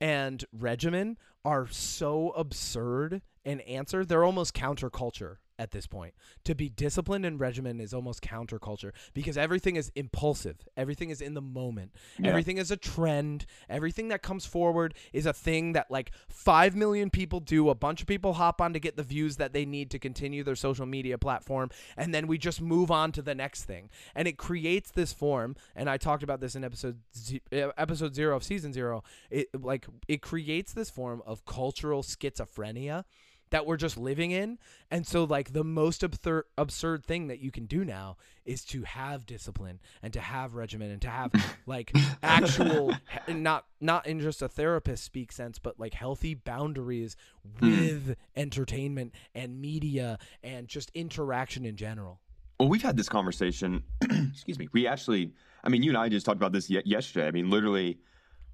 and 0.00 0.44
regimen 0.52 1.18
are 1.44 1.66
so 1.68 2.30
absurd 2.30 3.22
an 3.44 3.60
answer. 3.60 4.04
They're 4.04 4.24
almost 4.24 4.54
counterculture 4.54 5.36
at 5.60 5.70
this 5.70 5.86
point. 5.86 6.14
To 6.44 6.54
be 6.54 6.68
disciplined 6.70 7.26
and 7.26 7.38
regimen 7.38 7.80
is 7.80 7.92
almost 7.92 8.22
counterculture 8.22 8.92
because 9.14 9.36
everything 9.36 9.76
is 9.76 9.92
impulsive. 9.94 10.56
Everything 10.76 11.10
is 11.10 11.20
in 11.20 11.34
the 11.34 11.42
moment. 11.42 11.92
Yeah. 12.18 12.30
everything 12.30 12.56
is 12.56 12.70
a 12.70 12.76
trend. 12.76 13.44
Everything 13.68 14.08
that 14.08 14.22
comes 14.22 14.46
forward 14.46 14.94
is 15.12 15.26
a 15.26 15.32
thing 15.32 15.74
that 15.74 15.90
like 15.90 16.12
5 16.28 16.74
million 16.74 17.10
people 17.10 17.40
do. 17.40 17.68
A 17.68 17.74
bunch 17.74 18.00
of 18.00 18.06
people 18.06 18.32
hop 18.32 18.60
on 18.60 18.72
to 18.72 18.80
get 18.80 18.96
the 18.96 19.02
views 19.02 19.36
that 19.36 19.52
they 19.52 19.66
need 19.66 19.90
to 19.90 19.98
continue 19.98 20.42
their 20.42 20.56
social 20.56 20.86
media 20.86 21.18
platform 21.18 21.68
and 21.96 22.14
then 22.14 22.26
we 22.26 22.38
just 22.38 22.60
move 22.62 22.90
on 22.90 23.12
to 23.12 23.22
the 23.22 23.34
next 23.34 23.64
thing. 23.64 23.90
And 24.14 24.26
it 24.26 24.38
creates 24.38 24.90
this 24.90 25.12
form 25.12 25.56
and 25.76 25.90
i 25.90 25.96
talked 25.98 26.22
about 26.22 26.40
this 26.40 26.54
in 26.54 26.64
episode 26.64 26.98
ze- 27.14 27.42
uh, 27.52 27.70
episode 27.76 28.14
0 28.14 28.34
of 28.34 28.42
season 28.42 28.72
0 28.72 29.04
it 29.30 29.48
like 29.60 29.86
it 30.08 30.22
creates 30.22 30.72
this 30.72 30.88
form 30.88 31.22
of 31.26 31.44
cultural 31.44 32.02
schizophrenia 32.02 33.04
that 33.50 33.66
we're 33.66 33.76
just 33.76 33.96
living 33.96 34.30
in. 34.30 34.58
And 34.90 35.06
so 35.06 35.24
like 35.24 35.52
the 35.52 35.64
most 35.64 36.02
abthur- 36.02 36.44
absurd 36.56 37.04
thing 37.04 37.28
that 37.28 37.40
you 37.40 37.50
can 37.50 37.66
do 37.66 37.84
now 37.84 38.16
is 38.44 38.64
to 38.66 38.82
have 38.82 39.26
discipline 39.26 39.80
and 40.02 40.12
to 40.12 40.20
have 40.20 40.54
regimen 40.54 40.90
and 40.90 41.02
to 41.02 41.08
have 41.08 41.32
like 41.66 41.92
actual 42.22 42.94
not 43.28 43.66
not 43.80 44.06
in 44.06 44.20
just 44.20 44.42
a 44.42 44.48
therapist 44.48 45.04
speak 45.04 45.32
sense 45.32 45.58
but 45.58 45.78
like 45.78 45.94
healthy 45.94 46.34
boundaries 46.34 47.16
hmm. 47.58 47.70
with 47.70 48.16
entertainment 48.36 49.14
and 49.34 49.60
media 49.60 50.18
and 50.42 50.68
just 50.68 50.90
interaction 50.94 51.64
in 51.64 51.76
general. 51.76 52.20
Well, 52.58 52.68
we've 52.68 52.82
had 52.82 52.96
this 52.96 53.08
conversation. 53.08 53.82
excuse 54.02 54.58
me. 54.58 54.68
We 54.72 54.86
actually, 54.86 55.32
I 55.64 55.70
mean, 55.70 55.82
you 55.82 55.92
and 55.92 55.96
I 55.96 56.10
just 56.10 56.26
talked 56.26 56.36
about 56.36 56.52
this 56.52 56.68
yesterday. 56.68 57.26
I 57.26 57.30
mean, 57.30 57.48
literally, 57.48 57.98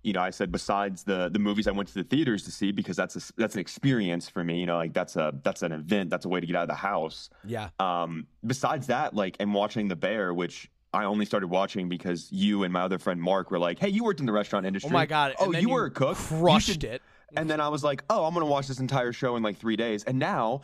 you 0.07 0.13
know, 0.13 0.21
I 0.21 0.31
said 0.31 0.53
besides 0.53 1.03
the 1.03 1.29
the 1.29 1.41
movies 1.41 1.67
I 1.67 1.73
went 1.73 1.89
to 1.89 1.95
the 1.95 2.05
theaters 2.05 2.45
to 2.45 2.53
see 2.53 2.71
because 2.71 2.97
that's 2.97 3.17
a 3.17 3.33
that's 3.37 3.55
an 3.55 3.61
experience 3.61 4.29
for 4.29 4.45
me. 4.45 4.61
You 4.61 4.67
know, 4.67 4.77
like 4.77 4.93
that's 4.93 5.17
a 5.17 5.33
that's 5.43 5.63
an 5.63 5.73
event. 5.73 6.11
That's 6.11 6.25
a 6.25 6.29
way 6.29 6.39
to 6.39 6.47
get 6.47 6.55
out 6.55 6.63
of 6.63 6.69
the 6.69 6.75
house. 6.75 7.29
Yeah. 7.45 7.71
Um, 7.81 8.29
besides 8.47 8.87
that, 8.87 9.15
like, 9.15 9.37
and 9.41 9.53
watching 9.53 9.89
The 9.89 9.97
Bear, 9.97 10.33
which 10.33 10.71
I 10.95 11.05
only 11.05 11.27
started 11.27 11.49
watching 11.49 11.89
because 11.89 12.31
you 12.31 12.63
and 12.63 12.73
my 12.73 12.83
other 12.83 13.01
friend 13.01 13.21
Mark 13.21 13.51
were 13.51 13.59
like, 13.59 13.81
"Hey, 13.81 13.89
you 13.89 14.05
worked 14.05 14.21
in 14.21 14.27
the 14.27 14.33
restaurant 14.33 14.65
industry. 14.65 14.91
Oh 14.91 14.93
my 14.93 15.07
god. 15.07 15.35
Oh, 15.41 15.51
then 15.51 15.63
you, 15.63 15.71
were 15.71 15.87
a 15.87 15.91
cook. 15.91 16.17
Crushed 16.17 16.69
should- 16.69 16.85
it. 16.85 17.03
And 17.37 17.51
then 17.51 17.61
I 17.61 17.69
was 17.69 17.83
like, 17.83 18.05
oh, 18.09 18.25
I'm 18.25 18.33
gonna 18.33 18.47
watch 18.47 18.69
this 18.69 18.79
entire 18.79 19.13
show 19.13 19.35
in 19.35 19.43
like 19.43 19.59
three 19.59 19.77
days. 19.77 20.05
And 20.05 20.21
now 20.21 20.61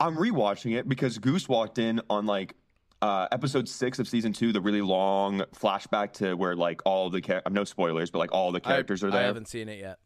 I'm 0.00 0.16
rewatching 0.16 0.74
it 0.74 0.88
because 0.88 1.18
Goose 1.18 1.48
walked 1.48 1.78
in 1.78 2.00
on 2.08 2.24
like 2.24 2.54
uh, 3.02 3.28
episode 3.32 3.68
six 3.68 3.98
of 3.98 4.08
season 4.08 4.32
two, 4.32 4.52
the 4.52 4.60
really 4.60 4.80
long 4.82 5.40
flashback 5.54 6.12
to 6.14 6.34
where 6.34 6.56
like 6.56 6.80
all 6.84 7.10
the 7.10 7.20
char- 7.20 7.42
no 7.50 7.64
spoilers, 7.64 8.10
but 8.10 8.18
like 8.18 8.32
all 8.32 8.52
the 8.52 8.60
characters 8.60 9.04
I, 9.04 9.08
are 9.08 9.10
there. 9.10 9.20
I 9.20 9.26
haven't 9.26 9.48
seen 9.48 9.68
it 9.68 9.78
yet. 9.80 9.98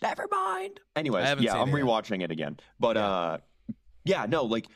Never 0.00 0.26
mind. 0.30 0.80
Anyways, 0.94 1.24
yeah, 1.40 1.54
I'm 1.60 1.68
it 1.68 1.72
yet. 1.72 1.84
rewatching 1.84 2.22
it 2.22 2.30
again. 2.30 2.58
But 2.78 2.96
Yeah. 2.96 3.06
uh, 3.06 3.38
yeah, 4.04 4.26
no, 4.28 4.44
like 4.44 4.66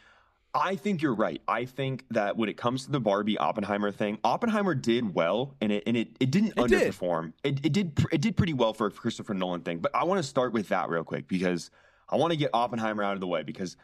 I 0.55 0.77
think 0.77 1.01
you're 1.01 1.15
right. 1.15 1.41
I 1.49 1.65
think 1.65 2.05
that 2.11 2.37
when 2.37 2.49
it 2.51 2.57
comes 2.59 2.85
to 2.85 2.91
the 2.91 3.01
Barbie 3.01 3.39
Oppenheimer 3.39 3.91
thing, 3.91 4.19
Oppenheimer 4.25 4.75
did 4.75 5.15
well, 5.15 5.55
and 5.61 5.73
it 5.73 5.85
and 5.87 5.97
it, 5.97 6.09
it 6.21 6.31
didn't 6.31 6.55
It 6.59 6.69
did. 6.69 6.93
underperform. 6.93 7.33
It, 7.45 7.65
it 7.65 7.73
did 7.73 7.99
it 8.13 8.21
did 8.21 8.37
pretty 8.37 8.53
well 8.53 8.75
for 8.75 8.87
a 8.89 8.91
Christopher 8.91 9.33
Nolan 9.35 9.63
thing. 9.63 9.79
But 9.79 9.95
I 9.95 10.05
want 10.05 10.19
to 10.19 10.23
start 10.25 10.53
with 10.53 10.69
that 10.69 10.89
real 10.89 11.05
quick 11.05 11.29
because 11.29 11.71
I 12.09 12.17
want 12.17 12.33
to 12.33 12.37
get 12.37 12.51
Oppenheimer 12.53 13.03
out 13.03 13.15
of 13.15 13.21
the 13.21 13.27
way 13.29 13.43
because 13.45 13.77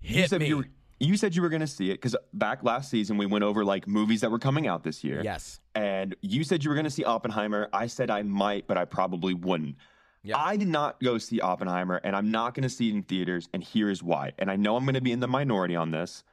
you 0.00 0.16
Hit 0.16 0.30
said 0.30 0.40
me. 0.40 0.48
you 0.48 0.56
were, 0.58 0.68
you 0.98 1.16
said 1.16 1.34
you 1.36 1.42
were 1.42 1.48
going 1.48 1.60
to 1.60 1.66
see 1.66 1.90
it 1.90 1.94
because 1.94 2.16
back 2.32 2.62
last 2.62 2.90
season 2.90 3.18
we 3.18 3.26
went 3.26 3.44
over 3.44 3.64
like 3.64 3.86
movies 3.86 4.20
that 4.22 4.30
were 4.30 4.38
coming 4.38 4.66
out 4.66 4.82
this 4.82 5.04
year. 5.04 5.20
Yes. 5.22 5.60
and 5.74 6.14
you 6.22 6.42
said 6.44 6.64
you 6.64 6.70
were 6.70 6.74
going 6.74 6.84
to 6.84 6.90
see 6.90 7.04
Oppenheimer. 7.04 7.68
I 7.72 7.86
said 7.86 8.10
I 8.10 8.22
might, 8.22 8.66
but 8.66 8.78
I 8.78 8.84
probably 8.86 9.34
wouldn't. 9.34 9.76
Yeah. 10.22 10.38
I 10.38 10.56
did 10.56 10.68
not 10.68 11.00
go 11.00 11.18
see 11.18 11.40
Oppenheimer, 11.40 12.00
and 12.02 12.16
I'm 12.16 12.30
not 12.32 12.54
going 12.54 12.64
to 12.64 12.68
see 12.68 12.88
it 12.88 12.94
in 12.94 13.02
theaters, 13.04 13.48
and 13.52 13.62
here 13.62 13.88
is 13.90 14.02
why. 14.02 14.32
And 14.38 14.50
I 14.50 14.56
know 14.56 14.76
I'm 14.76 14.84
going 14.84 14.94
to 14.94 15.00
be 15.00 15.12
in 15.12 15.20
the 15.20 15.28
minority 15.28 15.76
on 15.76 15.92
this. 15.92 16.24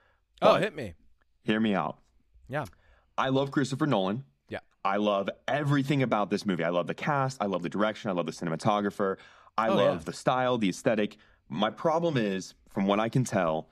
Oh, 0.41 0.55
hit 0.55 0.75
me. 0.75 0.95
Hear 1.43 1.59
me 1.59 1.75
out. 1.75 1.99
Yeah. 2.47 2.65
I 3.17 3.29
love 3.29 3.51
Christopher 3.51 3.85
Nolan. 3.85 4.23
Yeah. 4.49 4.59
I 4.83 4.97
love 4.97 5.29
everything 5.47 6.01
about 6.01 6.31
this 6.31 6.43
movie. 6.45 6.63
I 6.63 6.69
love 6.69 6.87
the 6.87 6.95
cast. 6.95 7.37
I 7.39 7.45
love 7.45 7.61
the 7.61 7.69
direction. 7.69 8.09
I 8.09 8.13
love 8.13 8.25
the 8.25 8.31
cinematographer. 8.31 9.17
I 9.57 9.67
Oh, 9.69 9.75
love 9.75 9.97
yeah. 9.99 10.03
the 10.05 10.13
style, 10.13 10.57
the 10.57 10.69
aesthetic. 10.69 11.17
My 11.49 11.69
problem 11.69 12.17
is, 12.17 12.55
from 12.69 12.87
what 12.87 12.99
I 12.99 13.09
can 13.09 13.23
tell, 13.23 13.69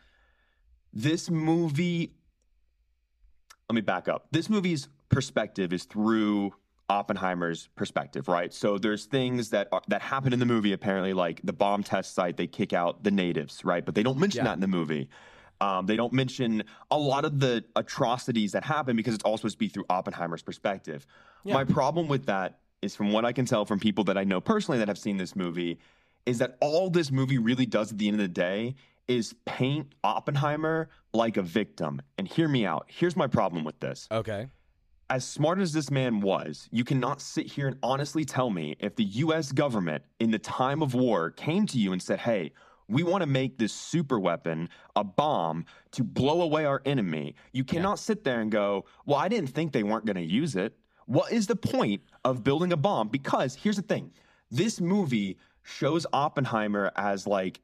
this 0.93 1.29
movie. 1.29 2.13
Let 3.69 3.75
me 3.75 3.81
back 3.81 4.07
up. 4.09 4.27
This 4.31 4.49
movie's 4.49 4.89
perspective 5.09 5.71
is 5.71 5.85
through 5.85 6.51
Oppenheimer's 6.89 7.69
perspective, 7.75 8.27
right? 8.27 8.53
So 8.53 8.77
there's 8.77 9.05
things 9.05 9.49
that 9.51 9.69
are, 9.71 9.81
that 9.87 10.01
happen 10.01 10.33
in 10.33 10.39
the 10.39 10.45
movie. 10.45 10.73
Apparently, 10.73 11.13
like 11.13 11.39
the 11.43 11.53
bomb 11.53 11.83
test 11.83 12.13
site, 12.13 12.35
they 12.35 12.47
kick 12.47 12.73
out 12.73 13.03
the 13.03 13.11
natives, 13.11 13.63
right? 13.63 13.85
But 13.85 13.95
they 13.95 14.03
don't 14.03 14.17
mention 14.17 14.39
Yeah. 14.39 14.43
that 14.45 14.53
in 14.55 14.59
the 14.59 14.67
movie. 14.67 15.09
Um, 15.61 15.85
they 15.85 15.95
don't 15.95 16.11
mention 16.11 16.63
a 16.89 16.97
lot 16.97 17.23
of 17.23 17.39
the 17.39 17.63
atrocities 17.75 18.51
that 18.53 18.63
happen 18.63 18.95
because 18.95 19.13
it's 19.13 19.23
all 19.23 19.37
supposed 19.37 19.55
to 19.55 19.59
be 19.59 19.69
through 19.69 19.85
Oppenheimer's 19.89 20.41
perspective. 20.41 21.05
Yeah. 21.43 21.53
My 21.53 21.63
problem 21.63 22.07
with 22.07 22.25
that 22.25 22.59
is, 22.81 22.95
from 22.95 23.11
what 23.13 23.25
I 23.25 23.31
can 23.31 23.45
tell 23.45 23.63
from 23.63 23.79
people 23.79 24.03
that 24.05 24.17
I 24.17 24.23
know 24.23 24.41
personally 24.41 24.79
that 24.79 24.87
have 24.87 24.97
seen 24.97 25.17
this 25.17 25.35
movie, 25.35 25.79
is 26.25 26.39
that 26.39 26.57
all 26.61 26.89
this 26.89 27.11
movie 27.11 27.37
really 27.37 27.67
does 27.67 27.91
at 27.91 27.99
the 27.99 28.07
end 28.07 28.15
of 28.15 28.21
the 28.21 28.27
day 28.27 28.75
is 29.11 29.35
paint 29.45 29.93
Oppenheimer 30.03 30.89
like 31.13 31.35
a 31.37 31.41
victim. 31.41 32.01
And 32.17 32.27
hear 32.27 32.47
me 32.47 32.65
out. 32.65 32.85
Here's 32.87 33.15
my 33.17 33.27
problem 33.27 33.63
with 33.65 33.79
this 33.79 34.07
Okay. 34.11 34.47
as 35.09 35.25
smart 35.25 35.59
as 35.59 35.73
this 35.73 35.91
man 35.91 36.21
was, 36.21 36.69
you 36.71 36.85
cannot 36.85 37.21
sit 37.21 37.45
here 37.45 37.67
and 37.67 37.77
honestly 37.83 38.23
tell 38.23 38.49
me 38.49 38.75
if 38.79 38.95
the 38.95 39.03
US 39.25 39.51
government 39.51 40.03
in 40.21 40.31
the 40.31 40.39
time 40.39 40.81
of 40.81 40.93
war 40.93 41.29
came 41.31 41.65
to 41.67 41.77
you 41.77 41.91
and 41.91 42.01
said, 42.01 42.19
hey, 42.19 42.53
we 42.87 43.03
want 43.03 43.21
to 43.21 43.27
make 43.27 43.57
this 43.57 43.73
super 43.73 44.17
weapon 44.19 44.69
a 44.95 45.03
bomb 45.03 45.65
to 45.91 46.03
blow 46.03 46.41
away 46.41 46.63
our 46.65 46.81
enemy. 46.85 47.35
You 47.51 47.63
cannot 47.65 47.99
sit 47.99 48.23
there 48.23 48.39
and 48.41 48.51
go, 48.51 48.85
well, 49.05 49.17
I 49.19 49.27
didn't 49.27 49.49
think 49.49 49.71
they 49.73 49.83
weren't 49.83 50.05
going 50.05 50.15
to 50.17 50.33
use 50.41 50.55
it. 50.55 50.77
What 51.05 51.31
is 51.33 51.47
the 51.47 51.55
point 51.57 52.01
of 52.23 52.43
building 52.43 52.71
a 52.71 52.77
bomb? 52.77 53.09
Because 53.09 53.55
here's 53.55 53.75
the 53.77 53.81
thing 53.81 54.11
this 54.49 54.79
movie 54.79 55.37
shows 55.63 56.05
Oppenheimer 56.13 56.91
as 56.95 57.27
like, 57.27 57.59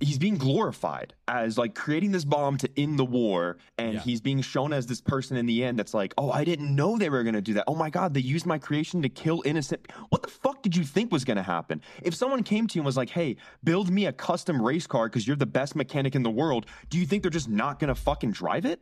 he's 0.00 0.18
being 0.18 0.36
glorified 0.38 1.12
as 1.26 1.58
like 1.58 1.74
creating 1.74 2.12
this 2.12 2.24
bomb 2.24 2.56
to 2.56 2.68
end 2.76 2.98
the 2.98 3.04
war 3.04 3.58
and 3.78 3.94
Yeah. 3.94 4.00
he's 4.00 4.20
being 4.20 4.40
shown 4.42 4.72
as 4.72 4.86
this 4.86 5.00
person 5.00 5.36
in 5.36 5.46
the 5.46 5.64
end 5.64 5.78
that's 5.78 5.92
like 5.94 6.14
oh 6.18 6.30
i 6.30 6.44
didn't 6.44 6.74
know 6.74 6.96
they 6.96 7.10
were 7.10 7.22
going 7.24 7.34
to 7.34 7.40
do 7.42 7.54
that 7.54 7.64
oh 7.66 7.74
my 7.74 7.90
god 7.90 8.14
they 8.14 8.20
used 8.20 8.46
my 8.46 8.58
creation 8.58 9.02
to 9.02 9.08
kill 9.08 9.42
innocent 9.44 9.90
what 10.10 10.22
the 10.22 10.28
fuck 10.28 10.62
did 10.62 10.76
you 10.76 10.84
think 10.84 11.10
was 11.10 11.24
going 11.24 11.36
to 11.36 11.42
happen 11.42 11.80
if 12.02 12.14
someone 12.14 12.42
came 12.44 12.66
to 12.68 12.76
you 12.76 12.80
and 12.82 12.86
was 12.86 12.96
like 12.96 13.10
hey 13.10 13.36
build 13.64 13.90
me 13.90 14.06
a 14.06 14.12
custom 14.12 14.62
race 14.62 14.86
car 14.86 15.08
because 15.08 15.26
you're 15.26 15.36
the 15.36 15.46
best 15.46 15.74
mechanic 15.74 16.14
in 16.14 16.22
the 16.22 16.30
world 16.30 16.64
do 16.90 16.98
you 16.98 17.04
think 17.06 17.22
they're 17.22 17.30
just 17.30 17.48
not 17.48 17.78
going 17.80 17.88
to 17.88 17.94
fucking 17.94 18.30
drive 18.30 18.64
it 18.64 18.80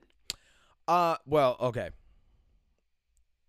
Uh 0.87 1.17
well, 1.27 1.57
okay. 1.61 1.91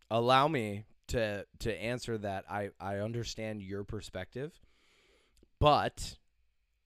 Allow 0.09 0.47
me 0.47 0.85
to 1.09 1.45
to 1.59 1.81
answer 1.81 2.17
that. 2.19 2.45
I 2.49 2.69
I 2.79 2.97
understand 2.99 3.61
your 3.61 3.83
perspective. 3.83 4.53
But 5.59 6.17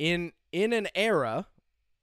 in 0.02 0.32
in 0.52 0.74
an 0.74 0.88
era 0.96 1.46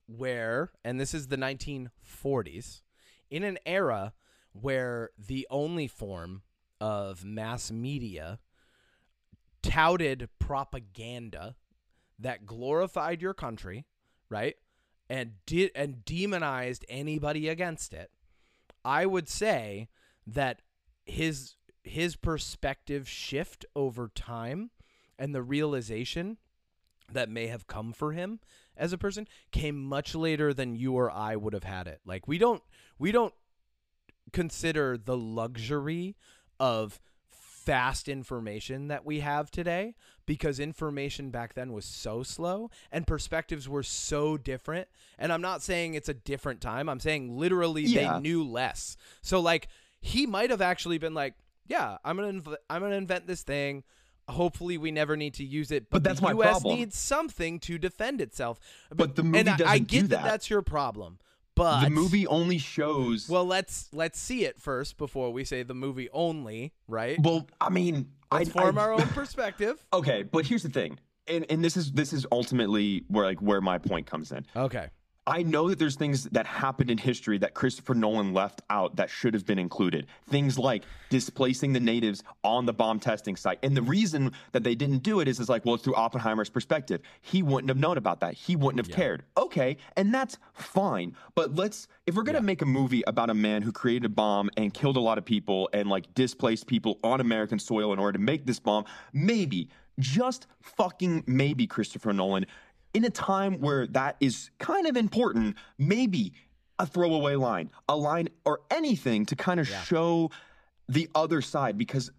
where 0.07 0.71
and 0.85 1.01
this 1.01 1.13
is 1.13 1.27
the 1.27 1.37
1940s, 1.37 2.83
in 3.29 3.43
an 3.43 3.59
era 3.67 4.13
where 4.53 5.11
the 5.19 5.49
only 5.51 5.89
form 5.89 6.43
of 6.81 7.25
mass 7.25 7.73
media 7.73 8.39
touted 9.63 10.29
propaganda 10.39 11.57
that 12.21 12.47
glorified 12.47 13.21
your 13.21 13.35
country, 13.35 13.85
right? 14.31 14.55
And 15.11 15.33
did 15.45 15.73
and 15.75 16.05
demonized 16.05 16.85
anybody 16.89 17.49
against 17.49 17.93
it. 17.93 18.13
I 18.85 19.07
would 19.07 19.29
say 19.29 19.89
that 20.25 20.63
his 21.05 21.57
his 21.83 22.15
perspective 22.15 23.09
shift 23.09 23.67
over 23.75 24.09
time 24.15 24.71
and 25.19 25.35
the 25.35 25.43
realization 25.43 26.39
that 27.13 27.29
may 27.29 27.47
have 27.47 27.67
come 27.67 27.93
for 27.93 28.13
him 28.13 28.41
as 28.77 28.93
a 28.93 28.99
person 28.99 29.27
came 29.51 29.83
much 29.83 30.15
later 30.15 30.53
than 30.55 30.75
you 30.77 30.95
or 30.95 31.11
I 31.11 31.37
would 31.37 31.53
have 31.53 31.65
had 31.65 31.87
it. 31.87 32.01
Like 32.05 32.29
we 32.29 32.39
don't 32.39 32.63
we 32.99 33.13
don't 33.13 33.35
consider 34.33 34.97
the 34.99 35.17
luxury 35.17 36.17
of 36.61 37.01
fast 37.31 38.09
information 38.09 38.89
that 38.89 39.05
we 39.05 39.21
have 39.21 39.51
today 39.51 39.95
because 40.27 40.59
information 40.59 41.31
back 41.31 41.53
then 41.55 41.73
was 41.73 41.85
so 41.85 42.23
slow 42.23 42.71
and 42.91 43.07
perspectives 43.07 43.69
were 43.69 43.83
so 43.83 44.37
different 44.39 44.89
and 45.19 45.31
I'm 45.33 45.43
not 45.43 45.63
saying 45.63 45.93
it's 45.95 46.09
a 46.09 46.15
different 46.15 46.61
time 46.63 46.89
I'm 46.89 47.01
saying 47.01 47.37
literally 47.37 47.83
Yeah. 47.83 48.15
they 48.15 48.21
knew 48.21 48.43
less 48.43 48.97
so 49.21 49.41
like 49.41 49.69
he 50.01 50.27
might 50.27 50.49
have 50.51 50.63
actually 50.63 50.97
been 50.99 51.13
like 51.15 51.35
yeah 51.67 51.99
I'm 52.05 52.17
going 52.17 52.41
to 52.43 52.51
inv- 52.51 52.57
I'm 52.71 52.81
going 52.81 52.93
to 52.93 52.97
invent 52.97 53.27
this 53.27 53.43
thing 53.43 53.85
hopefully 54.29 54.79
we 54.79 54.91
never 54.91 55.17
need 55.17 55.35
to 55.35 55.45
use 55.45 55.71
it 55.71 55.85
but, 55.91 56.03
But 56.03 56.05
that's 56.05 56.21
the 56.21 56.27
my 56.27 56.33
US 56.33 56.61
problem. 56.61 56.77
needs 56.79 56.97
something 56.99 57.59
to 57.61 57.79
defend 57.79 58.21
itself 58.21 58.61
But 58.95 59.17
the 59.17 59.23
movie 59.23 59.39
and 59.39 59.49
I, 59.49 59.53
I 59.55 59.57
doesn't 59.57 59.89
get 59.89 60.01
do 60.03 60.07
that 60.09 60.17
that. 60.17 60.25
that's 60.25 60.51
your 60.51 60.63
problem 60.63 61.19
but 61.55 61.83
the 61.83 61.91
movie 61.91 62.27
only 62.27 62.59
shows 62.59 63.29
well, 63.29 63.45
let's 63.45 63.89
let's 63.93 64.19
see 64.21 64.45
it 64.45 64.61
first 64.61 64.97
before 64.97 65.33
we 65.33 65.45
say 65.45 65.65
the 65.65 65.75
movie 65.75 66.09
only, 66.13 66.73
right? 66.87 67.19
well 67.21 67.49
i 67.61 67.69
mean 67.71 68.11
Let's 68.31 68.51
I, 68.51 68.53
form 68.53 68.79
I- 68.79 68.83
our 68.83 68.93
own 68.93 69.09
perspective. 69.09 69.85
okay 69.93 70.23
but 70.23 70.47
here's 70.47 70.63
the 70.63 70.69
thing 70.69 70.99
and, 71.27 71.45
and 71.51 71.63
this 71.65 71.77
is 71.77 71.93
this 71.93 72.13
is 72.13 72.27
ultimately 72.33 73.05
where 73.09 73.25
like 73.27 73.41
where 73.43 73.61
my 73.61 73.79
point 73.79 74.07
comes 74.07 74.33
in 74.33 74.47
Okay. 74.57 74.89
I 75.29 75.43
know 75.43 75.69
that 75.69 75.79
there's 75.79 75.97
things 75.97 76.25
that 76.25 76.47
happened 76.47 76.91
in 76.91 76.97
history 76.97 77.37
that 77.39 77.53
Christopher 77.53 77.95
Nolan 77.95 78.33
left 78.33 78.63
out 78.71 78.97
that 78.97 79.11
should 79.11 79.35
have 79.35 79.45
been 79.45 79.59
included. 79.59 80.07
Things 80.31 80.59
like 80.59 80.85
displacing 81.11 81.75
the 81.75 81.81
natives 81.81 82.23
on 82.43 82.65
the 82.65 82.73
bomb 82.73 82.99
testing 82.99 83.37
site. 83.37 83.59
And 83.63 83.77
the 83.77 83.83
reason 83.83 84.33
that 84.53 84.65
they 84.65 84.75
didn't 84.75 85.03
do 85.03 85.21
it 85.21 85.29
is, 85.29 85.39
is 85.39 85.51
like, 85.51 85.67
well, 85.67 85.75
it's 85.75 85.85
through 85.85 85.97
Oppenheimer's 85.97 86.49
perspective. 86.49 87.03
He 87.21 87.43
wouldn't 87.43 87.69
have 87.69 87.77
known 87.77 87.99
about 87.99 88.21
that. 88.21 88.35
He 88.35 88.57
wouldn't 88.57 88.83
have 88.83 88.95
cared. 88.95 89.23
Okay, 89.37 89.77
and 89.99 90.15
that's 90.15 90.39
fine. 90.55 91.15
But 91.35 91.55
let's, 91.55 91.89
if 92.07 92.15
we're 92.15 92.23
gonna 92.23 92.41
make 92.41 92.63
a 92.63 92.67
movie 92.67 93.03
about 93.07 93.29
a 93.29 93.35
man 93.35 93.61
who 93.61 93.71
created 93.71 94.07
a 94.07 94.09
bomb 94.09 94.49
and 94.57 94.73
killed 94.73 94.97
a 94.97 95.01
lot 95.01 95.19
of 95.19 95.27
people 95.27 95.69
and 95.75 95.91
like 95.91 96.15
displaced 96.15 96.67
people 96.67 96.99
on 97.05 97.21
American 97.21 97.59
soil 97.59 97.93
in 97.93 97.99
order 97.99 98.17
to 98.17 98.25
make 98.25 98.47
this 98.47 98.59
bomb, 98.59 98.87
maybe, 99.13 99.69
just 99.99 100.47
fucking 100.61 101.25
maybe, 101.27 101.67
Christopher 101.67 102.13
Nolan, 102.13 102.47
in 102.95 103.05
a 103.05 103.11
time 103.11 103.61
where 103.61 103.87
that 103.89 104.17
is 104.21 104.51
kind 104.59 104.87
of 104.87 104.97
important, 104.97 105.57
maybe 105.79 106.33
a 106.79 106.87
throwaway 106.87 107.35
line, 107.35 107.71
a 107.89 107.97
line 107.97 108.29
or 108.45 108.61
anything 108.71 109.27
to 109.27 109.37
kind 109.37 109.61
of 109.61 109.69
show 109.69 110.31
the 110.89 111.09
other 111.15 111.43
side. 111.43 111.77
Because 111.77 112.11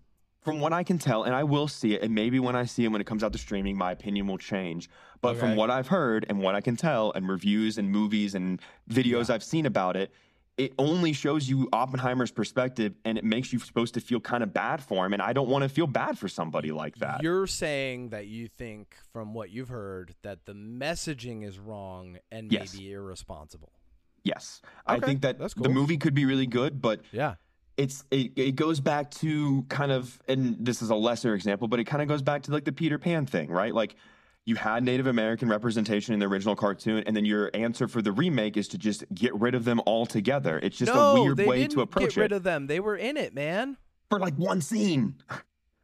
from 0.42 0.60
what 0.60 0.74
I 0.74 0.84
can 0.84 0.98
tell, 0.98 1.24
and 1.24 1.36
I 1.36 1.44
will 1.44 1.68
see 1.68 1.94
it, 1.94 2.02
and 2.02 2.14
maybe 2.14 2.40
when 2.40 2.56
I 2.56 2.66
see 2.66 2.86
it 2.86 2.90
when 2.90 3.02
it 3.02 3.08
comes 3.08 3.24
out 3.24 3.34
to 3.34 3.40
streaming, 3.40 3.78
my 3.78 3.92
opinion 3.92 4.28
will 4.28 4.38
change. 4.38 4.90
But 5.22 5.38
from 5.38 5.56
what 5.56 5.70
I've 5.70 5.88
heard 5.88 6.26
and 6.30 6.40
what 6.40 6.56
I 6.56 6.62
can 6.62 6.78
tell, 6.78 7.12
and 7.14 7.28
reviews 7.28 7.78
and 7.78 7.90
movies 7.90 8.36
and 8.36 8.62
videos 8.90 9.30
I've 9.30 9.44
seen 9.44 9.66
about 9.66 9.98
it, 9.98 10.12
it 10.60 10.74
only 10.78 11.14
shows 11.14 11.50
you 11.50 11.68
Oppenheimer's 11.74 12.32
perspective 12.32 12.94
and 13.06 13.18
it 13.18 13.24
makes 13.24 13.52
you 13.54 13.60
supposed 13.60 13.94
to 13.96 14.02
feel 14.02 14.20
kind 14.20 14.44
of 14.44 14.54
bad 14.54 14.84
for 14.84 15.06
him. 15.06 15.14
And 15.14 15.22
I 15.22 15.34
don't 15.34 15.48
want 15.50 15.64
to 15.64 15.70
feel 15.70 15.88
bad 15.88 16.18
for 16.20 16.28
somebody 16.28 16.72
like 16.72 16.98
that. 16.98 17.24
You're 17.24 17.48
saying 17.48 18.10
that 18.10 18.28
you 18.28 18.48
think, 18.48 18.96
from 19.14 19.34
what 19.34 19.50
you've 19.50 19.70
heard, 19.70 20.14
that 20.22 20.46
the 20.46 20.54
messaging 20.54 21.44
is 21.48 21.58
wrong 21.58 22.18
and 22.32 22.52
Yes. 22.52 22.74
maybe 22.74 22.92
irresponsible. 22.92 23.72
yes. 24.24 24.62
I 24.86 25.00
think 25.00 25.22
that 25.22 25.40
that's 25.40 25.54
the 25.54 25.70
movie 25.70 25.98
could 25.98 26.14
be 26.14 26.26
really 26.26 26.46
good, 26.48 26.82
but 26.82 27.02
Yeah. 27.12 27.36
it's 27.78 28.04
it, 28.12 28.34
it 28.38 28.56
goes 28.58 28.80
back 28.82 29.10
to 29.12 29.64
kind 29.70 29.92
of 29.92 30.22
and 30.28 30.58
this 30.60 30.82
is 30.82 30.90
a 30.90 30.96
lesser 30.96 31.34
example 31.34 31.70
but 31.70 31.80
it 31.80 31.86
kind 31.86 32.02
of 32.02 32.10
goes 32.10 32.22
back 32.22 32.42
to 32.44 32.52
like 32.52 32.66
the 32.66 32.74
peter 32.74 32.98
pan 33.00 33.26
thing 33.26 33.50
right 33.50 33.74
like 33.74 33.96
you 34.50 34.56
had 34.56 34.84
native 34.84 35.08
american 35.08 35.48
representation 35.48 36.14
in 36.14 36.20
the 36.20 36.26
original 36.26 36.56
cartoon 36.56 37.04
and 37.06 37.16
then 37.16 37.24
your 37.24 37.52
answer 37.54 37.88
for 37.88 38.02
the 38.02 38.12
remake 38.12 38.58
is 38.58 38.68
to 38.68 38.78
just 38.78 39.04
get 39.14 39.34
rid 39.36 39.54
of 39.56 39.64
them 39.64 39.80
altogether 39.86 40.60
it's 40.64 40.78
just 40.78 40.94
no, 40.94 41.00
a 41.00 41.22
weird 41.22 41.38
they 41.38 41.46
way 41.46 41.60
didn't 41.60 41.72
to 41.72 41.82
approach 41.82 42.16
get 42.16 42.22
rid 42.22 42.32
it 42.32 42.36
of 42.36 42.44
them. 42.44 42.68
They 42.68 42.80
were 42.80 42.96
in 42.96 43.16
it, 43.16 43.34
man. 43.34 43.78
for 44.10 44.20
like 44.20 44.36
one 44.36 44.62
scene 44.62 45.16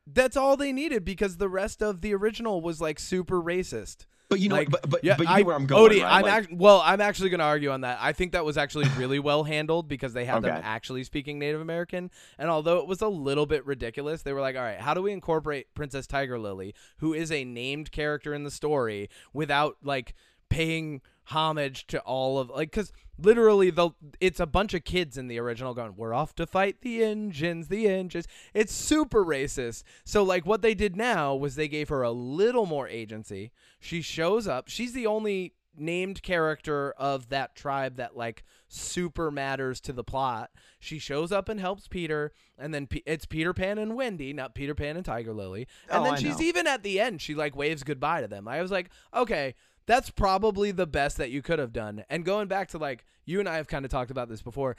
That's 0.07 0.37
all 0.37 0.55
they 0.55 0.71
needed 0.71 1.03
because 1.03 1.37
the 1.37 1.49
rest 1.49 1.81
of 1.81 2.01
the 2.01 2.13
original 2.13 2.61
was 2.61 2.79
like 2.79 2.99
super 2.99 3.41
racist. 3.41 4.05
But 4.27 4.39
you 4.39 4.49
know, 4.49 4.55
Like, 4.55 4.69
but 4.69 4.89
but, 4.89 5.03
yeah, 5.03 5.15
but 5.17 5.23
you 5.23 5.29
know 5.29 5.35
I, 5.35 5.41
where 5.43 5.55
I'm 5.55 5.65
going, 5.67 5.91
Odie, 5.91 6.01
right? 6.01 6.11
I'm 6.13 6.21
Like- 6.23 6.33
act- 6.33 6.53
well. 6.53 6.81
I'm 6.83 6.99
actually 7.01 7.29
going 7.29 7.39
to 7.39 7.45
argue 7.45 7.71
on 7.71 7.81
that. 7.81 7.99
I 8.01 8.11
think 8.11 8.31
that 8.31 8.43
was 8.43 8.57
actually 8.57 8.87
really 8.97 9.19
well 9.19 9.43
handled 9.43 9.87
because 9.87 10.13
they 10.13 10.25
had 10.25 10.41
them 10.41 10.59
actually 10.63 11.03
speaking 11.03 11.37
Native 11.39 11.61
American. 11.61 12.09
And 12.39 12.49
although 12.49 12.79
it 12.79 12.87
was 12.87 13.01
a 13.01 13.07
little 13.07 13.45
bit 13.45 13.65
ridiculous, 13.65 14.23
they 14.23 14.33
were 14.33 14.41
like, 14.41 14.55
"All 14.55 14.63
right, 14.63 14.79
how 14.79 14.93
do 14.93 15.01
we 15.01 15.11
incorporate 15.11 15.73
Princess 15.75 16.07
Tiger 16.07 16.39
Lily, 16.39 16.73
who 16.97 17.13
is 17.13 17.31
a 17.31 17.43
named 17.43 17.91
character 17.91 18.33
in 18.33 18.43
the 18.43 18.51
story, 18.51 19.09
without 19.33 19.77
like 19.83 20.15
paying 20.49 21.01
homage 21.29 21.87
to 21.87 21.99
all 22.01 22.37
of 22.37 22.49
like 22.51 22.69
because 22.69 22.91
literally 23.17 23.71
the 23.71 23.89
it's 24.19 24.39
a 24.39 24.45
bunch 24.45 24.75
of 24.75 24.83
kids 24.83 25.17
in 25.17 25.27
the 25.27 25.39
original 25.39 25.73
going 25.73 25.95
we're 25.95 26.13
off 26.13 26.35
to 26.35 26.45
fight 26.45 26.81
the 26.81 27.03
engines 27.03 27.67
the 27.67 27.87
engines. 27.87 28.27
It's 28.53 28.73
super 28.73 29.23
racist. 29.25 29.83
So 30.03 30.21
like 30.23 30.45
what 30.45 30.61
they 30.61 30.75
did 30.75 30.95
now 30.95 31.33
was 31.35 31.55
they 31.55 31.67
gave 31.67 31.89
her 31.89 32.03
a 32.03 32.11
little 32.11 32.65
more 32.67 32.87
agency. 32.87 33.51
She 33.79 34.01
shows 34.01 34.47
up. 34.47 34.67
She's 34.69 34.93
the 34.93 35.07
only 35.07 35.53
named 35.77 36.21
character 36.23 36.93
of 36.97 37.27
that 37.29 37.53
tribe 37.53 37.97
that 37.97 38.15
like 38.15 38.43
super 38.69 39.29
matters 39.31 39.81
to 39.81 39.91
the 39.93 40.03
plot. 40.05 40.51
She 40.79 40.99
shows 40.99 41.31
up 41.33 41.49
and 41.49 41.59
helps 41.59 41.87
peter 41.87 42.31
and 42.57 42.73
then 42.73 42.87
P- 42.87 43.03
it's 43.05 43.25
peter 43.25 43.53
pan 43.53 43.77
and 43.77 43.95
wendy 43.95 44.31
not 44.31 44.55
peter 44.55 44.73
pan 44.75 44.95
and 44.95 45.03
tiger 45.03 45.33
lily. 45.33 45.67
And 45.89 46.01
Oh, 46.01 46.03
then 46.05 46.13
I 46.13 46.17
she's 46.17 46.39
know. 46.39 46.45
even 46.45 46.67
at 46.67 46.83
the 46.83 46.99
end 46.99 47.19
she 47.21 47.33
like 47.35 47.55
waves 47.55 47.83
goodbye 47.83 48.21
to 48.21 48.27
them. 48.27 48.47
I 48.47 48.61
was 48.61 48.71
like 48.71 48.89
okay 49.13 49.55
that's 49.87 50.09
probably 50.09 50.71
the 50.71 50.87
best 50.87 51.17
that 51.17 51.29
you 51.31 51.41
could 51.41 51.59
have 51.59 51.71
done. 51.73 52.03
And 52.09 52.25
going 52.25 52.47
back 52.47 52.69
to 52.69 52.77
like 52.77 53.05
you 53.25 53.39
and 53.39 53.47
I 53.49 53.55
have 53.57 53.67
kind 53.67 53.85
of 53.85 53.91
talked 53.91 54.11
about 54.11 54.29
this 54.29 54.41
before, 54.41 54.75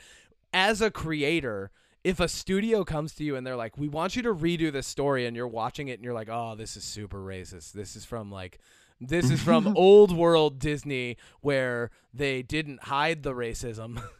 as 0.53 0.81
a 0.81 0.91
creator, 0.91 1.71
if 2.05 2.21
a 2.21 2.29
studio 2.29 2.85
comes 2.85 3.15
to 3.17 3.25
you 3.25 3.35
and 3.37 3.47
they're 3.47 3.57
like, 3.57 3.77
"We 3.79 3.89
want 3.89 4.15
you 4.17 4.23
to 4.23 4.35
redo 4.35 4.71
this 4.73 4.87
story," 4.87 5.27
and 5.27 5.37
you're 5.37 5.49
watching 5.49 5.89
it 5.89 5.95
and 5.95 6.05
you're 6.05 6.15
like, 6.15 6.29
"Oh, 6.31 6.55
this 6.57 6.77
is 6.77 6.85
super 6.85 7.19
racist. 7.19 7.73
This 7.73 7.97
is 7.97 8.05
from 8.05 8.31
like." 8.31 8.59
This 8.99 9.31
is 9.31 9.43
from 9.43 9.67
old 9.77 10.17
world 10.17 10.59
Disney 10.59 11.19
where 11.43 11.91
they 12.15 12.41
didn't 12.43 12.85
hide 12.85 13.23
the 13.25 13.33
racism. 13.35 14.03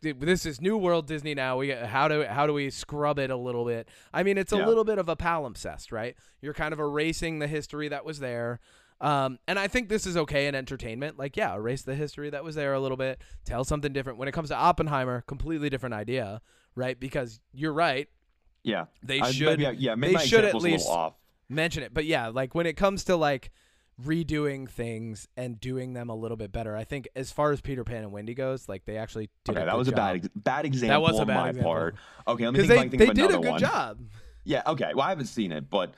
This 0.00 0.46
is 0.46 0.62
new 0.62 0.78
world 0.78 1.06
Disney 1.06 1.34
now. 1.34 1.58
We 1.58 1.68
how 1.70 2.08
do 2.08 2.24
how 2.24 2.46
do 2.46 2.54
we 2.54 2.70
scrub 2.70 3.18
it 3.18 3.30
a 3.30 3.36
little 3.36 3.66
bit? 3.66 3.86
I 4.14 4.22
mean, 4.22 4.38
it's 4.38 4.52
a 4.52 4.56
Yeah. 4.56 4.66
little 4.66 4.84
bit 4.84 4.96
of 4.96 5.10
a 5.10 5.16
palimpsest, 5.16 5.92
right? 5.92 6.16
You're 6.40 6.54
kind 6.54 6.72
of 6.72 6.80
erasing 6.80 7.38
the 7.38 7.46
history 7.48 7.88
that 7.88 8.02
was 8.02 8.18
there. 8.18 8.60
Um, 9.00 9.38
and 9.48 9.58
I 9.58 9.68
think 9.68 9.88
this 9.88 10.06
is 10.06 10.16
okay 10.16 10.46
in 10.46 10.54
entertainment. 10.54 11.18
Like, 11.18 11.36
yeah, 11.36 11.54
erase 11.54 11.82
the 11.82 11.94
history 11.94 12.30
that 12.30 12.42
was 12.44 12.54
there 12.54 12.72
a 12.74 12.80
little 12.80 12.96
bit, 12.96 13.20
tell 13.44 13.64
something 13.64 13.92
different. 13.92 14.18
When 14.18 14.28
it 14.28 14.32
comes 14.32 14.48
to 14.50 14.56
Oppenheimer, 14.56 15.22
completely 15.26 15.68
different 15.68 15.94
idea, 15.94 16.40
right? 16.74 16.98
Because 16.98 17.40
you're 17.52 17.72
right, 17.72 18.08
yeah, 18.62 18.86
they 19.02 19.20
I- 19.20 19.30
should 19.32 19.58
maybe 19.58 19.76
yeah, 19.78 19.94
maybe 19.94 20.16
they 20.16 20.26
should 20.26 20.44
at 20.44 20.54
a 20.54 20.58
least 20.58 20.88
off. 20.88 21.14
mention 21.48 21.82
it. 21.82 21.92
But 21.92 22.04
yeah, 22.06 22.28
like 22.28 22.54
when 22.54 22.66
it 22.66 22.76
comes 22.76 23.04
to 23.04 23.16
like 23.16 23.50
redoing 24.02 24.68
things 24.68 25.28
and 25.36 25.60
doing 25.60 25.92
them 25.92 26.08
a 26.08 26.14
little 26.14 26.36
bit 26.36 26.50
better, 26.50 26.74
I 26.76 26.84
think 26.84 27.08
as 27.14 27.30
far 27.30 27.52
as 27.52 27.60
Peter 27.60 27.84
Pan 27.84 28.04
and 28.04 28.12
Wendy 28.12 28.34
goes, 28.34 28.68
like 28.68 28.84
they 28.86 28.96
actually 28.96 29.28
did. 29.44 29.52
Okay, 29.56 29.62
a 29.62 29.66
that 29.66 29.76
was 29.76 29.88
a 29.88 29.90
job. 29.90 29.96
bad 29.98 30.16
ex- 30.16 30.28
bad 30.34 30.64
example 30.64 30.88
That 30.88 31.12
was 31.12 31.18
a 31.18 31.22
on 31.22 31.26
bad 31.28 31.34
my 31.36 31.48
example. 31.50 31.70
part. 31.72 31.94
Okay, 32.28 32.44
let 32.44 32.54
me 32.54 32.58
think, 32.60 32.68
they 32.68 32.78
I 32.78 32.84
they 32.88 32.96
think 32.98 33.10
of 33.10 33.16
did 33.16 33.30
a 33.30 33.38
good 33.38 33.50
one. 33.50 33.60
job. 33.60 34.00
Yeah, 34.44 34.62
okay. 34.66 34.92
Well, 34.94 35.04
I 35.06 35.10
haven't 35.10 35.26
seen 35.26 35.52
it, 35.52 35.68
but 35.68 35.90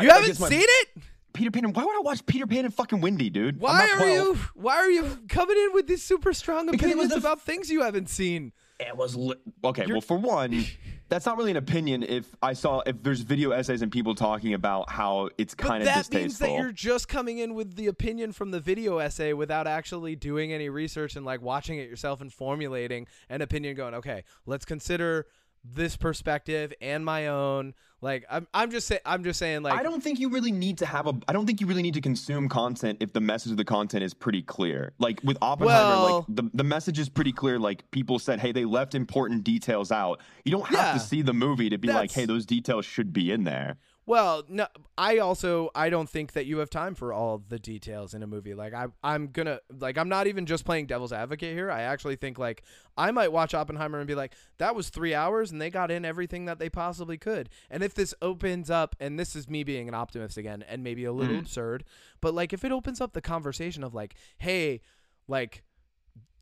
You 0.00 0.08
I 0.10 0.12
haven't 0.14 0.26
guess 0.28 0.40
my- 0.40 0.48
seen 0.48 0.62
it? 0.64 0.88
Peter 1.34 1.50
Pan. 1.50 1.72
Why 1.72 1.84
would 1.84 1.96
I 1.96 2.00
watch 2.00 2.24
Peter 2.24 2.46
Pan 2.46 2.64
and 2.64 2.72
fucking 2.72 3.00
Wendy, 3.00 3.28
dude? 3.28 3.60
Why 3.60 3.90
are 3.90 3.96
12. 3.98 4.10
you 4.12 4.34
why 4.54 4.76
are 4.76 4.90
you 4.90 5.18
coming 5.28 5.56
in 5.56 5.72
with 5.74 5.86
these 5.86 6.02
super 6.02 6.32
strong 6.32 6.66
Because 6.70 6.86
opinions 6.90 7.12
f- 7.12 7.18
about 7.18 7.42
things 7.42 7.68
you 7.70 7.82
haven't 7.82 8.08
seen? 8.08 8.52
It 8.80 8.96
was 8.96 9.14
li- 9.16 9.34
okay. 9.62 9.82
You're- 9.82 9.94
Well, 9.94 10.00
for 10.00 10.16
one, 10.18 10.64
that's 11.08 11.26
not 11.26 11.36
really 11.36 11.50
an 11.50 11.56
opinion. 11.56 12.02
If 12.02 12.34
I 12.42 12.54
saw 12.54 12.80
if 12.86 13.02
there's 13.02 13.20
video 13.20 13.50
essays 13.50 13.82
and 13.82 13.90
people 13.92 14.14
talking 14.14 14.54
about 14.54 14.90
how 14.90 15.28
it's 15.36 15.54
But 15.54 15.66
kind 15.66 15.82
of 15.82 15.86
that 15.86 15.96
distasteful. 16.08 16.20
means 16.20 16.38
that 16.38 16.52
you're 16.52 16.72
just 16.72 17.08
coming 17.08 17.38
in 17.38 17.54
with 17.54 17.76
the 17.76 17.86
opinion 17.88 18.32
from 18.32 18.50
the 18.52 18.60
video 18.60 18.98
essay 18.98 19.32
without 19.32 19.66
actually 19.66 20.16
doing 20.16 20.52
any 20.52 20.68
research 20.68 21.14
and 21.16 21.24
like 21.26 21.42
watching 21.42 21.78
it 21.78 21.88
yourself 21.88 22.20
and 22.20 22.32
formulating 22.32 23.06
an 23.28 23.42
opinion 23.42 23.76
going, 23.76 23.94
okay, 23.94 24.24
let's 24.46 24.64
consider 24.64 25.26
this 25.64 25.96
perspective 25.96 26.72
and 26.80 27.04
my 27.04 27.28
own. 27.28 27.74
Like 28.00 28.26
I'm 28.30 28.46
I'm 28.52 28.70
just 28.70 28.86
saying 28.86 29.00
I'm 29.06 29.24
just 29.24 29.38
saying 29.38 29.62
like 29.62 29.72
I 29.72 29.82
don't 29.82 30.02
think 30.02 30.20
you 30.20 30.28
really 30.28 30.52
need 30.52 30.76
to 30.78 30.86
have 30.86 31.06
a. 31.06 31.14
I 31.26 31.32
don't 31.32 31.46
think 31.46 31.62
you 31.62 31.66
really 31.66 31.80
need 31.80 31.94
to 31.94 32.02
consume 32.02 32.50
content 32.50 32.98
if 33.00 33.14
the 33.14 33.20
message 33.20 33.50
of 33.52 33.56
the 33.56 33.64
content 33.64 34.04
is 34.04 34.12
pretty 34.12 34.42
clear. 34.42 34.92
Like 34.98 35.20
with 35.24 35.38
Oppenheimer, 35.40 36.02
Well- 36.04 36.16
like 36.28 36.36
the 36.36 36.50
the 36.52 36.64
message 36.64 36.98
is 36.98 37.08
pretty 37.08 37.32
clear. 37.32 37.58
Like 37.58 37.90
people 37.92 38.18
said, 38.18 38.40
hey, 38.40 38.52
they 38.52 38.66
left 38.66 38.94
important 38.94 39.42
details 39.42 39.90
out. 39.90 40.20
You 40.44 40.52
don't 40.52 40.66
have 40.66 40.74
Yeah. 40.78 40.92
to 40.92 41.00
see 41.00 41.22
the 41.22 41.32
movie 41.32 41.70
to 41.70 41.78
be 41.78 41.88
like, 41.88 42.12
hey, 42.12 42.26
those 42.26 42.44
details 42.44 42.84
should 42.84 43.14
be 43.14 43.30
in 43.32 43.44
there. 43.44 43.78
Well, 44.06 44.44
no, 44.48 44.66
I 44.98 45.18
also 45.18 45.70
I 45.74 45.88
don't 45.88 46.08
think 46.10 46.32
that 46.32 46.44
you 46.44 46.58
have 46.58 46.68
time 46.68 46.94
for 46.94 47.12
all 47.12 47.42
the 47.48 47.58
details 47.58 48.12
in 48.12 48.22
a 48.22 48.26
movie. 48.26 48.52
Like 48.52 48.74
I 48.74 48.88
I'm 49.02 49.28
gonna 49.28 49.60
like 49.78 49.96
I'm 49.96 50.10
not 50.10 50.26
even 50.26 50.44
just 50.44 50.66
playing 50.66 50.86
devil's 50.86 51.12
advocate 51.12 51.54
here. 51.54 51.70
I 51.70 51.82
actually 51.82 52.16
think 52.16 52.38
like 52.38 52.62
I 52.98 53.10
might 53.12 53.32
watch 53.32 53.54
Oppenheimer 53.54 53.98
and 53.98 54.06
be 54.06 54.14
like, 54.14 54.34
that 54.58 54.76
was 54.76 54.90
three 54.90 55.14
hours 55.14 55.50
and 55.50 55.60
they 55.60 55.70
got 55.70 55.90
in 55.90 56.04
everything 56.04 56.44
that 56.44 56.58
they 56.58 56.68
possibly 56.68 57.16
could. 57.16 57.48
And 57.70 57.82
if 57.82 57.94
this 57.94 58.14
opens 58.20 58.68
up, 58.68 58.94
and 59.00 59.18
this 59.18 59.34
is 59.34 59.48
me 59.48 59.64
being 59.64 59.88
an 59.88 59.94
optimist 59.94 60.36
again, 60.36 60.62
and 60.68 60.84
maybe 60.84 61.04
a 61.04 61.12
little 61.12 61.32
mm-hmm. 61.32 61.40
absurd, 61.40 61.84
but 62.20 62.34
like 62.34 62.52
if 62.52 62.62
it 62.62 62.72
opens 62.72 63.00
up 63.00 63.14
the 63.14 63.22
conversation 63.22 63.82
of 63.82 63.94
like, 63.94 64.16
hey, 64.36 64.82
like 65.28 65.62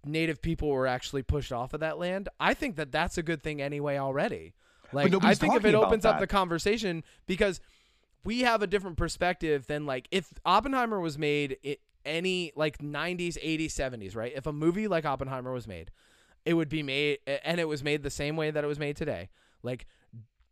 native 0.04 0.42
people 0.42 0.68
were 0.68 0.88
actually 0.88 1.22
pushed 1.22 1.52
off 1.52 1.74
of 1.74 1.80
that 1.80 1.98
land, 1.98 2.28
I 2.40 2.54
think 2.54 2.74
that 2.74 2.90
that's 2.90 3.18
a 3.18 3.22
good 3.22 3.42
thing 3.42 3.62
anyway 3.62 3.98
already. 3.98 4.54
Like 4.92 5.12
I 5.24 5.34
think 5.34 5.54
if 5.54 5.64
it 5.64 5.74
opens 5.74 6.04
up 6.04 6.20
the 6.20 6.26
conversation 6.26 7.04
because 7.26 7.60
we 8.24 8.40
have 8.40 8.62
a 8.62 8.66
different 8.66 8.96
perspective 8.96 9.66
than 9.66 9.86
like 9.86 10.08
if 10.10 10.32
Oppenheimer 10.44 11.00
was 11.00 11.18
made 11.18 11.56
it 11.62 11.80
any 12.04 12.52
like 12.56 12.78
90s, 12.78 13.38
80s, 13.38 13.66
70s, 13.66 14.16
right? 14.16 14.32
If 14.34 14.46
a 14.46 14.52
movie 14.52 14.88
like 14.88 15.04
Oppenheimer 15.04 15.52
was 15.52 15.66
made, 15.66 15.90
it 16.44 16.54
would 16.54 16.68
be 16.68 16.82
made 16.82 17.18
and 17.26 17.60
it 17.60 17.68
was 17.68 17.82
made 17.82 18.02
the 18.02 18.10
same 18.10 18.36
way 18.36 18.50
that 18.50 18.64
it 18.64 18.66
was 18.66 18.78
made 18.78 18.96
today. 18.96 19.28
Like 19.62 19.86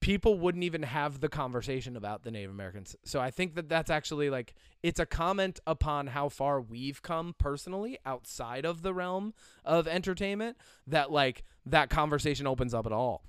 people 0.01 0.39
wouldn't 0.39 0.65
even 0.65 0.83
have 0.83 1.21
the 1.21 1.29
conversation 1.29 1.97
about 1.97 2.23
the 2.23 2.31
Native 2.31 2.51
Americans. 2.51 2.97
So 3.05 3.21
I 3.21 3.31
think 3.31 3.55
that 3.55 3.69
that's 3.69 3.91
actually 3.91 4.31
like 4.31 4.55
it's 4.83 4.99
a 4.99 5.07
comment 5.07 5.61
upon 5.67 6.09
how 6.09 6.29
far 6.29 6.61
we've 6.61 7.03
come 7.03 7.35
personally 7.39 7.99
outside 8.07 8.65
of 8.65 8.83
the 8.83 8.95
realm 8.95 9.35
of 9.65 9.87
entertainment 9.87 10.57
that 10.87 11.13
like 11.13 11.45
that 11.67 11.91
conversation 11.91 12.47
opens 12.47 12.73
up 12.73 12.87
at 12.87 12.93
all. 12.93 13.25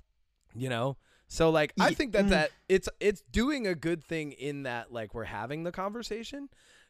You 0.54 0.68
know? 0.68 0.96
So 1.28 1.48
like 1.50 1.72
I 1.80 1.94
think 1.94 2.12
that 2.12 2.26
mm. 2.26 2.30
that 2.30 2.50
it's 2.68 2.88
it's 3.00 3.22
doing 3.32 3.66
a 3.66 3.74
good 3.74 4.04
thing 4.04 4.32
in 4.32 4.64
that 4.64 4.92
like 4.92 5.14
we're 5.14 5.24
having 5.24 5.62
the 5.62 5.72
conversation. 5.72 6.48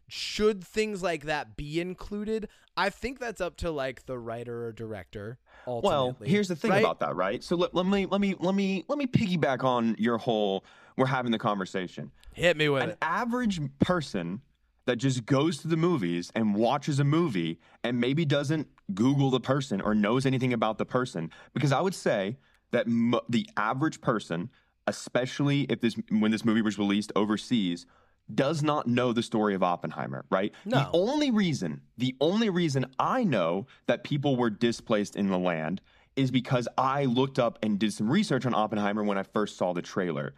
Should 0.09 0.65
things 0.65 1.03
like 1.03 1.25
that 1.27 1.57
be 1.57 1.81
included? 1.81 2.49
I 2.77 2.91
think 2.91 3.21
that's 3.21 3.41
up 3.41 3.57
to 3.59 3.71
like 3.71 4.07
the 4.07 4.19
writer 4.19 4.67
or 4.67 4.73
director. 4.73 5.39
Ultimately, 5.67 5.97
Well, 5.97 6.17
here's 6.25 6.49
the 6.49 6.57
thing 6.57 6.73
right? 6.73 6.81
about 6.81 6.99
that, 7.01 7.15
right? 7.15 7.43
So 7.43 7.55
let, 7.55 7.73
let 7.73 7.87
me 7.87 8.07
let 8.07 8.21
me 8.21 8.35
let 8.41 8.55
me 8.55 8.85
let 8.89 8.99
me 8.99 9.07
piggyback 9.07 9.63
on 9.63 9.95
your 9.99 10.19
whole. 10.19 10.65
We're 10.97 11.07
having 11.07 11.31
the 11.31 11.39
conversation. 11.39 12.11
Hit 12.35 12.57
me 12.57 12.69
with 12.69 12.83
An 12.83 12.91
it. 12.91 12.99
average 13.01 13.61
person 13.79 14.43
that 14.87 14.97
just 14.97 15.25
goes 15.25 15.59
to 15.59 15.69
the 15.69 15.77
movies 15.77 16.33
and 16.35 16.55
watches 16.55 16.99
a 16.99 17.05
movie 17.05 17.61
and 17.85 18.01
maybe 18.01 18.25
doesn't 18.25 18.67
Google 18.93 19.31
the 19.31 19.41
person 19.41 19.81
or 19.81 19.95
knows 19.95 20.27
anything 20.27 20.53
about 20.53 20.79
the 20.79 20.85
person, 20.85 21.31
because 21.55 21.71
I 21.71 21.81
would 21.81 21.95
say 21.95 22.37
that 22.73 22.87
m- 22.87 23.15
the 23.29 23.49
average 23.57 24.01
person, 24.01 24.51
especially 24.87 25.63
if 25.63 25.81
this 25.81 25.97
when 26.11 26.31
this 26.31 26.45
movie 26.45 26.63
was 26.63 26.79
released 26.79 27.13
overseas, 27.15 27.87
does 28.35 28.63
not 28.63 28.87
know 28.87 29.13
the 29.13 29.23
story 29.23 29.55
of 29.55 29.63
Oppenheimer, 29.63 30.25
right? 30.31 30.53
No. 30.65 30.79
The 30.79 30.91
only 30.93 31.31
reason, 31.31 31.83
the 31.97 32.17
only 32.21 32.51
reason 32.51 32.87
I 32.99 33.25
know 33.25 33.67
that 33.87 34.05
people 34.05 34.37
were 34.37 34.51
displaced 34.51 35.17
in 35.17 35.29
the 35.29 35.39
land 35.39 35.81
is 36.17 36.31
because 36.31 36.69
I 36.77 37.07
looked 37.07 37.39
up 37.39 37.59
and 37.63 37.79
did 37.79 37.93
some 37.93 38.11
research 38.11 38.45
on 38.45 38.55
Oppenheimer 38.55 39.03
when 39.03 39.19
I 39.19 39.23
first 39.23 39.57
saw 39.57 39.73
the 39.73 39.83
trailer. 39.83 40.35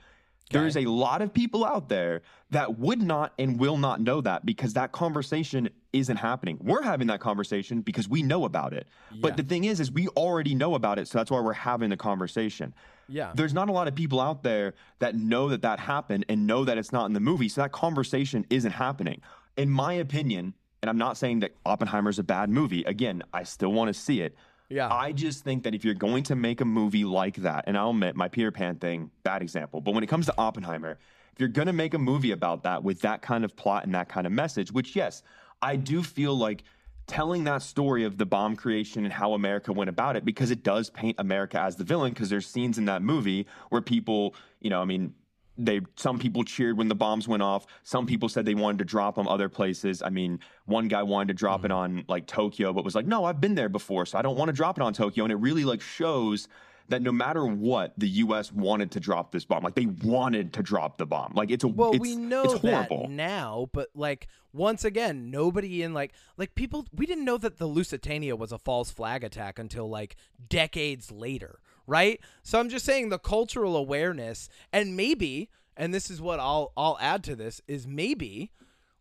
There's 0.51 0.77
a 0.77 0.85
lot 0.85 1.23
of 1.23 1.33
people 1.33 1.65
out 1.65 1.89
there 1.89 2.23
that 2.51 2.79
would 2.79 3.03
not 3.03 3.33
and 3.39 3.59
will 3.59 3.77
not 3.79 4.01
know 4.01 4.21
that 4.21 4.45
because 4.47 4.75
that 4.75 4.93
conversation 4.93 5.69
isn't 5.93 6.17
happening. 6.19 6.59
We're 6.61 6.83
having 6.83 7.07
that 7.09 7.21
conversation 7.21 7.81
because 7.81 8.09
we 8.09 8.23
know 8.23 8.45
about 8.45 8.73
it. 8.73 8.87
Yeah. 9.13 9.19
But 9.23 9.37
the 9.37 9.43
thing 9.43 9.65
is 9.65 9.81
is 9.81 9.91
we 9.91 10.09
already 10.09 10.55
know 10.55 10.75
about 10.75 10.99
it, 10.99 11.09
so 11.09 11.19
that's 11.19 11.31
why 11.31 11.41
we're 11.41 11.53
having 11.55 11.91
the 11.91 11.97
conversation 11.97 12.75
Yeah. 13.09 13.33
there's 13.35 13.55
not 13.55 13.69
a 13.69 13.73
lot 13.73 13.89
of 13.89 13.95
people 13.95 14.21
out 14.21 14.43
there 14.43 14.75
that 14.99 15.15
know 15.15 15.49
that 15.49 15.63
that 15.63 15.81
happened 15.81 16.25
and 16.29 16.47
know 16.47 16.65
that 16.65 16.79
it's 16.79 16.93
not 16.93 17.07
in 17.07 17.13
the 17.15 17.21
movie. 17.21 17.49
So 17.49 17.63
that 17.63 17.73
conversation 17.73 18.45
isn't 18.51 18.73
happening. 18.73 19.21
In 19.57 19.71
my 19.71 19.95
opinion, 19.95 20.55
and 20.83 20.91
I'm 20.91 20.99
not 20.99 21.17
saying 21.17 21.41
that 21.41 21.53
Oppenheimer's 21.65 22.19
a 22.19 22.23
bad 22.25 22.51
movie. 22.51 22.85
Again, 22.85 23.23
I 23.33 23.45
still 23.45 23.73
want 23.73 23.89
to 23.89 23.95
see 23.95 24.21
it. 24.21 24.37
Yeah. 24.69 24.93
I 24.93 25.13
just 25.13 25.45
think 25.45 25.65
that 25.65 25.75
if 25.75 25.85
you're 25.85 25.95
going 25.95 26.23
to 26.25 26.35
make 26.35 26.61
a 26.61 26.65
movie 26.65 27.05
like 27.05 27.37
that, 27.37 27.65
and 27.67 27.77
I'll 27.77 27.91
admit 27.91 28.17
my 28.17 28.29
Peter 28.29 28.51
Pan 28.51 28.77
thing, 28.77 29.11
bad 29.23 29.43
example, 29.43 29.81
but 29.81 29.95
when 29.95 30.03
it 30.03 30.09
comes 30.09 30.27
to 30.27 30.35
Oppenheimer, 30.39 30.99
if 31.33 31.41
you're 31.41 31.49
going 31.49 31.67
to 31.67 31.73
make 31.73 31.95
a 31.95 31.99
movie 31.99 32.31
about 32.31 32.63
that 32.63 32.83
with 32.83 33.01
that 33.01 33.21
kind 33.21 33.45
of 33.45 33.57
plot 33.57 33.85
and 33.85 33.95
that 33.95 34.09
kind 34.09 34.27
of 34.27 34.33
message, 34.33 34.73
which, 34.73 34.97
yes, 34.97 35.23
I 35.61 35.77
do 35.77 36.03
feel 36.03 36.35
like 36.37 36.65
telling 37.07 37.45
that 37.45 37.61
story 37.61 38.05
of 38.05 38.17
the 38.17 38.25
bomb 38.25 38.57
creation 38.57 39.05
and 39.05 39.13
how 39.13 39.35
America 39.35 39.73
went 39.73 39.91
about 39.91 40.17
it, 40.17 40.25
because 40.25 40.51
it 40.51 40.63
does 40.63 40.91
paint 40.91 41.17
America 41.19 41.61
as 41.61 41.77
the 41.77 41.85
villain, 41.85 42.13
because 42.13 42.31
there's 42.31 42.47
scenes 42.47 42.79
in 42.79 42.87
that 42.87 43.03
movie 43.03 43.47
where 43.69 43.83
people, 43.83 44.35
you 44.61 44.71
know, 44.71 44.81
I 44.81 44.87
mean, 44.87 45.15
they 45.57 45.81
some 45.97 46.19
people 46.19 46.45
cheered 46.45 46.77
when 46.77 46.89
the 46.89 46.95
bombs 46.95 47.29
went 47.29 47.43
off. 47.43 47.67
Some 47.83 48.07
people 48.07 48.29
said 48.29 48.45
they 48.45 48.55
wanted 48.55 48.79
to 48.79 48.85
drop 48.85 49.17
them 49.17 49.29
other 49.29 49.49
places. 49.49 50.03
I 50.03 50.11
mean, 50.11 50.41
one 50.67 50.89
guy 50.89 51.03
wanted 51.03 51.29
to 51.29 51.35
drop 51.35 51.59
mm-hmm. 51.59 51.67
it 51.67 51.73
on 51.73 52.05
like 52.09 52.27
Tokyo, 52.27 52.73
but 52.73 52.85
was 52.85 52.95
like, 52.95 53.07
"No, 53.07 53.25
I've 53.25 53.41
been 53.41 53.55
there 53.55 53.69
before, 53.69 54.07
so 54.07 54.19
I 54.19 54.23
don't 54.23 54.37
want 54.37 54.49
to 54.49 54.53
drop 54.53 54.79
it 54.79 54.83
on 54.83 54.93
Tokyo." 54.93 55.25
And 55.25 55.33
it 55.33 55.37
really 55.37 55.65
like 55.65 55.81
shows 55.81 56.49
that 56.89 57.03
no 57.03 57.13
matter 57.13 57.47
what, 57.47 57.95
the 57.97 58.09
U.S. 58.09 58.53
wanted 58.53 58.91
to 58.93 59.01
drop 59.01 59.33
this 59.33 59.45
bomb. 59.45 59.63
Like 59.63 59.75
they 59.75 59.87
wanted 59.87 60.53
to 60.55 60.63
drop 60.63 60.99
the 60.99 61.07
bomb. 61.07 61.33
Like 61.35 61.51
it's 61.51 61.65
a 61.65 61.69
well, 61.69 61.93
it's, 61.93 62.01
we 62.01 62.17
know 62.17 62.43
it's 62.43 62.55
horrible. 62.55 63.03
that 63.03 63.11
now, 63.11 63.69
but 63.73 63.89
like 63.95 64.29
once 64.53 64.85
again, 64.85 65.31
nobody 65.31 65.83
in 65.83 65.95
like 65.95 66.13
like 66.37 66.55
people 66.55 66.87
we 66.95 67.07
didn't 67.07 67.25
know 67.25 67.39
that 67.39 67.59
the 67.59 67.67
Lusitania 67.67 68.37
was 68.37 68.53
a 68.53 68.59
false 68.59 68.91
flag 68.91 69.25
attack 69.25 69.59
until 69.59 69.89
like 69.89 70.17
decades 70.49 71.11
later, 71.11 71.61
right? 71.87 72.21
So 72.43 72.59
I'm 72.59 72.69
just 72.69 72.85
saying 72.85 73.09
the 73.09 73.19
cultural 73.19 73.77
awareness 73.77 74.49
and 74.73 74.97
maybe, 74.97 75.51
and 75.77 75.93
this 75.93 76.11
is 76.11 76.21
what 76.21 76.41
I'll 76.41 76.73
I'll 76.77 76.99
add 77.01 77.25
to 77.25 77.37
this 77.37 77.61
is 77.67 77.87
maybe 77.87 78.53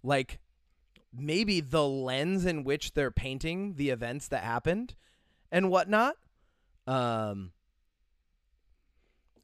like 0.03 0.39
maybe 1.15 1.61
the 1.61 1.87
lens 1.87 2.45
in 2.45 2.63
which 2.63 2.93
they're 2.93 3.11
painting 3.11 3.75
the 3.75 3.89
events 3.89 4.27
that 4.27 4.43
happened 4.43 4.95
and 5.51 5.69
whatnot 5.69 6.15
um 6.87 7.51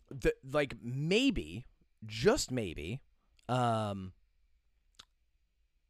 the 0.10 0.34
like 0.52 0.76
maybe 0.82 1.66
just 2.06 2.52
maybe 2.52 3.00
um 3.48 4.12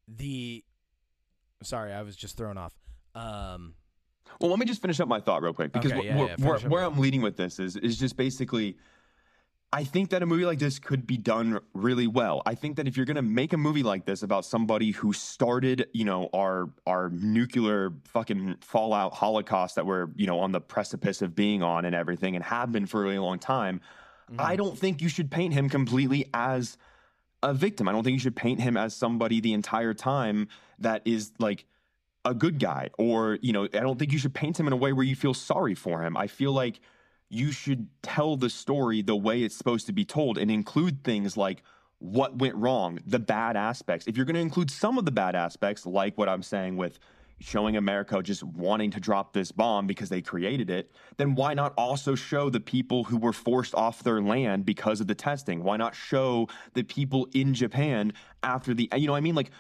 the 0.08 0.64
sorry 1.64 1.94
i 1.94 2.02
was 2.02 2.16
just 2.16 2.38
thrown 2.38 2.58
off 2.58 2.74
um 3.16 3.74
well 4.40 4.50
let 4.50 4.60
me 4.60 4.66
just 4.66 4.82
finish 4.82 5.00
up 5.00 5.08
my 5.08 5.20
thought 5.20 5.42
real 5.42 5.54
quick 5.54 5.72
because 5.72 5.92
okay, 5.92 6.06
yeah, 6.06 6.14
wh- 6.14 6.40
yeah, 6.40 6.48
where, 6.48 6.60
where 6.60 6.84
i'm 6.84 6.98
leading 6.98 7.22
with 7.22 7.38
this 7.38 7.60
is 7.60 7.76
is 7.78 7.98
just 7.98 8.18
basically 8.18 8.78
I 9.72 9.84
think 9.84 10.10
that 10.10 10.24
a 10.24 10.26
movie 10.26 10.46
like 10.46 10.58
this 10.58 10.80
could 10.80 11.06
be 11.06 11.16
done 11.16 11.60
really 11.76 12.08
well. 12.08 12.42
I 12.44 12.56
think 12.56 12.78
that 12.78 12.88
if 12.88 12.98
you're 12.98 13.06
going 13.06 13.18
to 13.18 13.22
make 13.22 13.54
a 13.54 13.58
movie 13.58 13.84
like 13.84 14.04
this 14.04 14.24
about 14.24 14.44
somebody 14.44 14.90
who 14.90 15.14
started, 15.14 15.88
you 15.94 16.06
know, 16.06 16.28
our 16.34 16.72
our 16.88 17.12
nuclear 17.12 17.94
fucking 18.06 18.56
fallout 18.62 19.14
holocaust 19.14 19.76
that 19.76 19.86
we're, 19.86 20.08
you 20.16 20.26
know, 20.26 20.40
on 20.40 20.54
the 20.54 20.60
precipice 20.60 21.22
of 21.22 21.36
being 21.36 21.62
on 21.62 21.86
and 21.86 21.94
everything 21.94 22.36
and 22.36 22.44
have 22.46 22.72
been 22.72 22.88
for 22.88 23.02
a 23.02 23.04
really 23.04 23.20
long 23.20 23.38
time, 23.38 23.80
Mm-hmm. 24.32 24.42
I 24.42 24.56
don't 24.56 24.78
think 24.78 25.02
you 25.02 25.10
should 25.10 25.32
paint 25.32 25.54
him 25.54 25.70
completely 25.70 26.30
as 26.34 26.78
a 27.42 27.54
victim. 27.54 27.88
I 27.88 27.92
don't 27.92 28.04
think 28.04 28.14
you 28.14 28.20
should 28.20 28.36
paint 28.36 28.62
him 28.62 28.78
as 28.78 28.96
somebody 28.96 29.40
the 29.40 29.54
entire 29.54 29.94
time 29.94 30.48
that 30.80 31.02
is 31.06 31.32
like 31.40 31.66
a 32.26 32.34
good 32.34 32.60
guy 32.60 32.90
or, 32.98 33.38
you 33.42 33.54
know, 33.54 33.66
I 33.66 33.80
don't 33.80 33.98
think 33.98 34.12
you 34.12 34.20
should 34.20 34.34
paint 34.34 34.60
him 34.60 34.68
in 34.68 34.74
a 34.74 34.78
way 34.78 34.94
where 34.94 35.06
you 35.06 35.16
feel 35.16 35.34
sorry 35.34 35.76
for 35.76 36.04
him. 36.04 36.18
I 36.18 36.28
feel 36.28 36.52
like 36.52 36.80
you 37.30 37.52
should 37.52 37.88
tell 38.02 38.36
the 38.36 38.50
story 38.50 39.02
the 39.02 39.16
way 39.16 39.44
it's 39.44 39.56
supposed 39.56 39.86
to 39.86 39.94
be 39.94 40.04
told 40.04 40.38
and 40.38 40.50
include 40.50 41.04
things 41.04 41.38
like 41.38 41.64
what 42.00 42.38
went 42.38 42.56
wrong, 42.56 43.00
the 43.06 43.20
bad 43.20 43.56
aspects. 43.56 44.08
If 44.08 44.18
you're 44.18 44.26
going 44.26 44.36
to 44.36 44.42
include 44.42 44.72
some 44.72 44.98
of 44.98 45.06
the 45.06 45.12
bad 45.12 45.36
aspects, 45.36 45.86
like 45.86 46.18
what 46.18 46.30
I'm 46.30 46.44
saying 46.44 46.78
with 46.78 47.00
showing 47.42 47.78
America 47.78 48.22
just 48.22 48.44
wanting 48.44 48.92
to 48.92 49.00
drop 49.00 49.34
this 49.34 49.52
bomb 49.52 49.88
because 49.88 50.10
they 50.10 50.22
created 50.22 50.70
it, 50.70 50.92
then 51.18 51.36
why 51.36 51.54
not 51.54 51.74
also 51.78 52.16
show 52.16 52.50
the 52.50 52.60
people 52.60 53.04
who 53.06 53.18
were 53.18 53.34
forced 53.34 53.76
off 53.76 54.04
their 54.04 54.22
land 54.22 54.66
because 54.66 55.00
of 55.00 55.08
the 55.08 55.16
testing? 55.16 55.64
Why 55.64 55.78
not 55.78 55.96
show 55.96 56.48
the 56.74 56.84
people 56.84 57.28
in 57.34 57.54
Japan 57.54 58.14
after 58.44 58.74
the, 58.74 58.90
you 58.96 59.08
know, 59.08 59.16
I 59.16 59.22
mean, 59.22 59.36
like, 59.36 59.52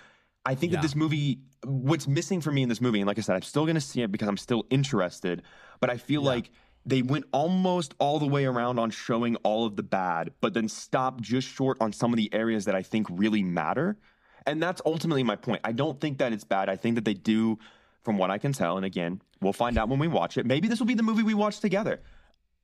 I 0.45 0.55
think 0.55 0.71
yeah. 0.71 0.77
that 0.77 0.81
this 0.81 0.95
movie, 0.95 1.39
what's 1.63 2.07
missing 2.07 2.41
for 2.41 2.51
me 2.51 2.63
in 2.63 2.69
this 2.69 2.81
movie, 2.81 2.99
and 2.99 3.07
like 3.07 3.17
I 3.17 3.21
said, 3.21 3.35
I'm 3.35 3.41
still 3.41 3.65
going 3.65 3.75
to 3.75 3.81
see 3.81 4.01
it 4.01 4.11
because 4.11 4.27
I'm 4.27 4.37
still 4.37 4.65
interested, 4.69 5.43
but 5.79 5.89
I 5.89 5.97
feel 5.97 6.21
yeah. 6.23 6.29
like 6.29 6.51
they 6.85 7.01
went 7.01 7.25
almost 7.31 7.93
all 7.99 8.19
the 8.19 8.27
way 8.27 8.45
around 8.45 8.79
on 8.79 8.89
showing 8.89 9.35
all 9.37 9.65
of 9.65 9.75
the 9.75 9.83
bad, 9.83 10.31
but 10.41 10.53
then 10.53 10.67
stopped 10.67 11.21
just 11.21 11.47
short 11.47 11.77
on 11.81 11.91
some 11.91 12.13
of 12.13 12.17
the 12.17 12.33
areas 12.33 12.65
that 12.65 12.75
I 12.75 12.81
think 12.81 13.07
really 13.09 13.43
matter. 13.43 13.97
And 14.45 14.63
that's 14.63 14.81
ultimately 14.85 15.21
my 15.23 15.35
point. 15.35 15.61
I 15.63 15.73
don't 15.73 15.99
think 15.99 16.17
that 16.19 16.33
it's 16.33 16.45
bad. 16.45 16.69
I 16.69 16.75
think 16.77 16.95
that 16.95 17.05
they 17.05 17.13
do, 17.13 17.59
from 18.03 18.17
what 18.17 18.31
I 18.31 18.37
can 18.37 18.53
tell, 18.53 18.77
and 18.77 18.85
again, 18.85 19.21
we'll 19.41 19.53
find 19.53 19.77
out 19.77 19.89
when 19.89 19.99
we 19.99 20.07
watch 20.07 20.37
it. 20.37 20.45
Maybe 20.45 20.67
this 20.67 20.79
will 20.79 20.87
be 20.87 20.93
the 20.93 21.03
movie 21.03 21.23
we 21.23 21.33
watch 21.33 21.59
together. 21.59 21.99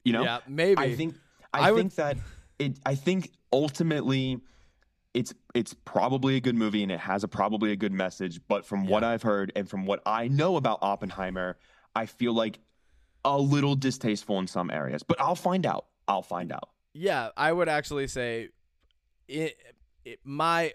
You 0.04 0.14
know? 0.14 0.24
Yeah, 0.24 0.40
maybe. 0.48 0.82
I 0.82 0.96
think 0.96 1.16
I, 1.54 1.70
I 1.70 1.74
think 1.74 1.78
would... 1.78 1.92
that 1.92 2.18
it 2.58 2.80
I 2.86 2.96
think 2.96 3.32
ultimately 3.52 4.40
it's 5.16 5.34
it's 5.54 5.74
probably 5.86 6.36
a 6.36 6.42
good 6.42 6.56
movie 6.56 6.84
and 6.84 6.92
it 6.92 7.00
has 7.00 7.24
a 7.24 7.28
probably 7.28 7.72
a 7.72 7.76
good 7.76 7.94
message. 7.94 8.42
But 8.48 8.66
from 8.66 8.84
yeah. 8.84 8.92
what 8.92 9.04
I've 9.04 9.24
heard 9.24 9.52
and 9.56 9.68
from 9.68 9.86
what 9.86 10.02
I 10.06 10.28
know 10.28 10.58
about 10.58 10.80
Oppenheimer, 10.82 11.58
I 11.96 12.06
feel 12.06 12.34
like 12.34 12.60
a 13.24 13.40
little 13.40 13.76
distasteful 13.76 14.38
in 14.40 14.48
some 14.48 14.70
areas. 14.70 15.02
But 15.02 15.20
I'll 15.22 15.36
find 15.36 15.66
out. 15.66 15.86
I'll 16.08 16.22
find 16.22 16.52
out. 16.52 16.70
Yeah, 16.94 17.30
I 17.36 17.52
would 17.52 17.70
actually 17.70 18.08
say 18.08 18.50
it, 19.28 19.58
it 20.04 20.20
my 20.26 20.74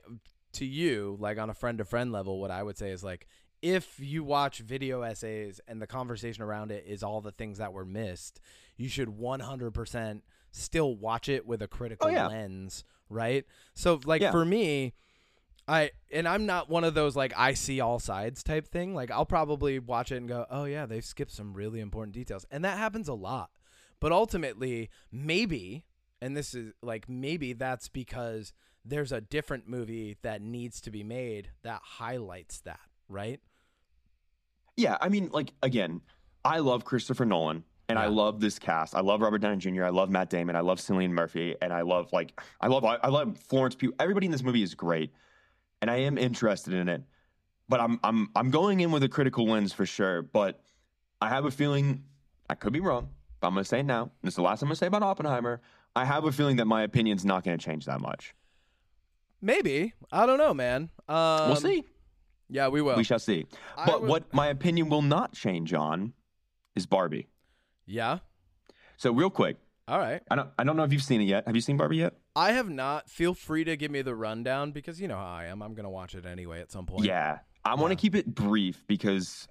to 0.54 0.64
you, 0.64 1.16
like 1.20 1.38
on 1.38 1.50
a 1.50 1.54
friend 1.54 1.76
to 1.78 1.84
friend 1.84 2.10
level, 2.10 2.40
what 2.40 2.50
I 2.50 2.62
would 2.62 2.78
say 2.78 2.90
is 2.90 3.04
like 3.04 3.26
if 3.60 4.00
you 4.00 4.24
watch 4.24 4.60
video 4.60 5.02
essays 5.02 5.60
and 5.68 5.82
the 5.82 5.86
conversation 5.86 6.42
around 6.42 6.72
it 6.72 6.84
is 6.86 7.02
all 7.02 7.20
the 7.20 7.30
things 7.30 7.58
that 7.58 7.74
were 7.74 7.84
missed, 7.84 8.40
you 8.78 8.88
should 8.88 9.08
100% 9.08 10.22
still 10.50 10.96
watch 10.96 11.28
it 11.28 11.46
with 11.46 11.60
a 11.60 11.68
critical 11.68 12.08
oh, 12.08 12.10
yeah. 12.10 12.26
lens, 12.26 12.84
right? 13.10 13.44
So 13.74 14.00
like 14.06 14.22
yeah. 14.22 14.30
for 14.30 14.44
me, 14.44 14.94
I 15.68 15.90
and 16.10 16.26
I'm 16.26 16.46
not 16.46 16.70
one 16.70 16.84
of 16.84 16.94
those 16.94 17.14
like 17.14 17.34
I 17.36 17.52
see 17.54 17.80
all 17.80 17.98
sides 17.98 18.42
type 18.42 18.68
thing. 18.68 18.94
Like 18.94 19.10
I'll 19.10 19.26
probably 19.26 19.78
watch 19.78 20.10
it 20.10 20.16
and 20.16 20.28
go, 20.28 20.46
"Oh 20.50 20.64
yeah, 20.64 20.86
they've 20.86 21.04
skipped 21.04 21.32
some 21.32 21.52
really 21.52 21.80
important 21.80 22.14
details." 22.14 22.46
And 22.50 22.64
that 22.64 22.78
happens 22.78 23.08
a 23.08 23.14
lot. 23.14 23.50
But 24.00 24.12
ultimately, 24.12 24.88
maybe 25.12 25.84
and 26.20 26.36
this 26.36 26.54
is 26.54 26.72
like 26.82 27.08
maybe 27.08 27.52
that's 27.52 27.88
because 27.88 28.52
there's 28.84 29.12
a 29.12 29.20
different 29.20 29.68
movie 29.68 30.16
that 30.22 30.40
needs 30.40 30.80
to 30.82 30.90
be 30.90 31.02
made 31.02 31.50
that 31.62 31.80
highlights 31.82 32.60
that, 32.60 32.80
right? 33.08 33.40
Yeah, 34.76 34.96
I 35.00 35.08
mean, 35.08 35.30
like 35.32 35.52
again, 35.62 36.00
I 36.44 36.58
love 36.58 36.84
Christopher 36.84 37.24
Nolan 37.24 37.64
and 37.90 37.98
yeah. 37.98 38.04
I 38.04 38.06
love 38.06 38.40
this 38.40 38.58
cast. 38.58 38.94
I 38.94 39.00
love 39.00 39.20
Robert 39.20 39.38
Downey 39.38 39.56
Jr. 39.56 39.84
I 39.84 39.88
love 39.88 40.10
Matt 40.10 40.30
Damon. 40.30 40.54
I 40.54 40.60
love 40.60 40.78
Cillian 40.78 41.10
Murphy, 41.10 41.56
and 41.60 41.72
I 41.72 41.82
love 41.82 42.12
like 42.12 42.40
I 42.60 42.68
love 42.68 42.84
I 42.84 43.08
love 43.08 43.36
Florence 43.48 43.74
Pugh. 43.74 43.92
Everybody 43.98 44.26
in 44.26 44.32
this 44.32 44.44
movie 44.44 44.62
is 44.62 44.76
great, 44.76 45.12
and 45.82 45.90
I 45.90 45.96
am 45.96 46.16
interested 46.16 46.72
in 46.72 46.88
it. 46.88 47.02
But 47.68 47.80
I'm 47.80 47.98
I'm 48.04 48.28
I'm 48.36 48.50
going 48.50 48.78
in 48.78 48.92
with 48.92 49.02
a 49.02 49.08
critical 49.08 49.44
lens 49.44 49.72
for 49.72 49.86
sure. 49.86 50.22
But 50.22 50.62
I 51.20 51.28
have 51.28 51.46
a 51.46 51.50
feeling 51.50 52.04
I 52.48 52.54
could 52.54 52.72
be 52.72 52.80
wrong. 52.80 53.08
But 53.40 53.48
I'm 53.48 53.54
gonna 53.54 53.64
say 53.64 53.80
it 53.80 53.86
now. 53.86 54.12
This 54.22 54.32
is 54.32 54.36
the 54.36 54.42
last 54.42 54.62
I'm 54.62 54.68
gonna 54.68 54.76
say 54.76 54.86
about 54.86 55.02
Oppenheimer. 55.02 55.60
I 55.96 56.04
have 56.04 56.24
a 56.24 56.30
feeling 56.30 56.56
that 56.56 56.66
my 56.66 56.82
opinion's 56.82 57.24
not 57.24 57.42
gonna 57.42 57.58
change 57.58 57.86
that 57.86 58.00
much. 58.00 58.34
Maybe. 59.42 59.94
I 60.12 60.26
don't 60.26 60.38
know, 60.38 60.54
man. 60.54 60.90
Um, 61.08 61.48
we'll 61.48 61.56
see. 61.56 61.84
Yeah, 62.48 62.68
we 62.68 62.82
will. 62.82 62.96
We 62.96 63.04
shall 63.04 63.18
see. 63.18 63.46
But 63.84 64.04
what 64.04 64.32
my 64.32 64.48
opinion 64.48 64.90
will 64.90 65.02
not 65.02 65.32
change 65.32 65.74
on 65.74 66.12
is 66.76 66.86
Barbie. 66.86 67.26
Yeah. 67.90 68.18
So 68.96 69.12
real 69.12 69.30
quick. 69.30 69.56
All 69.88 69.98
right. 69.98 70.22
I 70.30 70.36
don't 70.36 70.50
I 70.58 70.64
don't 70.64 70.76
know 70.76 70.84
if 70.84 70.92
you've 70.92 71.02
seen 71.02 71.20
it 71.20 71.24
yet. 71.24 71.46
Have 71.46 71.56
you 71.56 71.60
seen 71.60 71.76
Barbie 71.76 71.96
yet? 71.96 72.14
I 72.36 72.52
have 72.52 72.68
not. 72.68 73.10
Feel 73.10 73.34
free 73.34 73.64
to 73.64 73.76
give 73.76 73.90
me 73.90 74.02
the 74.02 74.14
rundown 74.14 74.70
because 74.70 75.00
you 75.00 75.08
know 75.08 75.16
how 75.16 75.26
I 75.26 75.46
am. 75.46 75.62
I'm 75.62 75.74
going 75.74 75.84
to 75.84 75.90
watch 75.90 76.14
it 76.14 76.24
anyway 76.24 76.60
at 76.60 76.70
some 76.70 76.86
point. 76.86 77.04
Yeah. 77.04 77.38
I 77.64 77.70
yeah. 77.70 77.80
want 77.80 77.90
to 77.90 77.96
keep 77.96 78.14
it 78.14 78.32
brief 78.32 78.84
because 78.86 79.48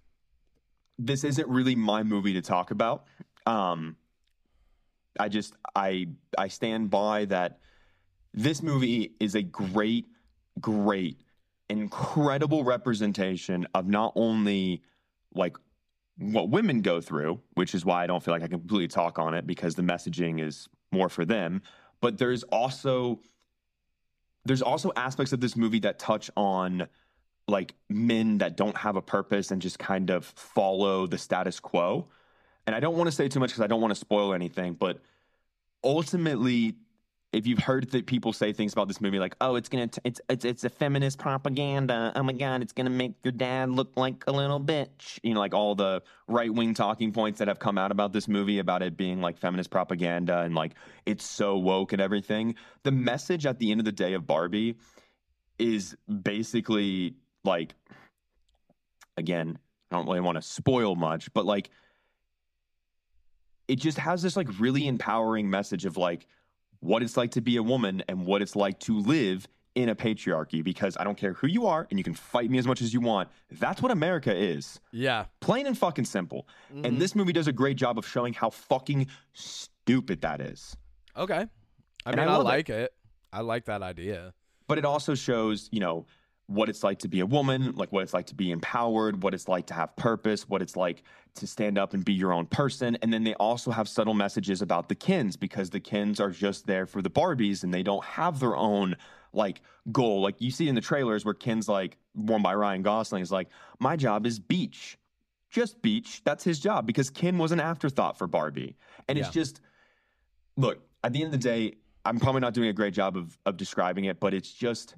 this 0.98 1.24
isn't 1.24 1.48
really 1.50 1.76
my 1.76 2.04
movie 2.04 2.34
to 2.34 2.42
talk 2.42 2.72
about. 2.72 3.06
Um 3.46 3.98
I 5.20 5.28
just 5.28 5.54
I 5.76 6.08
I 6.38 6.48
stand 6.48 6.90
by 6.90 7.26
that 7.26 7.60
this 8.34 8.64
movie 8.64 9.16
is 9.20 9.36
a 9.36 9.42
great, 9.42 10.06
great, 10.62 11.24
incredible 11.70 12.64
representation 12.64 13.68
of 13.74 13.88
not 13.88 14.14
only 14.16 14.84
like 15.34 15.58
what 16.20 16.50
women 16.50 16.82
go 16.82 17.02
through, 17.02 17.40
which 17.56 17.74
is 17.74 17.86
why 17.86 18.04
I 18.04 18.08
don't 18.08 18.24
feel 18.24 18.34
like 18.34 18.44
I 18.44 18.48
can 18.48 18.60
completely 18.60 18.90
talk 18.90 19.18
on 19.18 19.34
it 19.34 19.48
because 19.48 19.76
the 19.76 19.82
messaging 19.82 20.42
is 20.42 20.68
more 20.92 21.10
for 21.10 21.26
them, 21.26 21.62
but 22.02 22.18
there's 22.18 22.44
also 22.44 23.20
there's 24.46 24.62
also 24.62 24.92
aspects 24.96 25.34
of 25.34 25.40
this 25.40 25.56
movie 25.56 25.80
that 25.80 26.00
touch 26.00 26.30
on 26.36 26.88
like 27.48 27.74
men 27.90 28.38
that 28.40 28.58
don't 28.58 28.78
have 28.78 28.96
a 28.96 29.02
purpose 29.02 29.52
and 29.52 29.62
just 29.62 29.80
kind 29.80 30.10
of 30.10 30.26
follow 30.26 31.08
the 31.08 31.18
status 31.18 31.60
quo. 31.60 32.08
And 32.66 32.76
I 32.76 32.80
don't 32.80 32.96
want 32.96 33.08
to 33.08 33.12
say 33.12 33.28
too 33.28 33.40
much 33.40 33.50
because 33.50 33.62
I 33.62 33.68
don't 33.68 33.82
want 33.82 33.92
to 33.92 34.00
spoil 34.00 34.34
anything, 34.34 34.74
but 34.74 35.02
ultimately 35.84 36.76
if 37.32 37.46
you've 37.46 37.60
heard 37.60 37.92
that 37.92 38.08
people 38.08 38.34
say 38.34 38.54
things 38.54 38.74
about 38.74 38.88
this 38.88 39.00
movie 39.00 39.20
like, 39.20 39.36
"Oh, 39.40 39.56
it's 39.56 39.70
gonna, 39.70 39.88
t- 39.88 40.02
it's 40.04 40.20
it's 40.30 40.46
it's 40.46 40.64
a 40.64 40.70
feminist 40.70 41.20
propaganda. 41.20 42.12
Oh 42.16 42.24
my 42.24 42.34
god, 42.34 42.62
it's 42.62 42.74
gonna 42.74 42.90
make 42.90 43.14
your 43.24 43.32
dad 43.32 43.70
look 43.70 43.92
like 43.96 44.24
a 44.26 44.32
little 44.32 44.60
bitch," 44.60 45.20
you 45.22 45.36
know, 45.36 45.40
like 45.40 45.54
all 45.54 45.76
the 45.76 46.02
right 46.28 46.52
wing 46.52 46.74
talking 46.74 47.12
points 47.12 47.38
that 47.40 47.48
have 47.48 47.60
come 47.60 47.78
out 47.78 47.92
about 47.92 48.14
this 48.14 48.28
movie 48.28 48.58
about 48.58 48.82
it 48.82 48.98
being 48.98 49.22
like 49.22 49.38
feminist 49.38 49.70
propaganda 49.70 50.40
and 50.40 50.56
like 50.56 50.74
it's 51.06 51.24
so 51.24 51.58
woke 51.58 51.94
and 51.94 52.02
everything. 52.02 52.56
The 52.84 52.92
message 52.92 53.46
at 53.46 53.60
the 53.60 53.72
end 53.72 53.80
of 53.80 53.86
the 53.86 53.92
day 53.92 54.14
of 54.14 54.26
Barbie 54.26 54.78
is 55.60 55.96
basically 56.24 57.16
like, 57.44 57.76
again, 59.18 59.60
I 59.92 59.98
don't 59.98 60.08
really 60.08 60.22
want 60.22 60.38
to 60.38 60.42
spoil 60.42 60.96
much, 60.96 61.32
but 61.34 61.46
like, 61.46 61.70
it 63.68 63.76
just 63.76 64.00
has 64.00 64.24
this 64.24 64.36
like 64.36 64.48
really 64.60 64.88
empowering 64.88 65.48
message 65.48 65.86
of 65.86 65.96
like 65.96 66.26
what 66.82 67.04
it's 67.04 67.18
like 67.18 67.32
to 67.32 67.42
be 67.42 67.58
a 67.58 67.64
woman 67.64 68.04
and 68.08 68.26
what 68.26 68.42
it's 68.42 68.56
like 68.56 68.80
to 68.82 69.00
live 69.00 69.48
in 69.76 69.90
a 69.90 69.96
patriarchy 69.96 70.64
because 70.64 70.98
I 70.98 71.04
don't 71.04 71.18
care 71.18 71.34
who 71.34 71.48
you 71.48 71.68
are 71.68 71.88
and 71.90 72.00
you 72.00 72.04
can 72.04 72.14
fight 72.14 72.50
me 72.50 72.58
as 72.58 72.66
much 72.68 72.82
as 72.82 72.94
you 72.94 73.00
want. 73.02 73.30
That's 73.52 73.82
what 73.82 73.92
America 73.92 74.36
is. 74.36 74.80
Yeah. 74.92 75.26
Plain 75.42 75.68
and 75.68 75.78
fucking 75.78 76.06
simple. 76.06 76.48
And 76.70 76.84
mm-hmm. 76.86 76.98
this 77.00 77.16
movie 77.16 77.34
does 77.34 77.48
a 77.48 77.54
great 77.54 77.78
job 77.78 77.98
of 77.98 78.06
showing 78.08 78.34
how 78.34 78.50
fucking 78.50 79.08
stupid 79.34 80.22
that 80.22 80.42
is. 80.42 80.76
Okay. 81.16 81.46
I 82.06 82.10
And 82.10 82.16
mean, 82.18 82.28
I 82.28 82.32
I, 82.32 82.36
love 82.38 82.42
it. 82.42 82.50
like 82.50 82.70
it. 82.70 82.94
I 83.32 83.42
like 83.42 83.66
that 83.66 83.82
idea. 83.82 84.34
But 84.68 84.78
it 84.78 84.86
also 84.86 85.16
shows, 85.16 85.70
you 85.72 85.80
know, 85.80 86.06
what 86.50 86.68
it's 86.68 86.84
like 86.84 86.98
to 86.98 87.08
be 87.08 87.20
a 87.20 87.26
woman, 87.28 87.76
like 87.76 87.92
what 87.92 88.02
it's 88.02 88.14
like 88.14 88.26
to 88.26 88.34
be 88.34 88.50
empowered, 88.50 89.22
what 89.22 89.36
it's 89.36 89.48
like 89.48 89.68
to 89.68 89.74
have 89.76 89.96
purpose, 89.96 90.50
what 90.50 90.64
it's 90.64 90.76
like 90.76 91.04
to 91.36 91.46
stand 91.46 91.78
up 91.78 91.94
and 91.94 92.04
be 92.04 92.12
your 92.12 92.34
own 92.34 92.48
person. 92.48 92.98
And 93.04 93.14
then 93.14 93.24
they 93.24 93.36
also 93.36 93.70
have 93.70 93.88
subtle 93.88 94.16
messages 94.16 94.64
about 94.64 94.90
the 94.90 94.96
Kens 94.96 95.38
because 95.38 95.70
the 95.70 95.80
Kens 95.80 96.20
are 96.20 96.32
just 96.32 96.66
there 96.66 96.88
for 96.88 97.04
the 97.04 97.10
Barbies 97.10 97.64
and 97.64 97.72
they 97.72 97.84
don't 97.84 98.04
have 98.04 98.40
their 98.40 98.56
own 98.56 98.96
like 99.32 99.62
goal. 99.92 100.22
Like 100.22 100.42
you 100.42 100.50
see 100.50 100.68
in 100.68 100.74
the 100.74 100.82
trailers 100.82 101.24
where 101.24 101.36
Ken's 101.36 101.70
like 101.70 101.98
worn 102.16 102.42
by 102.42 102.56
Ryan 102.56 102.82
Gosling 102.82 103.22
is 103.22 103.32
like, 103.32 103.50
my 103.80 103.96
job 103.96 104.26
is 104.26 104.40
beach. 104.40 104.98
Just 105.52 105.80
beach. 105.84 106.24
That's 106.24 106.44
his 106.44 106.60
job 106.60 106.88
because 106.88 107.12
Kin 107.12 107.38
was 107.38 107.52
an 107.52 107.60
afterthought 107.60 108.18
for 108.18 108.26
Barbie. 108.26 108.76
And 109.08 109.20
it's 109.20 109.30
just 109.30 109.62
look, 110.58 110.80
at 111.04 111.14
the 111.14 111.20
end 111.20 111.28
of 111.28 111.40
the 111.40 111.48
day, 111.48 111.76
I'm 112.06 112.20
probably 112.20 112.42
not 112.42 112.56
doing 112.56 112.70
a 112.70 112.74
great 112.74 112.96
job 112.96 113.16
of 113.16 113.38
of 113.46 113.56
describing 113.56 114.06
it, 114.06 114.20
but 114.20 114.34
it's 114.34 114.52
just 114.52 114.96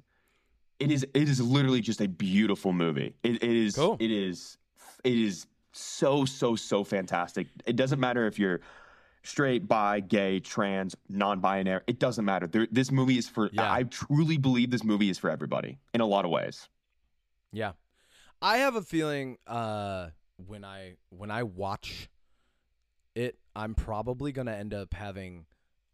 it 0.82 0.90
is 0.90 1.06
it 1.14 1.28
is 1.28 1.40
literally 1.40 1.80
just 1.80 2.00
a 2.00 2.08
beautiful 2.08 2.72
movie. 2.72 3.14
It, 3.22 3.42
it 3.42 3.50
is 3.50 3.76
Cool. 3.76 3.96
it 4.00 4.10
is 4.10 4.58
it 5.04 5.16
is 5.18 5.46
so 5.72 6.24
so 6.24 6.56
so 6.56 6.84
fantastic. 6.84 7.46
It 7.66 7.76
doesn't 7.76 8.00
matter 8.00 8.26
if 8.26 8.38
you're 8.38 8.60
straight, 9.22 9.68
bi, 9.68 10.00
gay, 10.00 10.40
trans, 10.40 10.96
non-binary. 11.08 11.82
It 11.86 11.98
doesn't 12.00 12.24
matter. 12.24 12.46
There, 12.48 12.66
this 12.70 12.90
movie 12.90 13.18
is 13.18 13.28
for. 13.28 13.48
Yeah. 13.52 13.72
I 13.72 13.84
truly 13.84 14.36
believe 14.36 14.70
this 14.70 14.84
movie 14.84 15.10
is 15.10 15.18
for 15.18 15.30
everybody 15.30 15.78
in 15.94 16.00
a 16.00 16.06
lot 16.06 16.24
of 16.24 16.30
ways. 16.30 16.68
Yeah. 17.52 17.72
I 18.40 18.58
have 18.58 18.74
a 18.74 18.82
feeling 18.82 19.38
uh 19.46 20.08
when 20.46 20.64
I 20.64 20.96
when 21.10 21.30
I 21.30 21.44
watch 21.44 22.08
it, 23.14 23.38
I'm 23.54 23.74
probably 23.74 24.32
going 24.32 24.46
to 24.48 24.54
end 24.56 24.74
up 24.74 24.94
having 24.94 25.44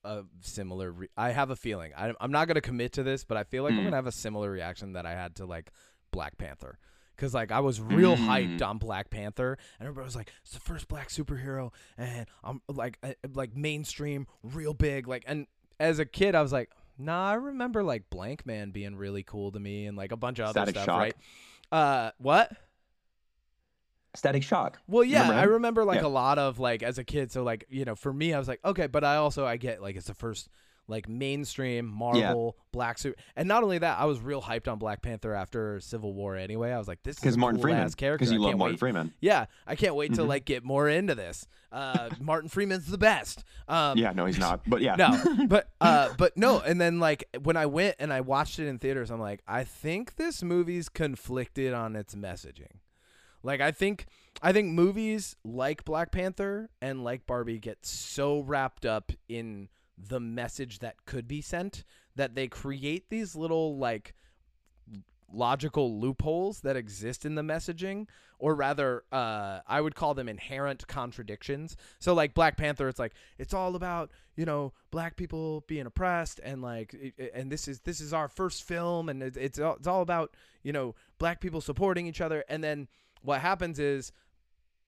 a 0.04 0.22
similar 0.40 0.92
re- 0.92 1.08
I 1.16 1.30
have 1.30 1.50
a 1.50 1.56
feeling. 1.56 1.92
I 1.96 2.12
I'm 2.20 2.30
not 2.32 2.46
going 2.48 2.54
to 2.56 2.60
commit 2.60 2.92
to 2.94 3.02
this, 3.02 3.24
but 3.24 3.36
I 3.36 3.44
feel 3.44 3.62
like 3.64 3.72
I'm 3.72 3.78
Mm. 3.78 3.82
going 3.82 3.90
to 3.92 3.96
have 3.96 4.06
a 4.06 4.12
similar 4.12 4.50
reaction 4.50 4.92
that 4.94 5.06
I 5.06 5.12
had 5.12 5.36
to 5.36 5.46
like 5.46 5.70
Black 6.10 6.38
Panther. 6.38 6.78
Cause 7.16 7.34
like 7.34 7.50
I 7.50 7.58
was 7.60 7.80
real 7.80 8.16
Mm. 8.16 8.26
hyped 8.58 8.62
on 8.62 8.78
Black 8.78 9.10
Panther, 9.10 9.58
and 9.80 9.88
everybody 9.88 10.04
was 10.04 10.14
like, 10.14 10.30
"It's 10.42 10.52
the 10.52 10.60
first 10.60 10.86
black 10.86 11.08
superhero," 11.08 11.72
and 11.96 12.26
I'm 12.44 12.62
like, 12.68 12.96
uh, 13.02 13.14
like 13.34 13.56
mainstream, 13.56 14.28
real 14.44 14.72
big. 14.72 15.08
Like, 15.08 15.24
and 15.26 15.48
as 15.80 15.98
a 15.98 16.06
kid, 16.06 16.36
I 16.36 16.42
was 16.42 16.52
like, 16.52 16.70
"Nah, 16.96 17.30
I 17.30 17.34
remember 17.34 17.82
like 17.82 18.08
Blankman 18.08 18.72
being 18.72 18.94
really 18.94 19.24
cool 19.24 19.50
to 19.50 19.58
me, 19.58 19.86
and 19.86 19.96
like 19.96 20.12
a 20.12 20.16
bunch 20.16 20.38
of 20.38 20.44
other 20.44 20.60
Static 20.60 20.76
stuff, 20.76 20.84
Shock. 20.86 20.98
right?" 21.00 21.16
Uh, 21.72 22.12
what? 22.18 22.52
Static 24.14 24.42
Shock. 24.42 24.78
Well, 24.88 25.04
yeah, 25.04 25.22
Remember 25.22 25.40
I 25.40 25.44
remember 25.44 25.84
like 25.84 26.00
Yeah. 26.00 26.06
a 26.06 26.08
lot 26.08 26.38
of 26.38 26.58
like 26.58 26.82
as 26.82 26.98
a 26.98 27.04
kid. 27.04 27.30
So 27.32 27.42
like 27.42 27.66
you 27.68 27.84
know, 27.84 27.94
for 27.94 28.12
me, 28.12 28.32
I 28.34 28.38
was 28.38 28.48
like, 28.48 28.60
okay, 28.64 28.86
but 28.86 29.04
I 29.04 29.16
also 29.16 29.44
I 29.46 29.56
get 29.56 29.80
like 29.82 29.96
it's 29.96 30.06
the 30.06 30.14
first 30.14 30.48
like 30.90 31.06
mainstream 31.06 31.84
Marvel 31.86 32.56
black 32.72 32.96
suit, 32.96 33.18
and 33.36 33.46
not 33.46 33.62
only 33.62 33.76
that, 33.76 33.98
I 33.98 34.06
was 34.06 34.20
real 34.20 34.40
hyped 34.40 34.68
on 34.72 34.78
Black 34.78 35.02
Panther 35.02 35.34
after 35.34 35.78
Civil 35.80 36.14
War. 36.14 36.34
Anyway, 36.34 36.72
I 36.72 36.78
was 36.78 36.88
like, 36.88 37.02
this 37.02 37.16
is 37.16 37.20
Because 37.20 37.36
Martin 37.36 37.58
cool 37.58 37.64
Freeman. 37.64 37.90
character. 37.90 38.24
Because 38.24 38.32
you 38.32 38.38
love 38.38 38.56
Martin 38.56 38.72
wait. 38.76 38.78
Freeman. 38.78 39.12
Yeah, 39.20 39.44
I 39.66 39.74
can't 39.74 39.94
wait 39.96 40.14
to 40.14 40.22
Mhm. 40.22 40.28
like 40.28 40.46
get 40.46 40.64
more 40.64 40.88
into 40.88 41.14
this. 41.14 41.46
Uh, 41.70 42.08
Martin 42.20 42.48
Freeman's 42.48 42.86
the 42.86 42.96
best. 42.96 43.44
Um, 43.68 43.98
yeah, 43.98 44.12
no, 44.12 44.24
he's 44.24 44.38
not. 44.38 44.62
But 44.66 44.80
yeah. 44.80 44.94
no, 44.96 45.46
but 45.46 45.68
uh, 45.82 46.08
but 46.16 46.38
no, 46.38 46.58
and 46.60 46.80
then 46.80 47.00
like 47.00 47.24
when 47.42 47.58
I 47.58 47.66
went 47.66 47.96
and 47.98 48.10
I 48.10 48.22
watched 48.22 48.58
it 48.58 48.66
in 48.66 48.78
theaters, 48.78 49.10
I'm 49.10 49.20
like, 49.20 49.42
I 49.46 49.64
think 49.64 50.16
this 50.16 50.42
movie's 50.42 50.88
conflicted 50.88 51.74
on 51.74 51.96
its 51.96 52.14
messaging. 52.14 52.78
Like 53.42 53.60
I 53.60 53.70
think 53.70 54.06
I 54.42 54.52
think 54.52 54.72
movies 54.72 55.36
like 55.44 55.84
Black 55.84 56.12
Panther 56.12 56.70
and 56.80 57.04
like 57.04 57.26
Barbie 57.26 57.58
get 57.58 57.84
so 57.84 58.40
wrapped 58.40 58.86
up 58.86 59.12
in 59.28 59.68
the 59.96 60.20
message 60.20 60.78
that 60.78 61.04
could 61.06 61.26
be 61.26 61.40
sent 61.40 61.84
that 62.14 62.34
they 62.34 62.46
create 62.46 63.10
these 63.10 63.34
little 63.34 63.76
like 63.76 64.14
logical 65.32 66.00
loopholes 66.00 66.60
that 66.60 66.76
exist 66.76 67.26
in 67.26 67.34
the 67.34 67.42
messaging 67.42 68.06
or 68.38 68.54
rather 68.54 69.02
uh 69.12 69.60
I 69.66 69.80
would 69.80 69.94
call 69.94 70.14
them 70.14 70.28
inherent 70.28 70.86
contradictions. 70.86 71.76
So 71.98 72.14
like 72.14 72.34
Black 72.34 72.56
Panther 72.56 72.88
it's 72.88 72.98
like 72.98 73.12
it's 73.38 73.52
all 73.52 73.76
about, 73.76 74.10
you 74.36 74.44
know, 74.44 74.72
black 74.90 75.16
people 75.16 75.64
being 75.66 75.86
oppressed 75.86 76.40
and 76.42 76.62
like 76.62 77.14
and 77.34 77.50
this 77.50 77.68
is 77.68 77.80
this 77.80 78.00
is 78.00 78.12
our 78.12 78.28
first 78.28 78.62
film 78.62 79.08
and 79.08 79.22
it's 79.22 79.36
it's 79.36 79.58
all, 79.58 79.74
it's 79.74 79.86
all 79.86 80.02
about, 80.02 80.34
you 80.62 80.72
know, 80.72 80.94
black 81.18 81.40
people 81.40 81.60
supporting 81.60 82.06
each 82.06 82.20
other 82.20 82.44
and 82.48 82.62
then 82.62 82.88
what 83.22 83.40
happens 83.40 83.78
is 83.78 84.12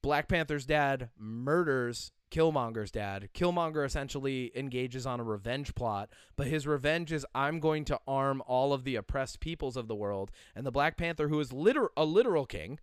Black 0.02 0.28
Panther's 0.28 0.66
dad 0.66 1.10
murders 1.18 2.12
Killmonger's 2.30 2.90
dad. 2.90 3.28
Killmonger 3.34 3.84
essentially 3.84 4.52
engages 4.54 5.04
on 5.04 5.20
a 5.20 5.24
revenge 5.24 5.74
plot, 5.74 6.10
but 6.36 6.46
his 6.46 6.66
revenge 6.66 7.12
is 7.12 7.26
I'm 7.34 7.60
going 7.60 7.84
to 7.86 8.00
arm 8.06 8.42
all 8.46 8.72
of 8.72 8.84
the 8.84 8.96
oppressed 8.96 9.40
peoples 9.40 9.76
of 9.76 9.88
the 9.88 9.96
world. 9.96 10.30
And 10.54 10.64
the 10.64 10.70
Black 10.70 10.96
Panther, 10.96 11.28
who 11.28 11.40
is 11.40 11.52
liter- 11.52 11.90
a 11.96 12.04
literal 12.04 12.46
king, 12.46 12.78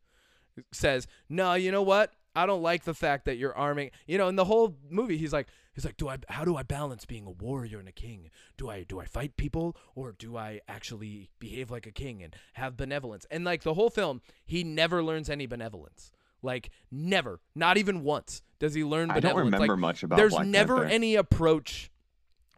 says, 0.71 1.07
"No, 1.29 1.53
you 1.53 1.71
know 1.71 1.81
what? 1.81 2.13
I 2.37 2.45
don't 2.45 2.61
like 2.61 2.83
the 2.83 2.93
fact 2.93 3.25
that 3.25 3.37
you're 3.37 3.55
arming." 3.55 3.91
You 4.05 4.17
know, 4.17 4.27
in 4.27 4.35
the 4.35 4.45
whole 4.45 4.77
movie, 4.89 5.17
he's 5.17 5.33
like, 5.33 5.47
he's 5.73 5.85
like, 5.85 5.97
"Do 5.97 6.07
I? 6.07 6.17
How 6.29 6.45
do 6.45 6.55
I 6.55 6.63
balance 6.63 7.05
being 7.05 7.25
a 7.25 7.31
warrior 7.31 7.79
and 7.79 7.87
a 7.87 7.93
king? 7.93 8.29
Do 8.57 8.69
I 8.69 8.83
do 8.83 8.99
I 8.99 9.05
fight 9.05 9.37
people 9.37 9.75
or 9.95 10.13
do 10.13 10.37
I 10.37 10.61
actually 10.67 11.29
behave 11.39 11.71
like 11.71 11.85
a 11.85 11.91
king 11.91 12.23
and 12.23 12.35
have 12.53 12.77
benevolence?" 12.77 13.25
And 13.31 13.43
like 13.43 13.63
the 13.63 13.73
whole 13.73 13.89
film, 13.89 14.21
he 14.45 14.63
never 14.63 15.03
learns 15.03 15.29
any 15.29 15.45
benevolence. 15.47 16.11
Like 16.41 16.69
never, 16.91 17.41
not 17.55 17.77
even 17.77 18.03
once 18.03 18.41
does 18.59 18.73
he 18.73 18.83
learn 18.83 19.11
I 19.11 19.19
don't 19.19 19.35
remember 19.35 19.67
Like, 19.67 19.79
much 19.79 20.03
about 20.03 20.17
there's 20.17 20.33
Black 20.33 20.45
never 20.47 20.77
Panther. 20.77 20.93
any 20.93 21.15
approach 21.15 21.91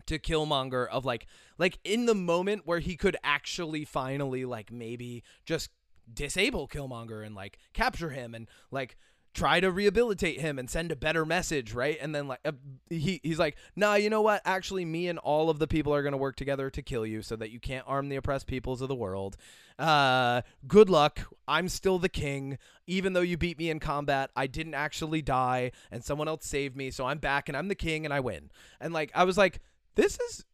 to 0.08 0.20
Killmonger 0.20 0.88
of 0.88 1.06
like 1.06 1.28
like 1.58 1.80
in 1.84 2.06
the 2.06 2.16
moment 2.16 2.64
where 2.66 2.80
he 2.80 2.96
could 2.98 3.16
actually 3.24 3.86
finally 3.86 4.44
like 4.44 4.72
maybe 4.72 5.24
just 5.46 5.70
disable 6.12 6.68
Killmonger 6.68 7.26
and 7.26 7.36
like 7.36 7.58
capture 7.74 8.10
him 8.10 8.34
and 8.36 8.48
like 8.72 8.98
try 9.34 9.60
to 9.60 9.72
rehabilitate 9.72 10.42
him 10.42 10.58
and 10.58 10.70
send 10.70 10.92
a 10.92 10.96
better 10.96 11.26
message, 11.26 11.74
right? 11.74 11.98
And 12.02 12.14
then 12.14 12.28
like 12.28 12.40
uh, 12.46 12.54
he 12.90 13.20
he's 13.24 13.40
like, 13.40 13.58
"Nah, 13.76 13.96
you 13.96 14.10
know 14.10 14.22
what? 14.22 14.42
Actually 14.46 14.86
me 14.86 15.08
and 15.08 15.20
all 15.20 15.50
of 15.50 15.60
the 15.60 15.68
people 15.68 15.94
are 15.94 16.02
going 16.02 16.14
to 16.14 16.18
work 16.18 16.36
together 16.36 16.70
to 16.70 16.82
kill 16.82 17.06
you 17.06 17.22
so 17.22 17.36
that 17.36 17.52
you 17.52 17.60
can't 17.60 17.86
arm 17.88 18.10
the 18.10 18.16
oppressed 18.16 18.48
peoples 18.48 18.82
of 18.82 18.90
the 18.90 18.96
world. 18.96 19.38
Uh 19.78 20.42
good 20.68 20.90
luck. 20.90 21.22
I'm 21.48 21.70
still 21.70 22.00
the 22.00 22.10
king. 22.10 22.58
Even 22.88 23.14
though 23.14 23.22
you 23.22 23.38
beat 23.38 23.58
me 23.58 23.70
in 23.70 23.80
combat, 23.80 24.32
I 24.36 24.48
didn't 24.48 24.74
actually 24.74 25.22
die 25.22 25.72
and 25.92 26.04
someone 26.04 26.28
else 26.28 26.46
saved 26.46 26.76
me, 26.76 26.92
so 26.92 27.06
I'm 27.06 27.20
back 27.20 27.48
and 27.48 27.58
I'm 27.58 27.68
the 27.68 27.76
king 27.76 28.06
and 28.06 28.14
I 28.14 28.20
win." 28.20 28.50
And 28.80 28.94
like 28.94 29.12
I 29.16 29.24
was 29.24 29.38
like, 29.38 29.60
"This 29.96 30.20
is 30.20 30.46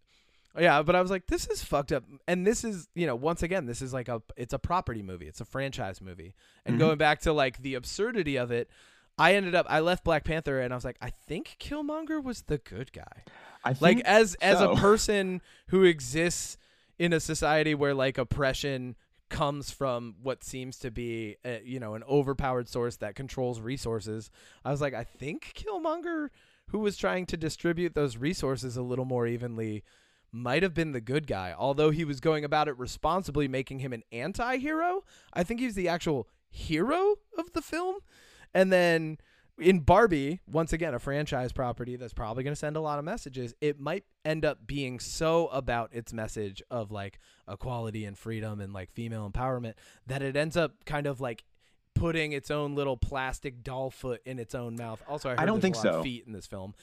yeah, 0.57 0.81
but 0.81 0.95
I 0.95 1.01
was 1.01 1.11
like, 1.11 1.27
this 1.27 1.47
is 1.47 1.63
fucked 1.63 1.91
up. 1.91 2.03
And 2.27 2.45
this 2.45 2.63
is, 2.63 2.87
you 2.95 3.05
know, 3.07 3.15
once 3.15 3.43
again, 3.43 3.65
this 3.65 3.81
is 3.81 3.93
like 3.93 4.07
a, 4.07 4.21
it's 4.37 4.53
a 4.53 4.59
property 4.59 5.01
movie. 5.01 5.27
It's 5.27 5.41
a 5.41 5.45
franchise 5.45 6.01
movie. 6.01 6.33
And 6.65 6.75
Mhm. 6.75 6.79
going 6.79 6.97
back 6.97 7.21
to 7.21 7.33
like 7.33 7.61
the 7.61 7.75
absurdity 7.75 8.37
of 8.37 8.51
it, 8.51 8.69
I 9.17 9.35
ended 9.35 9.55
up, 9.55 9.65
I 9.69 9.79
left 9.79 10.03
Black 10.03 10.23
Panther 10.25 10.59
and 10.59 10.73
I 10.73 10.75
was 10.75 10.83
like, 10.85 10.97
I 11.01 11.09
think 11.09 11.55
Killmonger 11.59 12.21
was 12.23 12.43
the 12.43 12.57
good 12.57 12.91
guy. 12.93 13.23
I 13.63 13.73
think 13.73 13.81
Like 13.81 13.99
as 14.05 14.35
as 14.35 14.59
a 14.61 14.75
person 14.75 15.41
who 15.67 15.83
exists 15.83 16.57
in 16.99 17.13
a 17.13 17.19
society 17.19 17.73
where 17.73 17.93
like 17.93 18.17
oppression 18.17 18.95
comes 19.29 19.71
from 19.71 20.15
what 20.21 20.43
seems 20.43 20.77
to 20.79 20.91
be, 20.91 21.35
a, 21.43 21.61
you 21.65 21.79
know, 21.79 21.95
an 21.95 22.03
overpowered 22.03 22.69
source 22.69 22.97
that 22.97 23.15
controls 23.15 23.59
resources. 23.59 24.29
I 24.63 24.71
was 24.71 24.81
like, 24.81 24.93
I 24.93 25.03
think 25.03 25.53
Killmonger, 25.55 26.29
who 26.67 26.79
was 26.79 26.95
trying 26.95 27.25
to 27.27 27.37
distribute 27.37 27.95
those 27.95 28.17
resources 28.17 28.77
a 28.77 28.81
little 28.83 29.05
more 29.05 29.25
evenly, 29.27 29.83
might 30.35 30.63
have 30.63 30.73
been 30.73 30.91
the 30.91 31.01
good 31.01 31.27
guy. 31.27 31.55
Although 31.57 31.89
he 31.89 32.05
was 32.05 32.19
going 32.19 32.43
about 32.43 32.67
it 32.67 32.77
responsibly, 32.77 33.47
making 33.47 33.79
him 33.79 33.93
an 33.93 34.03
anti-hero. 34.11 35.03
I 35.33 35.43
think 35.43 35.59
he's 35.59 35.75
the 35.75 35.87
actual 35.87 36.27
hero 36.49 37.15
of 37.37 37.53
the 37.53 37.61
film. 37.61 37.97
And 38.53 38.71
then 38.71 39.17
in 39.57 39.79
Barbie, 39.79 40.41
once 40.45 40.73
again, 40.73 40.93
a 40.93 40.99
franchise 40.99 41.51
property 41.51 41.95
that's 41.95 42.13
probably 42.13 42.43
going 42.43 42.51
to 42.51 42.59
send 42.59 42.75
a 42.75 42.81
lot 42.81 42.99
of 42.99 43.05
messages, 43.05 43.53
it 43.61 43.79
might 43.79 44.03
end 44.25 44.43
up 44.43 44.67
being 44.67 44.99
so 44.99 45.47
about 45.47 45.93
its 45.93 46.11
message 46.11 46.61
of 46.69 46.91
like 46.91 47.19
equality 47.49 48.05
and 48.05 48.17
freedom 48.17 48.59
and 48.59 48.73
like 48.73 48.91
female 48.91 49.29
empowerment 49.29 49.73
that 50.05 50.21
it 50.21 50.35
ends 50.35 50.57
up 50.57 50.83
kind 50.85 51.07
of 51.07 51.21
like 51.21 51.45
putting 51.93 52.33
its 52.33 52.51
own 52.51 52.75
little 52.75 52.97
plastic 52.97 53.63
doll 53.63 53.89
foot 53.89 54.21
in 54.25 54.37
its 54.37 54.53
own 54.53 54.75
mouth. 54.75 55.01
Also, 55.07 55.29
I, 55.29 55.35
heard 55.39 55.45
don't 55.45 55.61
think 55.61 55.75
so. 55.75 56.03
Feet 56.03 56.25
in 56.27 56.33
this 56.33 56.45
film. 56.45 56.73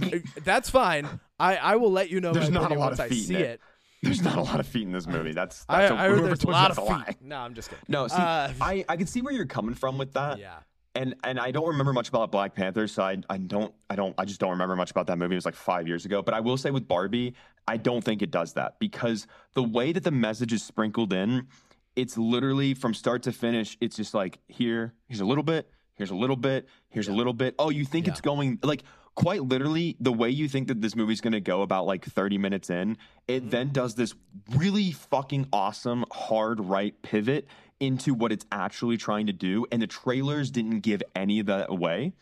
That's 0.44 0.70
fine. 0.70 1.08
I, 1.38 1.56
I 1.56 1.76
will 1.76 1.92
let 1.92 2.10
you 2.10 2.20
know 2.20 2.32
There's 2.32 2.50
not 2.50 2.72
a 2.72 2.74
lot 2.78 2.92
of 2.92 3.00
I 3.00 3.08
feet 3.08 3.18
in 3.18 3.24
see 3.26 3.34
it. 3.36 3.40
it. 3.42 3.60
There's 4.02 4.22
not 4.22 4.36
a 4.36 4.42
lot 4.42 4.58
of 4.58 4.66
feet 4.66 4.82
in 4.82 4.92
this 4.92 5.06
movie. 5.06 5.32
That's, 5.32 5.64
I, 5.68 5.82
that's 5.82 5.92
a, 5.92 5.94
I 5.94 5.98
heard 6.08 6.10
whoever 6.18 6.26
there's 6.28 6.42
a 6.44 6.48
lot 6.48 6.70
of 6.72 6.78
a 6.78 6.82
lie. 6.82 7.04
feet. 7.04 7.22
No, 7.22 7.36
I'm 7.38 7.54
just 7.54 7.70
kidding. 7.70 7.84
No, 7.88 8.08
see, 8.08 8.16
Uh, 8.16 8.52
I, 8.60 8.84
I 8.88 8.96
can 8.96 9.06
see 9.06 9.22
where 9.22 9.32
you're 9.32 9.46
coming 9.46 9.74
from 9.74 9.96
with 9.98 10.12
that. 10.14 10.38
yeah. 10.40 10.56
and 10.96 11.14
and 11.22 11.38
I 11.38 11.52
don't 11.52 11.68
remember 11.68 11.92
much 11.92 12.08
about 12.08 12.32
Black 12.32 12.54
Panther, 12.54 12.88
so 12.88 13.02
I, 13.04 13.18
I 13.30 13.36
don't 13.38 13.72
I 13.88 13.94
don't 13.94 14.14
I 14.18 14.24
just 14.24 14.40
don't 14.40 14.50
remember 14.50 14.74
much 14.76 14.90
about 14.90 15.06
that 15.06 15.18
movie. 15.18 15.34
It 15.34 15.38
was 15.38 15.44
like 15.44 15.54
five 15.54 15.86
years 15.86 16.04
ago. 16.04 16.20
But 16.20 16.34
I 16.34 16.40
will 16.40 16.56
say 16.56 16.70
with 16.72 16.88
Barbie, 16.88 17.34
I 17.68 17.76
don't 17.76 18.02
think 18.02 18.22
it 18.22 18.30
does 18.32 18.54
that 18.54 18.78
because 18.80 19.26
the 19.54 19.62
way 19.62 19.92
that 19.92 20.02
the 20.02 20.10
message 20.10 20.52
is 20.52 20.62
sprinkled 20.64 21.12
in, 21.12 21.46
it's 21.94 22.18
literally 22.18 22.74
from 22.74 22.94
start 22.94 23.22
to 23.22 23.32
finish. 23.32 23.76
It's 23.80 23.94
just 23.96 24.14
like 24.14 24.38
here, 24.48 24.94
here's 25.06 25.20
a 25.20 25.24
little 25.24 25.44
bit, 25.44 25.70
here's 25.94 26.10
a 26.10 26.16
little 26.16 26.34
bit, 26.36 26.66
here's 26.90 27.06
a 27.08 27.12
little 27.12 27.32
bit. 27.34 27.54
Oh, 27.58 27.70
you 27.70 27.84
think 27.84 28.06
Yeah. 28.06 28.12
it's 28.14 28.20
going 28.20 28.58
like 28.64 28.82
quite 29.14 29.42
literally 29.42 29.96
the 30.00 30.12
way 30.12 30.30
you 30.30 30.48
think 30.48 30.68
that 30.68 30.80
this 30.80 30.96
movie's 30.96 31.20
going 31.20 31.32
to 31.32 31.40
go 31.40 31.62
about 31.62 31.86
like 31.86 32.04
30 32.04 32.38
minutes 32.38 32.70
in 32.70 32.96
it 33.28 33.50
then 33.50 33.68
mm. 33.68 33.72
does 33.72 33.94
this 33.94 34.14
really 34.56 34.90
fucking 34.90 35.46
awesome 35.52 36.04
hard 36.10 36.60
right 36.60 37.00
pivot 37.02 37.46
into 37.82 38.14
what 38.14 38.32
it's 38.32 38.46
actually 38.52 38.96
trying 38.96 39.26
to 39.26 39.32
do 39.32 39.66
and 39.72 39.82
the 39.82 39.86
trailers 39.86 40.50
didn't 40.50 40.80
give 40.80 41.02
any 41.16 41.40
of 41.40 41.46
that 41.46 41.68
away. 41.68 42.12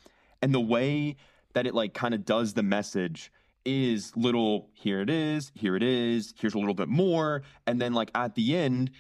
And 0.41 0.55
the 0.55 0.61
way 0.61 1.17
that 1.53 1.67
it 1.67 1.75
like 1.75 1.93
kind 1.93 2.15
of 2.15 2.25
does 2.25 2.55
the 2.55 2.63
message 2.63 3.31
is 3.67 4.17
little 4.17 4.71
here 4.73 5.03
it 5.03 5.11
is 5.11 5.53
here 5.55 5.77
it 5.77 5.83
is 5.83 6.33
here's 6.41 6.55
a 6.55 6.59
little 6.59 6.73
bit 6.73 6.89
more 6.89 7.43
and 7.67 7.79
then 7.79 7.93
like 7.93 8.11
at 8.15 8.35
the 8.35 8.57
end 8.57 8.91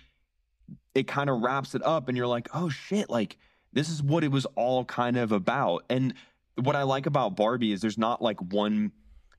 it 0.94 1.08
kind 1.08 1.30
of 1.30 1.40
wraps 1.40 1.74
it 1.74 1.82
up 1.82 2.08
and 2.08 2.16
you're 2.16 2.26
like 2.26 2.46
oh 2.52 2.68
shit 2.68 3.08
like 3.08 3.38
this 3.72 3.88
is 3.88 4.02
what 4.02 4.24
it 4.24 4.30
was 4.30 4.46
all 4.56 4.84
kind 4.84 5.16
of 5.16 5.32
about. 5.32 5.84
And 5.88 6.14
what 6.60 6.76
i 6.76 6.82
like 6.82 7.06
about 7.06 7.36
barbie 7.36 7.72
is 7.72 7.80
there's 7.80 7.98
not 7.98 8.20
like 8.22 8.40
one 8.52 8.92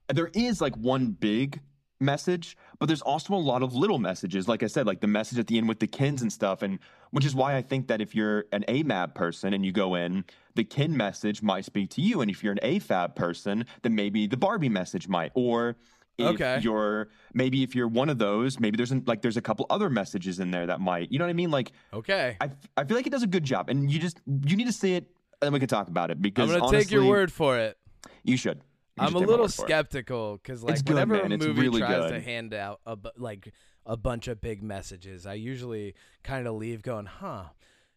there 0.10 0.30
is 0.34 0.60
like 0.62 0.76
one 0.76 1.12
big 1.12 1.62
message 2.00 2.58
but 2.80 2.88
there's 2.88 3.02
also 3.04 3.34
a 3.34 3.36
lot 3.36 3.62
of 3.62 3.76
little 3.76 4.00
messages 4.00 4.48
like 4.48 4.64
i 4.64 4.68
said 4.68 4.88
like 4.88 5.02
the 5.02 5.08
message 5.08 5.38
at 5.38 5.46
the 5.48 5.58
end 5.58 5.68
with 5.68 5.80
the 5.80 5.88
Kens 5.88 6.22
and 6.24 6.34
stuff 6.34 6.64
and 6.64 6.80
which 7.12 7.26
is 7.26 7.36
why 7.36 7.56
i 7.56 7.62
think 7.62 7.88
that 7.88 8.02
if 8.02 8.16
you're 8.16 8.46
an 8.52 8.66
amab 8.68 9.14
person 9.14 9.54
and 9.54 9.64
you 9.64 9.72
go 9.72 9.94
in 9.96 10.26
the 10.56 10.64
Ken 10.64 10.98
message 10.98 11.44
might 11.44 11.64
speak 11.64 11.92
to 11.92 12.02
you 12.02 12.22
and 12.22 12.32
if 12.32 12.44
you're 12.44 12.54
an 12.54 12.60
afab 12.64 13.16
person 13.16 13.66
then 13.84 13.94
maybe 13.94 14.26
the 14.26 14.38
barbie 14.38 14.68
message 14.70 15.08
might 15.08 15.32
or 15.36 15.76
if 16.18 16.32
Okay. 16.32 16.60
you're 16.62 17.10
maybe 17.34 17.62
if 17.64 17.76
you're 17.76 17.88
one 17.88 18.10
of 18.10 18.18
those 18.18 18.60
maybe 18.60 18.78
there's 18.78 18.92
an, 18.92 19.04
like 19.06 19.22
there's 19.22 19.38
a 19.38 19.42
couple 19.42 19.68
other 19.70 19.90
messages 19.90 20.40
in 20.40 20.50
there 20.50 20.66
that 20.66 20.80
might 20.82 21.12
you 21.12 21.20
know 21.20 21.26
what 21.26 21.30
i 21.30 21.34
mean 21.34 21.52
like 21.52 21.72
Okay. 21.94 22.36
I, 22.42 22.50
I 22.78 22.84
feel 22.84 22.98
like 22.98 23.06
it 23.06 23.12
does 23.12 23.24
a 23.24 23.28
good 23.28 23.44
job 23.44 23.70
and 23.70 23.92
you 23.92 24.00
just 24.00 24.20
you 24.48 24.56
need 24.58 24.68
to 24.68 24.74
see 24.74 24.96
it 24.96 25.06
then 25.42 25.54
we 25.54 25.60
can 25.60 25.68
talk 25.68 25.88
about 25.88 26.12
it 26.12 26.22
because 26.22 26.44
I'm 26.50 26.56
gonna 26.56 26.64
honestly, 26.66 26.86
take 26.86 26.92
your 26.92 27.06
word 27.06 27.32
for 27.32 27.58
it. 27.58 27.78
you 28.24 28.38
should 28.38 28.58
You 28.98 29.04
I'm 29.06 29.08
should 29.14 29.16
a 29.18 29.20
little 29.20 29.46
word 29.46 29.54
for 29.54 29.66
it. 29.66 29.68
skeptical 29.68 30.38
because 30.38 30.64
like 30.64 30.74
It's 30.74 30.82
good, 30.82 30.94
whenever 30.94 31.20
a 31.22 31.30
movie 31.30 31.62
really 31.62 31.80
tries 31.82 32.10
to 32.12 32.22
hand 32.22 32.54
out 32.54 32.80
a 32.86 32.98
like 33.18 33.52
a 33.86 33.98
bunch 33.98 34.28
of 34.28 34.40
big 34.42 34.62
messages, 34.62 35.26
I 35.26 35.34
usually 35.34 35.96
kind 36.24 36.48
of 36.48 36.56
leave 36.56 36.84
going, 36.84 37.08
"Huh? 37.08 37.46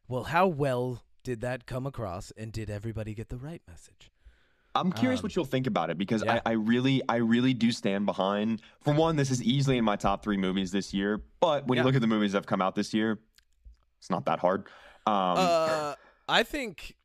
Well, 0.08 0.24
how 0.24 0.46
well 0.46 1.02
did 1.22 1.40
that 1.42 1.66
come 1.66 1.86
across, 1.86 2.30
and 2.36 2.52
did 2.52 2.70
everybody 2.70 3.14
get 3.14 3.28
the 3.28 3.36
right 3.36 3.62
message?" 3.68 4.10
I'm 4.76 4.90
curious 4.90 5.20
Um, 5.20 5.24
what 5.24 5.36
you'll 5.36 5.44
think 5.44 5.68
about 5.68 5.90
it 5.90 5.98
because 5.98 6.24
yeah. 6.24 6.40
I, 6.44 6.50
I 6.50 6.52
really, 6.54 7.00
I 7.08 7.16
really 7.16 7.54
do 7.54 7.70
stand 7.70 8.06
behind. 8.06 8.60
For 8.80 8.92
one, 8.92 9.14
this 9.14 9.30
is 9.30 9.40
easily 9.40 9.78
in 9.78 9.84
my 9.84 9.94
top 9.94 10.24
three 10.24 10.36
movies 10.36 10.72
this 10.72 10.92
year. 10.92 11.22
But 11.38 11.66
when 11.68 11.76
Yeah. 11.76 11.82
you 11.82 11.86
look 11.86 11.94
at 11.94 12.00
the 12.00 12.08
movies 12.08 12.32
that 12.32 12.38
have 12.38 12.46
come 12.46 12.60
out 12.60 12.74
this 12.74 12.92
year, 12.92 13.20
it's 14.00 14.10
not 14.10 14.24
that 14.24 14.40
hard. 14.40 14.66
Um, 15.06 15.38
uh, 15.38 15.94
I 16.28 16.42
think 16.42 16.96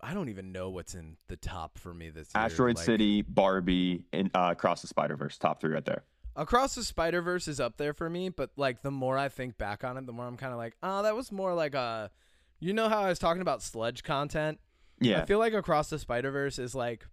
I 0.00 0.12
don't 0.14 0.28
even 0.28 0.52
know 0.52 0.70
what's 0.70 0.94
in 0.94 1.16
the 1.28 1.36
top 1.36 1.78
for 1.78 1.94
me 1.94 2.10
this 2.10 2.28
year. 2.34 2.44
Asteroid 2.44 2.76
like- 2.76 2.84
City, 2.84 3.22
Barbie, 3.22 4.04
and 4.12 4.30
uh, 4.34 4.48
Across 4.52 4.82
the 4.82 4.88
Spider 4.88 5.16
Verse, 5.16 5.38
top 5.38 5.60
three 5.60 5.72
right 5.72 5.84
there. 5.84 6.04
Across 6.36 6.74
the 6.74 6.84
Spider 6.84 7.22
Verse 7.22 7.46
is 7.46 7.60
up 7.60 7.76
there 7.76 7.94
for 7.94 8.10
me, 8.10 8.28
but 8.28 8.50
like 8.56 8.82
the 8.82 8.90
more 8.90 9.16
I 9.16 9.28
think 9.28 9.56
back 9.56 9.84
on 9.84 9.96
it, 9.96 10.04
the 10.04 10.12
more 10.12 10.26
I'm 10.26 10.36
kind 10.36 10.52
of 10.52 10.58
like, 10.58 10.74
oh, 10.82 11.02
that 11.04 11.14
was 11.14 11.30
more 11.30 11.54
like 11.54 11.74
a, 11.74 12.10
you 12.58 12.72
know 12.72 12.88
how 12.88 13.02
I 13.02 13.08
was 13.08 13.18
talking 13.20 13.40
about 13.40 13.62
sludge 13.62 14.02
content. 14.02 14.58
Yeah, 15.00 15.22
I 15.22 15.24
feel 15.26 15.38
like 15.38 15.54
Across 15.54 15.90
the 15.90 15.98
Spider 15.98 16.30
Verse 16.32 16.58
is 16.58 16.74
like, 16.74 17.06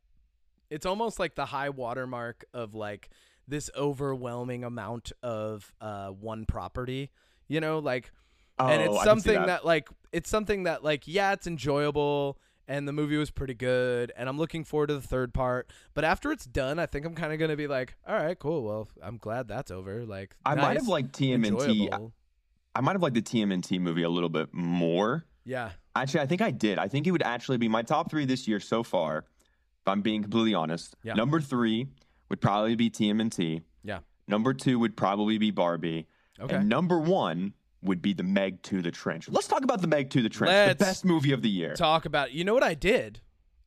it's 0.70 0.86
almost 0.86 1.20
like 1.20 1.36
the 1.36 1.46
high 1.46 1.70
watermark 1.70 2.46
of 2.54 2.74
like 2.74 3.10
this 3.48 3.70
overwhelming 3.76 4.64
amount 4.64 5.12
of 5.22 5.72
uh 5.80 6.10
one 6.10 6.46
property. 6.46 7.12
You 7.48 7.60
know, 7.60 7.80
like, 7.80 8.12
and 8.70 8.82
Oh, 8.82 8.86
it's 8.86 9.02
I 9.02 9.06
can 9.06 9.20
see 9.20 9.24
something 9.30 9.34
that. 9.42 9.46
that 9.48 9.66
like 9.66 9.90
it's 10.12 10.30
something 10.30 10.64
that 10.64 10.84
like 10.84 11.08
yeah, 11.08 11.34
it's 11.34 11.48
enjoyable. 11.48 12.38
And 12.68 12.88
the 12.88 12.94
movie 12.94 13.18
was 13.18 13.32
pretty 13.32 13.56
good, 13.56 14.14
and 14.16 14.30
I'm 14.30 14.38
looking 14.38 14.64
forward 14.64 14.88
to 14.88 14.94
the 14.94 15.02
third 15.02 15.34
part. 15.34 15.70
But 15.94 16.06
after 16.06 16.32
it's 16.32 16.46
done, 16.46 16.80
I 16.80 16.86
think 16.86 17.06
I'm 17.06 17.16
kind 17.16 17.34
of 17.34 17.40
gonna 17.40 17.58
be 17.58 17.68
like, 17.68 17.96
"All 18.08 18.16
right, 18.16 18.38
cool. 18.40 18.64
Well, 18.64 18.88
I'm 19.04 19.18
glad 19.18 19.50
that's 19.50 19.72
over." 19.72 20.06
Like, 20.06 20.36
I 20.46 20.56
might 20.56 20.78
have 20.78 20.88
liked 20.88 21.12
TMNT. 21.12 21.48
enjoyable. 21.48 22.14
I 22.74 22.80
might 22.80 22.94
have 22.94 23.02
liked 23.02 23.16
the 23.16 23.22
TMNT 23.22 23.78
movie 23.80 24.04
a 24.04 24.10
little 24.10 24.30
bit 24.30 24.54
more. 24.54 25.26
Yeah, 25.44 25.72
Actually, 25.96 26.22
I 26.22 26.28
think 26.28 26.42
I 26.42 26.52
did. 26.52 26.78
I 26.78 26.88
think 26.88 27.08
it 27.08 27.12
would 27.12 27.24
actually 27.24 27.58
be 27.58 27.68
my 27.68 27.82
top 27.82 28.10
three 28.10 28.24
this 28.26 28.48
year 28.48 28.62
so 28.62 28.84
far. 28.84 29.26
If 29.82 29.88
I'm 29.88 30.02
being 30.02 30.22
completely 30.22 30.54
honest, 30.54 30.96
Yeah. 31.04 31.16
number 31.16 31.42
three 31.42 31.88
would 32.30 32.40
probably 32.40 32.76
be 32.76 32.90
TMNT. 32.90 33.64
yeah. 33.84 34.00
Number 34.28 34.54
two 34.54 34.80
would 34.80 34.96
probably 34.96 35.38
be 35.40 35.52
Barbie. 35.52 36.08
Okay. 36.40 36.56
And 36.56 36.70
number 36.70 37.00
one 37.00 37.54
would 37.84 38.02
be 38.02 38.14
the 38.14 38.24
Meg 38.24 38.62
to 38.64 38.82
the 38.82 38.92
Trench. 38.92 39.28
Let's 39.30 39.48
talk 39.48 39.64
about 39.64 39.82
the 39.82 39.88
Meg 39.88 40.10
to 40.12 40.22
the 40.22 40.30
Trench, 40.30 40.50
Let's 40.52 40.80
the 40.80 40.86
best 40.86 41.06
movie 41.06 41.32
of 41.32 41.42
the 41.42 41.50
year. 41.50 41.74
talk 41.74 42.06
about 42.06 42.32
you 42.32 42.44
know 42.44 42.54
what 42.54 42.64
I 42.64 42.74
did 42.74 43.20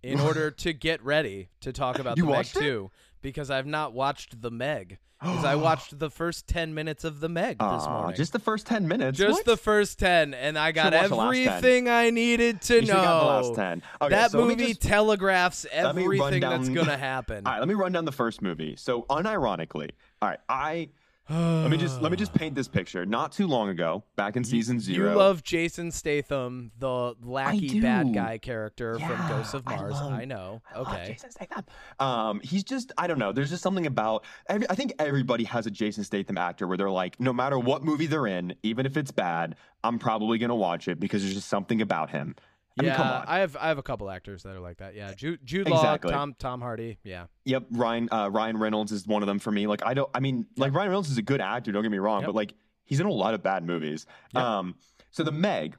in 0.02 0.20
order 0.28 0.50
to 0.50 0.72
get 0.72 1.02
ready 1.04 1.48
to 1.60 1.72
talk 1.72 1.98
about 1.98 2.16
You 2.16 2.24
the 2.24 2.28
Meg 2.30 2.36
watched 2.36 2.54
2 2.56 2.90
because 3.22 3.50
I've 3.50 3.66
not 3.66 3.92
watched 3.92 4.40
the 4.42 4.50
Meg. 4.50 4.98
Because 5.20 5.44
I 5.44 5.54
watched 5.68 5.98
the 5.98 6.10
first 6.10 6.46
10 6.48 6.74
minutes 6.74 7.02
of 7.04 7.20
the 7.20 7.28
Meg 7.30 7.56
this 7.58 7.64
Aw, 7.66 7.98
morning. 8.00 8.16
just 8.16 8.32
the 8.34 8.38
first 8.38 8.66
10 8.66 8.86
minutes. 8.86 9.16
Just 9.18 9.32
What? 9.32 9.44
the 9.46 9.56
first 9.56 9.98
10 9.98 10.34
and 10.34 10.58
I 10.58 10.72
got 10.72 10.92
Should've 10.92 11.10
watched 11.10 11.10
the 11.10 11.16
last 11.16 11.34
10. 11.46 11.46
everything 11.56 11.88
I 11.88 12.10
needed 12.10 12.60
to 12.62 12.74
You 12.74 12.80
know. 12.82 12.86
should've 12.88 13.02
got 13.04 13.20
the 13.20 13.48
last 13.48 13.54
10. 13.56 13.82
Okay, 14.02 14.14
that 14.14 14.30
so 14.32 14.44
movie 14.44 14.66
just- 14.68 14.82
telegraphs 14.82 15.64
let 15.74 15.96
me 15.96 16.02
run 16.06 16.14
everything 16.34 16.40
that's 16.40 16.68
going 16.68 16.86
to 16.88 16.96
happen. 16.98 17.46
All 17.46 17.52
right, 17.52 17.58
let 17.60 17.68
me 17.68 17.74
run 17.74 17.92
down 17.92 18.04
the 18.04 18.12
first 18.12 18.42
movie. 18.42 18.76
So, 18.76 19.02
unironically, 19.04 19.90
all 20.20 20.28
right, 20.28 20.40
I 20.48 20.90
let 21.30 21.70
me 21.70 21.76
just 21.76 22.02
let 22.02 22.10
me 22.10 22.16
just 22.16 22.34
paint 22.34 22.54
this 22.54 22.68
picture. 22.68 23.06
Not 23.06 23.32
too 23.32 23.46
long 23.46 23.68
ago, 23.70 24.04
back 24.16 24.36
in 24.36 24.44
season 24.44 24.78
zero, 24.80 25.10
You 25.12 25.16
love 25.16 25.42
Jason 25.42 25.90
Statham, 25.90 26.70
the 26.78 27.14
lackey 27.22 27.80
bad 27.80 28.12
guy 28.12 28.38
character 28.38 28.98
from 28.98 29.28
Ghosts 29.28 29.54
of 29.54 29.62
I 29.66 29.76
Mars. 29.76 29.92
love- 29.94 30.12
I 30.12 30.24
know. 30.24 30.60
I 30.74 30.78
okay. 30.80 31.04
Jason 31.12 31.30
Statham. 31.30 31.64
Um, 31.98 32.40
he's 32.40 32.64
just 32.64 32.92
I 32.98 33.06
don't 33.06 33.18
know. 33.18 33.32
There's 33.32 33.50
just 33.50 33.62
something 33.62 33.86
about. 33.86 34.24
Every, 34.48 34.68
I 34.68 34.74
think 34.74 34.92
everybody 34.98 35.44
has 35.44 35.66
a 35.66 35.70
Jason 35.70 36.04
Statham 36.04 36.36
actor 36.38 36.66
where 36.66 36.76
they're 36.76 36.90
like, 36.90 37.18
no 37.20 37.32
matter 37.32 37.58
what 37.58 37.82
movie 37.82 38.06
they're 38.06 38.26
in, 38.26 38.54
even 38.62 38.84
if 38.86 38.96
it's 38.96 39.10
bad, 39.10 39.56
I'm 39.82 39.98
probably 39.98 40.38
gonna 40.38 40.54
watch 40.54 40.88
it 40.88 41.00
because 41.00 41.22
there's 41.22 41.34
just 41.34 41.48
something 41.48 41.80
about 41.80 42.10
him. 42.10 42.34
I 42.78 42.82
yeah, 42.82 42.88
mean, 42.90 42.96
come 42.96 43.06
on. 43.06 43.24
I 43.28 43.38
have 43.38 43.56
I 43.56 43.68
have 43.68 43.78
a 43.78 43.82
couple 43.82 44.10
actors 44.10 44.42
that 44.42 44.54
are 44.56 44.60
like 44.60 44.78
that. 44.78 44.94
Yeah, 44.96 45.12
Jude, 45.14 45.38
Jude 45.44 45.68
Law, 45.68 45.76
Exactly. 45.76 46.10
Tom 46.12 46.34
Tom 46.38 46.60
Hardy. 46.60 46.98
Yeah, 47.04 47.26
Yep, 47.44 47.66
Ryan 47.70 48.08
uh, 48.10 48.28
Ryan 48.32 48.56
Reynolds 48.58 48.90
is 48.90 49.06
one 49.06 49.22
of 49.22 49.26
them 49.28 49.38
for 49.38 49.52
me. 49.52 49.66
Like 49.66 49.84
I 49.86 49.94
don't. 49.94 50.10
I 50.14 50.20
mean, 50.20 50.46
like 50.56 50.74
Ryan 50.74 50.88
Reynolds 50.88 51.10
is 51.10 51.18
a 51.18 51.22
good 51.22 51.40
actor. 51.40 51.70
Don't 51.72 51.82
get 51.82 51.92
me 51.92 51.98
wrong, 51.98 52.22
Yep. 52.22 52.28
but 52.28 52.34
like 52.34 52.54
he's 52.84 52.98
in 52.98 53.06
a 53.06 53.12
lot 53.12 53.34
of 53.34 53.42
bad 53.42 53.64
movies. 53.64 54.06
Yep. 54.34 54.42
Um, 54.42 54.74
so 55.10 55.22
the 55.22 55.32
Meg, 55.32 55.76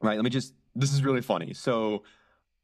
right? 0.00 0.14
Let 0.16 0.22
me 0.24 0.30
just. 0.30 0.54
This 0.76 0.92
is 0.92 1.02
really 1.02 1.22
funny. 1.22 1.52
So 1.54 2.04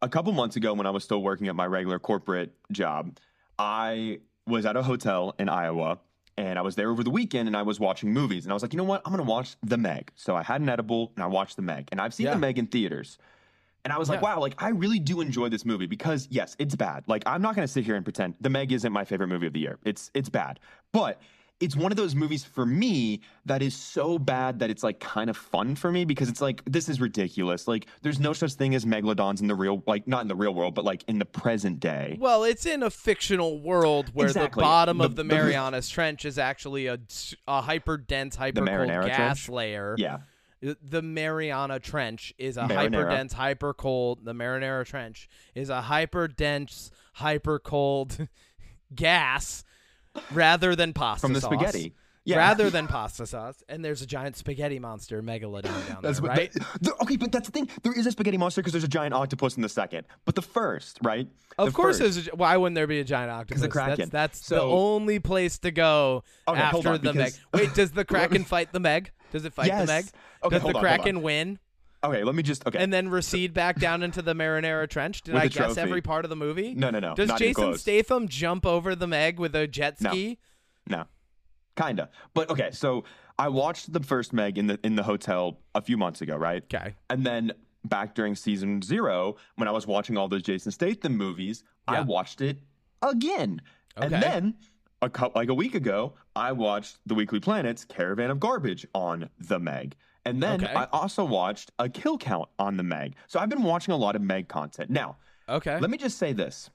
a 0.00 0.08
couple 0.08 0.32
months 0.32 0.54
ago, 0.56 0.72
when 0.72 0.86
I 0.86 0.90
was 0.90 1.02
still 1.04 1.20
working 1.22 1.48
at 1.48 1.56
my 1.56 1.66
regular 1.66 1.98
corporate 1.98 2.52
job, 2.70 3.18
I 3.58 4.20
was 4.46 4.64
at 4.66 4.76
a 4.76 4.82
hotel 4.82 5.34
in 5.38 5.48
Iowa. 5.48 5.98
And 6.36 6.56
I 6.56 6.62
was 6.62 6.76
there 6.76 6.88
over 6.88 7.02
the 7.02 7.10
weekend 7.10 7.48
and 7.48 7.56
I 7.56 7.62
was 7.62 7.80
watching 7.80 8.12
movies. 8.12 8.44
And 8.44 8.52
I 8.52 8.54
was 8.54 8.62
like, 8.62 8.72
you 8.72 8.76
know 8.76 8.84
what? 8.84 9.02
I'm 9.04 9.12
going 9.12 9.24
to 9.24 9.28
watch 9.28 9.56
The 9.64 9.76
Meg. 9.76 10.12
So 10.14 10.36
I 10.36 10.44
had 10.44 10.60
an 10.60 10.68
edible 10.68 11.10
and 11.16 11.24
I 11.24 11.26
watched 11.26 11.56
The 11.56 11.62
Meg. 11.62 11.88
And 11.90 12.00
I've 12.00 12.14
seen 12.14 12.26
Yeah. 12.26 12.34
The 12.34 12.38
Meg 12.38 12.58
in 12.58 12.68
theaters. 12.68 13.18
And 13.88 13.94
I 13.94 13.98
was 13.98 14.10
like, 14.10 14.20
Yeah. 14.20 14.34
wow, 14.34 14.40
like 14.40 14.62
I 14.62 14.68
really 14.68 14.98
do 14.98 15.22
enjoy 15.22 15.48
this 15.48 15.64
movie 15.64 15.86
because 15.86 16.28
yes, 16.30 16.54
it's 16.58 16.76
bad. 16.76 17.04
Like 17.06 17.22
I'm 17.24 17.40
not 17.40 17.54
going 17.56 17.66
to 17.66 17.72
sit 17.72 17.84
here 17.86 17.96
and 17.96 18.04
pretend 18.04 18.34
The 18.40 18.50
Meg 18.50 18.70
isn't 18.70 18.92
my 18.92 19.04
favorite 19.04 19.28
movie 19.28 19.46
of 19.46 19.54
the 19.54 19.60
year. 19.60 19.78
It's 19.84 20.10
it's 20.12 20.28
bad. 20.28 20.60
But 20.92 21.20
it's 21.60 21.74
one 21.74 21.90
of 21.90 21.96
those 21.96 22.14
movies 22.14 22.44
for 22.44 22.64
me 22.64 23.20
that 23.46 23.62
is 23.62 23.74
so 23.74 24.16
bad 24.16 24.60
that 24.60 24.70
it's 24.70 24.84
like 24.84 25.00
kind 25.00 25.28
of 25.28 25.36
fun 25.36 25.74
for 25.74 25.90
me 25.90 26.04
because 26.04 26.28
it's 26.28 26.40
like 26.40 26.62
this 26.66 26.88
is 26.88 27.00
ridiculous. 27.00 27.66
Like 27.66 27.86
there's 28.02 28.20
no 28.20 28.32
such 28.32 28.52
thing 28.52 28.74
as 28.76 28.84
megalodons 28.84 29.40
in 29.40 29.48
the 29.48 29.54
real 29.56 29.82
like 29.86 30.06
not 30.06 30.20
in 30.22 30.28
the 30.28 30.36
real 30.36 30.54
world, 30.54 30.74
but 30.74 30.84
like 30.84 31.02
in 31.08 31.18
the 31.18 31.24
present 31.24 31.80
day. 31.80 32.16
well, 32.20 32.44
it's 32.44 32.64
in 32.66 32.82
a 32.82 32.90
fictional 32.90 33.58
world 33.60 34.10
where 34.14 34.26
Exactly. 34.28 34.60
the 34.60 34.64
bottom 34.66 34.98
The- 34.98 35.04
of 35.04 35.16
the 35.16 35.22
the- 35.24 35.34
Marianas 35.34 35.88
Trench 35.88 36.24
is 36.26 36.38
actually 36.38 36.86
a, 36.88 36.98
a 37.48 37.62
hyper 37.62 37.96
dense, 37.96 38.36
hyper 38.36 38.64
cold 38.64 38.86
gas 38.88 39.16
Trench? 39.16 39.48
layer. 39.48 39.94
Yeah. 39.98 40.18
The 40.60 41.02
Mariana 41.02 41.78
Trench 41.78 42.34
is 42.38 42.56
a 42.56 42.66
hyper 42.66 43.08
dense, 43.08 43.32
hyper 43.32 43.72
cold. 43.72 44.24
The 44.24 44.32
Marinara 44.32 44.84
Trench 44.84 45.28
is 45.54 45.70
a 45.70 45.80
hyper 45.82 46.26
dense, 46.28 46.90
hyper 47.14 47.58
cold 47.58 48.28
gas 48.94 49.64
rather 50.32 50.74
than 50.74 50.92
pasta 50.92 51.20
From 51.20 51.32
the 51.32 51.40
sauce. 51.40 51.52
spaghetti. 51.52 51.94
Yeah. 52.24 52.36
Rather 52.38 52.68
than 52.68 52.88
pasta 52.88 53.26
sauce, 53.26 53.62
and 53.70 53.82
there's 53.82 54.02
a 54.02 54.06
giant 54.06 54.36
spaghetti 54.36 54.78
monster 54.78 55.22
megalodon 55.22 55.62
down 55.88 56.00
That's 56.02 56.20
there, 56.20 56.28
what, 56.28 56.36
right? 56.38 56.52
that- 56.52 56.92
okay, 57.02 57.16
but 57.16 57.32
that's 57.32 57.48
the 57.48 57.52
thing. 57.52 57.70
There 57.82 57.92
is 57.94 58.06
a 58.06 58.10
spaghetti 58.10 58.36
monster 58.36 58.60
because 58.60 58.72
there's 58.72 58.84
a 58.84 58.88
giant 58.88 59.14
octopus 59.14 59.56
in 59.56 59.62
the 59.62 59.68
second. 59.70 60.06
But 60.26 60.34
the 60.34 60.42
first, 60.42 60.98
right? 61.02 61.26
Of 61.56 61.66
The 61.68 61.72
course, 61.72 61.98
first- 62.00 62.14
there's 62.16 62.28
a, 62.28 62.36
why 62.36 62.54
wouldn't 62.58 62.74
there 62.74 62.86
be 62.86 63.00
a 63.00 63.04
giant 63.04 63.30
octopus? 63.30 63.62
the 63.62 63.68
Kraken. 63.68 64.10
That's, 64.10 64.40
that's 64.40 64.48
the 64.48 64.60
only 64.60 65.20
place 65.20 65.58
to 65.60 65.70
go 65.70 66.22
Okay, 66.46 66.60
after 66.60 66.88
on, 66.90 67.00
the 67.00 67.14
Meg. 67.14 67.32
Wait, 67.54 67.72
does 67.72 67.92
the 67.92 68.04
Kraken 68.04 68.44
fight 68.44 68.72
the 68.72 68.80
Meg? 68.80 69.10
Does 69.30 69.44
it 69.44 69.52
fight 69.54 69.66
Yes. 69.68 69.80
the 69.86 69.92
Meg? 69.92 70.04
Okay, 70.44 70.56
does 70.58 70.62
the 70.66 70.74
on, 70.74 70.80
Kraken 70.80 71.22
win? 71.22 71.58
Okay, 72.04 72.22
let 72.22 72.34
me 72.34 72.42
just 72.44 72.64
okay. 72.66 72.78
and 72.78 72.92
then 72.92 73.08
recede 73.08 73.52
back 73.52 73.80
down 73.80 74.02
into 74.04 74.22
the 74.22 74.32
Marinara 74.34 74.88
Trench? 74.88 75.22
Did 75.22 75.34
I 75.34 75.48
guess 75.48 75.76
every 75.76 76.00
part 76.00 76.24
of 76.24 76.28
the 76.28 76.36
movie? 76.36 76.74
no, 76.74 76.90
no, 76.90 77.00
no. 77.00 77.14
Does 77.14 77.32
Jason. 77.34 77.76
Statham 77.76 78.28
jump 78.28 78.64
over 78.64 78.94
the 78.94 79.06
Meg 79.08 79.38
with 79.40 79.54
a 79.56 79.66
jet 79.66 79.98
ski? 79.98 80.38
No, 80.86 80.98
no. 80.98 81.04
kinda. 81.76 82.08
But 82.34 82.50
okay, 82.50 82.70
so 82.70 83.04
I 83.38 83.48
watched 83.48 83.92
the 83.92 84.00
first 84.00 84.32
Meg 84.32 84.58
in 84.58 84.68
the 84.68 84.78
in 84.84 84.94
the 84.96 85.02
hotel 85.02 85.60
a 85.74 85.82
few 85.82 85.96
months 85.96 86.20
ago, 86.20 86.36
right? 86.36 86.62
Okay. 86.72 86.94
And 87.10 87.26
then 87.26 87.52
back 87.84 88.14
during 88.14 88.34
season 88.36 88.80
zero, 88.82 89.36
when 89.56 89.66
I 89.68 89.72
was 89.72 89.86
watching 89.86 90.16
all 90.16 90.28
those 90.28 90.42
Jason 90.42 90.70
Statham 90.72 91.16
movies, 91.16 91.64
I 91.88 92.00
watched 92.02 92.40
it 92.40 92.58
again. 93.02 93.60
And 93.96 94.12
Okay. 94.14 94.20
then 94.20 94.54
a 95.02 95.08
cou- 95.10 95.32
like 95.34 95.48
a 95.48 95.54
week 95.54 95.74
ago, 95.74 96.14
I 96.34 96.52
watched 96.52 96.98
the 97.06 97.14
Weekly 97.14 97.40
Planet's 97.40 97.84
Caravan 97.84 98.30
of 98.30 98.40
Garbage 98.40 98.86
on 98.94 99.28
the 99.38 99.58
Meg. 99.58 99.94
And 100.24 100.42
then 100.42 100.62
Okay. 100.64 100.74
I 100.74 100.84
also 100.92 101.24
watched 101.24 101.70
a 101.78 101.88
kill 101.88 102.18
count 102.18 102.48
on 102.58 102.76
the 102.76 102.82
Meg. 102.82 103.14
So 103.28 103.38
I've 103.40 103.48
been 103.48 103.62
watching 103.62 103.92
a 103.94 103.96
lot 103.96 104.16
of 104.16 104.22
Meg 104.22 104.48
content. 104.48 104.90
Now, 104.90 105.16
Okay. 105.48 105.78
let 105.78 105.88
me 105.90 105.96
just 105.98 106.18
say 106.18 106.32
this. 106.32 106.70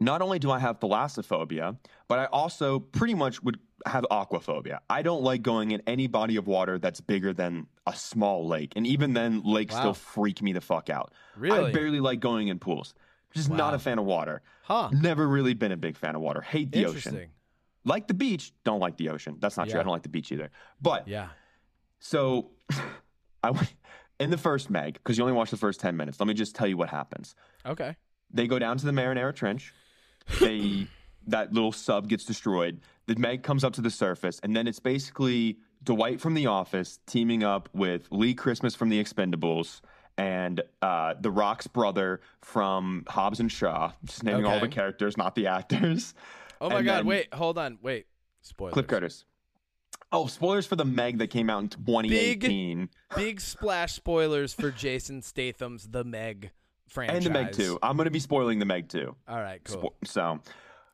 Not 0.00 0.20
only 0.20 0.38
do 0.40 0.50
I 0.50 0.58
have 0.58 0.80
thalassophobia, 0.80 1.76
but 2.08 2.18
I 2.18 2.24
also 2.26 2.80
pretty 2.80 3.14
much 3.14 3.42
would 3.42 3.58
have 3.86 4.04
aquaphobia. 4.10 4.80
I 4.90 5.02
don't 5.02 5.22
like 5.22 5.42
going 5.42 5.70
in 5.70 5.82
any 5.86 6.08
body 6.08 6.36
of 6.36 6.46
water 6.48 6.78
that's 6.78 7.00
bigger 7.00 7.32
than 7.32 7.68
a 7.86 7.94
small 7.94 8.46
lake. 8.46 8.72
And 8.76 8.86
even 8.86 9.12
then, 9.14 9.42
lakes 9.44 9.72
Wow. 9.74 9.80
still 9.80 9.94
freak 9.94 10.42
me 10.42 10.52
the 10.52 10.60
fuck 10.60 10.90
out. 10.90 11.12
Really? 11.36 11.70
I 11.70 11.72
barely 11.72 12.00
like 12.00 12.18
going 12.20 12.48
in 12.48 12.58
pools. 12.58 12.94
Just 13.32 13.50
not 13.50 13.72
a 13.74 13.78
fan 13.78 13.98
of 13.98 14.04
water. 14.04 14.42
huh. 14.62 14.88
Never 14.92 15.28
really 15.28 15.52
been 15.54 15.72
a 15.72 15.76
big 15.76 15.96
fan 15.96 16.14
of 16.16 16.22
water. 16.22 16.40
Hate 16.40 16.72
the 16.72 16.86
ocean. 16.86 17.26
Like 17.84 18.06
the 18.08 18.14
beach, 18.14 18.52
don't 18.64 18.80
like 18.80 18.96
the 18.96 19.10
ocean. 19.10 19.36
That's 19.40 19.56
not 19.56 19.68
true. 19.68 19.78
I 19.78 19.82
don't 19.82 19.92
like 19.92 20.02
the 20.02 20.08
beach 20.08 20.32
either. 20.32 20.50
But 20.80 21.06
Yeah. 21.08 21.28
so 21.98 22.50
I 23.42 23.50
went 23.50 23.74
in 24.20 24.30
the 24.30 24.38
first 24.38 24.70
Meg, 24.70 24.94
because 24.94 25.18
you 25.18 25.24
only 25.24 25.34
watch 25.36 25.50
the 25.50 25.56
first 25.56 25.80
10 25.80 25.96
minutes. 25.96 26.18
Let 26.20 26.26
me 26.26 26.34
just 26.34 26.54
tell 26.54 26.66
you 26.66 26.76
what 26.76 26.88
happens 26.88 27.34
Okay. 27.66 27.96
they 28.32 28.46
go 28.46 28.58
down 28.58 28.78
to 28.78 28.86
the 28.86 28.92
Marinara 28.92 29.34
Trench. 29.34 29.72
They 30.40 30.86
that 31.26 31.52
little 31.52 31.72
sub 31.72 32.08
gets 32.08 32.24
destroyed. 32.24 32.80
The 33.06 33.16
Meg 33.16 33.42
comes 33.42 33.64
up 33.64 33.72
to 33.74 33.80
the 33.80 33.90
surface, 33.90 34.40
and 34.42 34.54
then 34.56 34.66
it's 34.66 34.78
basically 34.78 35.58
Dwight 35.82 36.20
from 36.20 36.34
The 36.34 36.46
Office 36.46 36.98
teaming 37.06 37.42
up 37.44 37.68
with 37.74 38.08
Lee 38.10 38.34
Christmas 38.34 38.74
from 38.74 38.88
The 38.90 39.02
Expendables 39.02 39.80
and 40.18 40.62
uh, 40.82 41.14
The 41.20 41.30
Rock's 41.30 41.66
brother 41.66 42.20
from 42.42 43.04
Hobbs 43.08 43.40
and 43.40 43.50
Shaw. 43.52 43.92
Just 44.04 44.22
naming 44.22 44.44
all 44.46 44.60
the 44.60 44.68
characters, 44.68 45.16
not 45.16 45.34
the 45.34 45.46
actors. 45.46 46.14
Oh 46.64 46.70
my 46.70 46.76
And 46.76 46.86
God! 46.86 47.04
Wait, 47.04 47.32
hold 47.34 47.58
on. 47.58 47.78
Wait. 47.82 48.06
Spoilers. 48.40 48.72
Cliff 48.72 48.86
Curtis. 48.86 49.24
Oh, 50.10 50.26
spoilers 50.26 50.66
for 50.66 50.76
the 50.76 50.84
Meg 50.84 51.18
that 51.18 51.28
came 51.28 51.50
out 51.50 51.62
in 51.62 51.68
2018 51.68 52.88
Big 53.16 53.40
splash 53.40 53.92
spoilers 53.92 54.54
for 54.54 54.70
Jason 54.70 55.20
Statham's 55.22 55.88
The 55.88 56.04
Meg 56.04 56.52
franchise. 56.88 57.16
and 57.16 57.26
the 57.26 57.30
Meg 57.30 57.52
2. 57.52 57.78
I'm 57.82 57.96
going 57.96 58.04
to 58.06 58.10
be 58.10 58.20
spoiling 58.20 58.58
the 58.60 58.64
Meg 58.64 58.88
2. 58.88 59.14
All 59.28 59.40
right. 59.40 59.62
Cool. 59.64 59.94
Spo- 60.02 60.08
so, 60.08 60.40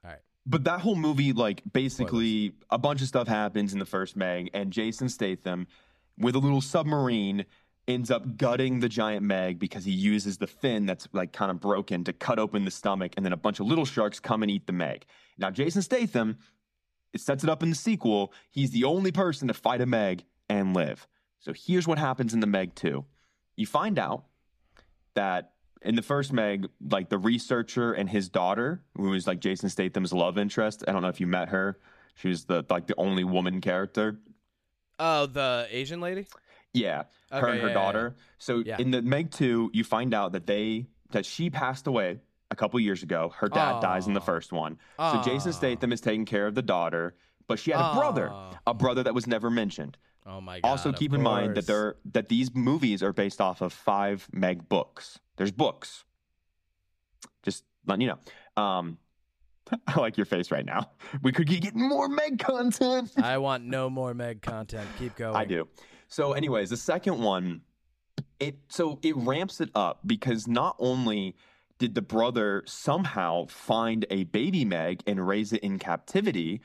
right. 0.02 0.18
But 0.46 0.64
that 0.64 0.80
whole 0.80 0.96
movie, 0.96 1.32
like, 1.32 1.62
basically, 1.72 2.54
a 2.70 2.78
bunch 2.78 3.00
of 3.02 3.08
stuff 3.08 3.28
happens 3.28 3.72
in 3.72 3.78
the 3.78 3.86
first 3.86 4.16
Meg, 4.16 4.50
and 4.54 4.72
Jason 4.72 5.08
Statham, 5.08 5.66
with 6.18 6.34
a 6.34 6.38
little 6.38 6.60
submarine, 6.62 7.44
ends 7.88 8.10
up 8.10 8.36
gutting 8.36 8.80
the 8.80 8.88
giant 8.88 9.22
Meg 9.24 9.58
because 9.58 9.84
he 9.84 9.92
uses 9.92 10.38
the 10.38 10.46
fin 10.46 10.86
that's 10.86 11.08
like 11.12 11.32
kind 11.32 11.50
of 11.50 11.60
broken 11.60 12.04
to 12.04 12.12
cut 12.12 12.38
open 12.38 12.64
the 12.64 12.70
stomach, 12.70 13.12
and 13.16 13.24
then 13.26 13.32
a 13.32 13.36
bunch 13.36 13.60
of 13.60 13.66
little 13.66 13.84
sharks 13.84 14.18
come 14.20 14.42
and 14.42 14.50
eat 14.50 14.66
the 14.66 14.72
Meg. 14.72 15.04
Now, 15.40 15.50
Jason 15.50 15.82
Statham, 15.82 16.38
it 17.12 17.20
sets 17.20 17.42
it 17.42 17.50
up 17.50 17.62
in 17.62 17.70
the 17.70 17.76
sequel. 17.76 18.32
He's 18.50 18.70
the 18.70 18.84
only 18.84 19.10
person 19.10 19.48
to 19.48 19.54
fight 19.54 19.80
a 19.80 19.86
Meg 19.86 20.24
and 20.48 20.74
live. 20.74 21.08
So 21.40 21.52
here's 21.52 21.88
what 21.88 21.98
happens 21.98 22.34
in 22.34 22.40
the 22.40 22.46
Meg 22.46 22.74
2. 22.74 23.04
You 23.56 23.66
find 23.66 23.98
out 23.98 24.26
that 25.14 25.52
in 25.82 25.94
the 25.96 26.02
first 26.02 26.32
Meg, 26.32 26.68
like 26.80 27.08
the 27.08 27.18
researcher 27.18 27.92
and 27.92 28.08
his 28.08 28.28
daughter, 28.28 28.82
who 28.96 29.14
is 29.14 29.26
like 29.26 29.40
Jason 29.40 29.70
Statham's 29.70 30.12
love 30.12 30.36
interest. 30.38 30.84
I 30.86 30.92
don't 30.92 31.02
know 31.02 31.08
if 31.08 31.20
you 31.20 31.26
met 31.26 31.48
her. 31.48 31.78
She 32.14 32.28
was 32.28 32.44
the 32.44 32.64
like 32.68 32.86
the 32.86 32.94
only 32.98 33.24
woman 33.24 33.60
character. 33.62 34.20
Oh, 34.98 35.24
the 35.26 35.66
Asian 35.70 36.00
lady. 36.00 36.26
Yeah, 36.74 37.04
her 37.32 37.38
and 37.48 37.60
her 37.60 37.62
yeah, 37.62 37.66
yeah, 37.68 37.72
daughter. 37.72 38.16
So 38.38 38.58
Yeah. 38.58 38.76
in 38.78 38.90
the 38.90 39.00
Meg 39.00 39.30
2, 39.30 39.70
you 39.72 39.82
find 39.82 40.12
out 40.12 40.32
that 40.32 40.46
they 40.46 40.86
that 41.10 41.24
she 41.24 41.48
passed 41.50 41.86
away 41.86 42.20
a 42.50 42.56
couple 42.56 42.78
years 42.80 43.02
ago. 43.02 43.32
Her 43.36 43.48
dad 43.48 43.80
dies 43.80 44.06
in 44.06 44.12
the 44.12 44.20
first 44.20 44.52
one. 44.52 44.78
So 44.98 45.22
Jason 45.24 45.52
Statham 45.52 45.92
is 45.92 46.00
taking 46.00 46.24
care 46.24 46.46
of 46.46 46.54
the 46.54 46.62
daughter, 46.62 47.14
but 47.46 47.58
she 47.58 47.70
had 47.70 47.92
a 47.92 47.94
brother, 47.94 48.32
a 48.66 48.74
brother 48.74 49.02
that 49.02 49.14
was 49.14 49.26
never 49.26 49.50
mentioned. 49.50 49.96
Oh 50.26 50.40
my 50.40 50.60
God. 50.60 50.68
Also, 50.68 50.92
keep 50.92 51.12
in 51.12 51.22
mind 51.22 51.50
that 51.50 51.54
course. 51.54 51.66
they're 51.66 51.96
that 52.12 52.28
these 52.28 52.54
movies 52.54 53.02
are 53.02 53.12
based 53.12 53.40
off 53.40 53.62
of 53.62 53.72
five 53.72 54.28
Meg 54.32 54.68
books. 54.68 55.18
There's 55.36 55.50
books. 55.50 56.04
Just 57.42 57.64
letting 57.86 58.02
you 58.02 58.08
know. 58.08 58.62
Um, 58.62 58.98
I 59.86 59.98
like 59.98 60.16
your 60.16 60.26
face 60.26 60.50
right 60.50 60.64
now. 60.64 60.90
We 61.22 61.32
could 61.32 61.48
get 61.48 61.74
more 61.74 62.08
Meg 62.08 62.38
content. 62.38 63.12
I 63.22 63.38
want 63.38 63.64
no 63.64 63.88
more 63.88 64.14
Meg 64.14 64.42
content. 64.42 64.88
Keep 64.98 65.16
going. 65.16 65.36
I 65.36 65.44
do. 65.44 65.66
So, 66.08 66.32
anyways, 66.32 66.70
the 66.70 66.76
second 66.76 67.18
one, 67.18 67.62
it 68.38 68.56
so 68.68 68.98
it 69.02 69.16
ramps 69.16 69.60
it 69.60 69.70
up 69.74 70.00
because 70.06 70.46
not 70.46 70.76
only 70.78 71.34
did 71.80 71.94
the 71.94 72.02
brother 72.02 72.62
somehow 72.66 73.46
find 73.46 74.06
a 74.10 74.24
baby 74.24 74.64
Meg 74.64 75.02
and 75.06 75.26
raise 75.26 75.52
it 75.52 75.62
in 75.62 75.78
captivity, 75.78 76.60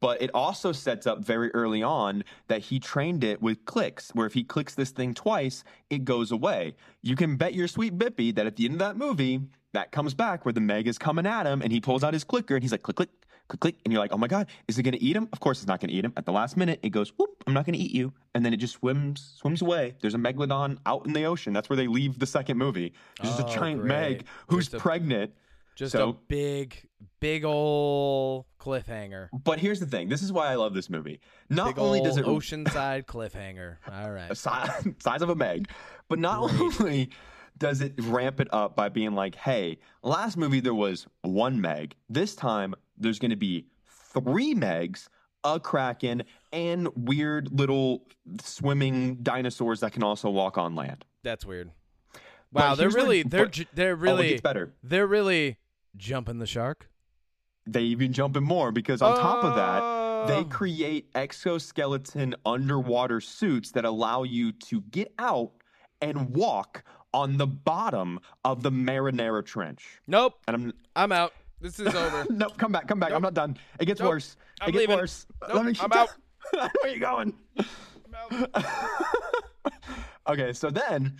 but 0.00 0.22
it 0.22 0.30
also 0.32 0.72
sets 0.72 1.06
up 1.06 1.22
very 1.22 1.52
early 1.52 1.82
on 1.82 2.24
that 2.46 2.60
he 2.62 2.78
trained 2.78 3.24
it 3.24 3.42
with 3.42 3.64
clicks, 3.66 4.10
where 4.14 4.26
if 4.26 4.32
he 4.32 4.44
clicks 4.44 4.74
this 4.74 4.90
thing 4.90 5.12
twice, 5.12 5.64
it 5.90 6.04
goes 6.04 6.30
away. 6.30 6.74
You 7.02 7.16
can 7.16 7.36
bet 7.36 7.52
your 7.52 7.68
sweet 7.68 7.98
Bippy 7.98 8.34
that 8.34 8.46
at 8.46 8.56
the 8.56 8.64
end 8.64 8.74
of 8.74 8.78
that 8.78 8.96
movie, 8.96 9.40
that 9.72 9.92
comes 9.92 10.14
back 10.14 10.44
where 10.44 10.52
the 10.52 10.60
Meg 10.60 10.86
is 10.86 10.98
coming 10.98 11.26
at 11.26 11.46
him 11.46 11.62
and 11.62 11.72
he 11.72 11.80
pulls 11.80 12.02
out 12.02 12.14
his 12.14 12.24
clicker 12.24 12.54
and 12.54 12.62
he's 12.62 12.72
like, 12.72 12.82
click, 12.82 12.96
click, 12.96 13.10
click, 13.50 13.60
click. 13.60 13.76
And 13.84 13.92
you're 13.92 14.00
like, 14.00 14.12
oh 14.12 14.18
my 14.18 14.26
God, 14.28 14.46
is 14.68 14.78
it 14.78 14.82
going 14.84 14.92
to 14.94 15.02
eat 15.02 15.14
him? 15.16 15.28
Of 15.32 15.40
course 15.40 15.58
it's 15.58 15.66
not 15.66 15.80
going 15.80 15.90
to 15.90 15.94
eat 15.94 16.04
him. 16.04 16.12
At 16.16 16.24
the 16.24 16.32
last 16.32 16.56
minute, 16.56 16.80
it 16.82 16.90
goes, 16.90 17.10
whoop, 17.18 17.30
I'm 17.46 17.52
not 17.52 17.66
going 17.66 17.74
to 17.74 17.78
eat 17.78 17.90
you. 17.92 18.12
And 18.34 18.44
then 18.44 18.54
it 18.54 18.58
just 18.58 18.74
swims, 18.74 19.34
swims 19.36 19.60
away. 19.62 19.94
There's 20.00 20.14
a 20.14 20.18
Megalodon 20.18 20.78
out 20.86 21.06
in 21.06 21.12
the 21.12 21.24
ocean. 21.24 21.52
That's 21.52 21.68
where 21.68 21.76
they 21.76 21.86
leave 21.86 22.18
the 22.18 22.26
second 22.26 22.56
movie. 22.58 22.92
There's 23.20 23.36
just 23.36 23.48
Oh, 23.48 23.50
a 23.50 23.54
giant 23.54 23.80
great. 23.82 23.88
Meg 23.88 24.24
who's 24.48 24.66
Just 24.66 24.74
a- 24.74 24.78
pregnant. 24.78 25.32
Just 25.76 25.92
So- 25.92 26.10
a 26.10 26.12
big, 26.28 26.76
big 27.20 27.44
old 27.44 28.44
cliffhanger. 28.60 29.28
But 29.44 29.58
here's 29.58 29.80
the 29.80 29.86
thing. 29.86 30.08
This 30.08 30.22
is 30.22 30.32
why 30.32 30.48
I 30.48 30.54
love 30.56 30.74
this 30.74 30.90
movie. 30.90 31.20
Not 31.48 31.68
Big 31.76 31.78
only 31.78 32.00
does 32.02 32.16
it 32.18 32.26
oceanside 32.26 33.06
cliffhanger. 33.06 33.76
All 33.90 34.10
right. 34.10 34.36
size, 34.36 34.86
size 34.98 35.22
of 35.22 35.28
a 35.30 35.34
meg. 35.34 35.68
But 36.08 36.18
not 36.18 36.52
only 36.60 37.10
does 37.60 37.80
it 37.80 37.92
ramp 37.98 38.40
it 38.40 38.48
up 38.52 38.74
by 38.74 38.88
being 38.88 39.14
like, 39.14 39.36
hey, 39.36 39.78
last 40.02 40.36
movie 40.36 40.58
there 40.60 40.74
was 40.74 41.06
one 41.22 41.60
meg. 41.60 41.94
This 42.08 42.34
time 42.34 42.74
there's 42.98 43.18
going 43.20 43.30
to 43.30 43.36
be 43.36 43.66
three 43.86 44.54
megs, 44.54 45.06
a 45.44 45.60
kraken, 45.60 46.24
and 46.52 46.88
weird 46.96 47.52
little 47.56 48.02
swimming 48.42 49.16
dinosaurs 49.22 49.80
that 49.80 49.92
can 49.92 50.02
also 50.02 50.28
walk 50.30 50.58
on 50.58 50.74
land. 50.74 51.04
That's 51.22 51.46
weird. 51.46 51.70
Wow, 52.52 52.74
they're 52.74 52.90
really, 52.90 53.22
they're, 53.22 53.44
but- 53.44 53.52
ju- 53.52 53.64
they're 53.74 53.92
Oh, 53.92 53.96
really, 53.96 54.28
gets 54.30 54.40
better. 54.40 54.72
they're 54.82 55.06
really 55.06 55.58
jumping 55.96 56.38
the 56.38 56.46
shark. 56.46 56.88
They 57.66 57.82
even 57.82 58.12
jump 58.12 58.36
in 58.36 58.42
more 58.42 58.72
because 58.72 59.02
on 59.02 59.16
top 59.16 59.44
of 59.44 59.54
that, 59.54 60.26
they 60.34 60.40
Oh. 60.40 60.44
create 60.44 61.10
exoskeleton 61.14 62.34
underwater 62.44 63.20
suits 63.20 63.70
that 63.72 63.84
allow 63.84 64.22
you 64.24 64.50
to 64.52 64.80
get 64.80 65.12
out 65.18 65.52
and 66.02 66.30
walk 66.30 66.82
on 67.12 67.36
the 67.36 67.46
bottom 67.46 68.20
of 68.44 68.62
the 68.62 68.70
Marinara 68.70 69.44
Trench. 69.44 69.84
Nope, 70.06 70.34
And 70.46 70.54
I'm 70.56 70.72
I'm 70.96 71.12
out. 71.12 71.32
This 71.60 71.78
is 71.78 71.94
over. 71.94 72.26
nope, 72.30 72.56
come 72.56 72.72
back, 72.72 72.86
come 72.88 72.98
back. 73.00 73.12
I'm 73.12 73.22
not 73.22 73.34
done. 73.34 73.56
It 73.78 73.86
gets 73.86 74.00
Nope. 74.00 74.10
worse. 74.10 74.36
It 74.60 74.64
I'm 74.64 74.70
gets 74.72 74.80
leaving. 74.80 74.96
worse. 74.96 75.26
Nope, 75.48 75.64
me 75.66 75.74
I'm 75.80 75.92
out. 75.92 76.10
Where 76.52 76.70
are 76.84 76.88
you 76.88 77.00
going? 77.00 77.34
I'm 77.58 78.44
out. 78.54 78.64
okay, 80.28 80.52
so 80.52 80.70
then 80.70 81.16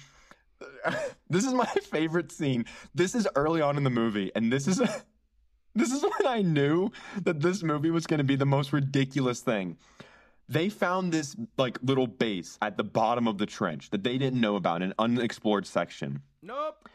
this 1.30 1.44
is 1.44 1.52
my 1.52 1.66
favorite 1.66 2.32
scene. 2.32 2.64
This 2.94 3.14
is 3.14 3.28
early 3.36 3.60
on 3.60 3.76
in 3.76 3.84
the 3.84 3.90
movie, 3.90 4.30
and 4.34 4.52
this 4.52 4.66
is 4.66 4.78
this 5.74 5.92
is 5.92 6.02
when 6.02 6.26
I 6.26 6.42
knew 6.42 6.90
that 7.22 7.40
this 7.40 7.62
movie 7.62 7.90
was 7.90 8.06
going 8.06 8.18
to 8.18 8.24
be 8.24 8.36
the 8.36 8.46
most 8.46 8.72
ridiculous 8.72 9.40
thing. 9.40 9.76
They 10.50 10.68
found 10.68 11.12
this 11.12 11.36
like 11.56 11.78
little 11.80 12.08
base 12.08 12.58
at 12.60 12.76
the 12.76 12.82
bottom 12.82 13.28
of 13.28 13.38
the 13.38 13.46
trench 13.46 13.90
that 13.90 14.02
they 14.02 14.18
didn't 14.18 14.40
know 14.40 14.56
about, 14.56 14.82
an 14.82 14.92
unexplored 14.98 15.64
section. 15.64 16.22
Nope. 16.42 16.88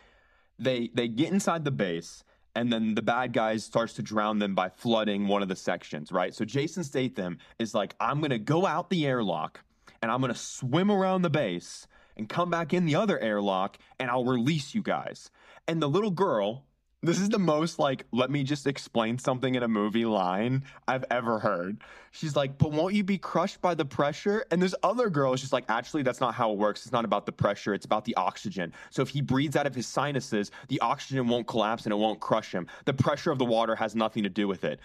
They 0.60 0.90
they 0.94 1.08
get 1.08 1.32
inside 1.32 1.64
the 1.64 1.72
base 1.72 2.26
and 2.54 2.72
then 2.72 2.96
the 2.96 3.02
bad 3.02 3.32
guys 3.32 3.64
starts 3.64 3.94
to 3.94 4.02
drown 4.02 4.40
them 4.40 4.56
by 4.56 4.70
flooding 4.70 5.28
one 5.28 5.42
of 5.42 5.48
the 5.48 5.56
sections, 5.56 6.12
right? 6.12 6.34
So 6.36 6.44
Jason 6.44 6.84
Statham 6.84 7.38
is 7.58 7.74
like, 7.74 7.96
I'm 8.00 8.20
gonna 8.20 8.40
go 8.40 8.66
out 8.66 8.90
the 8.90 9.06
airlock 9.06 9.62
and 10.02 10.12
I'm 10.12 10.20
gonna 10.20 10.36
swim 10.36 10.92
around 10.92 11.22
the 11.22 11.30
base 11.30 11.88
and 12.18 12.28
come 12.28 12.50
back 12.50 12.74
in 12.74 12.86
the 12.86 12.96
other 12.96 13.20
airlock 13.20 13.78
and 14.00 14.10
I'll 14.10 14.26
release 14.26 14.76
you 14.76 14.82
guys. 14.82 15.32
And 15.68 15.82
the 15.82 15.90
little 15.90 16.12
girl 16.12 16.66
This 17.04 17.20
is 17.20 17.30
the 17.30 17.38
most 17.40 17.78
like, 17.78 18.06
let 18.12 18.32
me 18.32 18.44
just 18.44 18.66
explain 18.66 19.20
something 19.20 19.54
in 19.54 19.62
a 19.62 19.68
movie 19.68 20.06
line 20.06 20.64
I've 20.88 21.06
ever 21.12 21.38
heard. 21.38 21.78
She's 22.12 22.36
like, 22.36 22.58
but 22.58 22.72
won't 22.72 22.96
you 22.96 23.04
be 23.04 23.18
crushed 23.20 23.62
by 23.62 23.76
the 23.76 23.86
pressure? 23.86 24.44
And 24.50 24.60
this 24.62 24.74
other 24.82 25.10
girl 25.10 25.34
is 25.34 25.42
just 25.42 25.54
like, 25.54 25.66
actually, 25.70 26.02
that's 26.02 26.20
not 26.20 26.34
how 26.34 26.52
it 26.52 26.58
works. 26.58 26.84
It's 26.84 26.92
not 26.92 27.06
about 27.06 27.26
the 27.28 27.32
pressure, 27.32 27.74
it's 27.76 27.86
about 27.86 28.06
the 28.06 28.16
oxygen. 28.16 28.74
So 28.90 29.02
if 29.04 29.10
he 29.10 29.22
breathes 29.22 29.56
out 29.56 29.68
of 29.68 29.76
his 29.76 29.86
sinuses, 29.86 30.50
the 30.68 30.80
oxygen 30.80 31.28
won't 31.28 31.46
collapse 31.46 31.84
and 31.86 31.94
it 31.94 31.98
won't 31.98 32.20
crush 32.20 32.52
him. 32.52 32.66
The 32.86 32.94
pressure 32.94 33.32
of 33.32 33.38
the 33.38 33.46
water 33.46 33.76
has 33.76 33.96
nothing 33.96 34.24
to 34.24 34.30
do 34.30 34.48
with 34.48 34.64
it. 34.64 34.80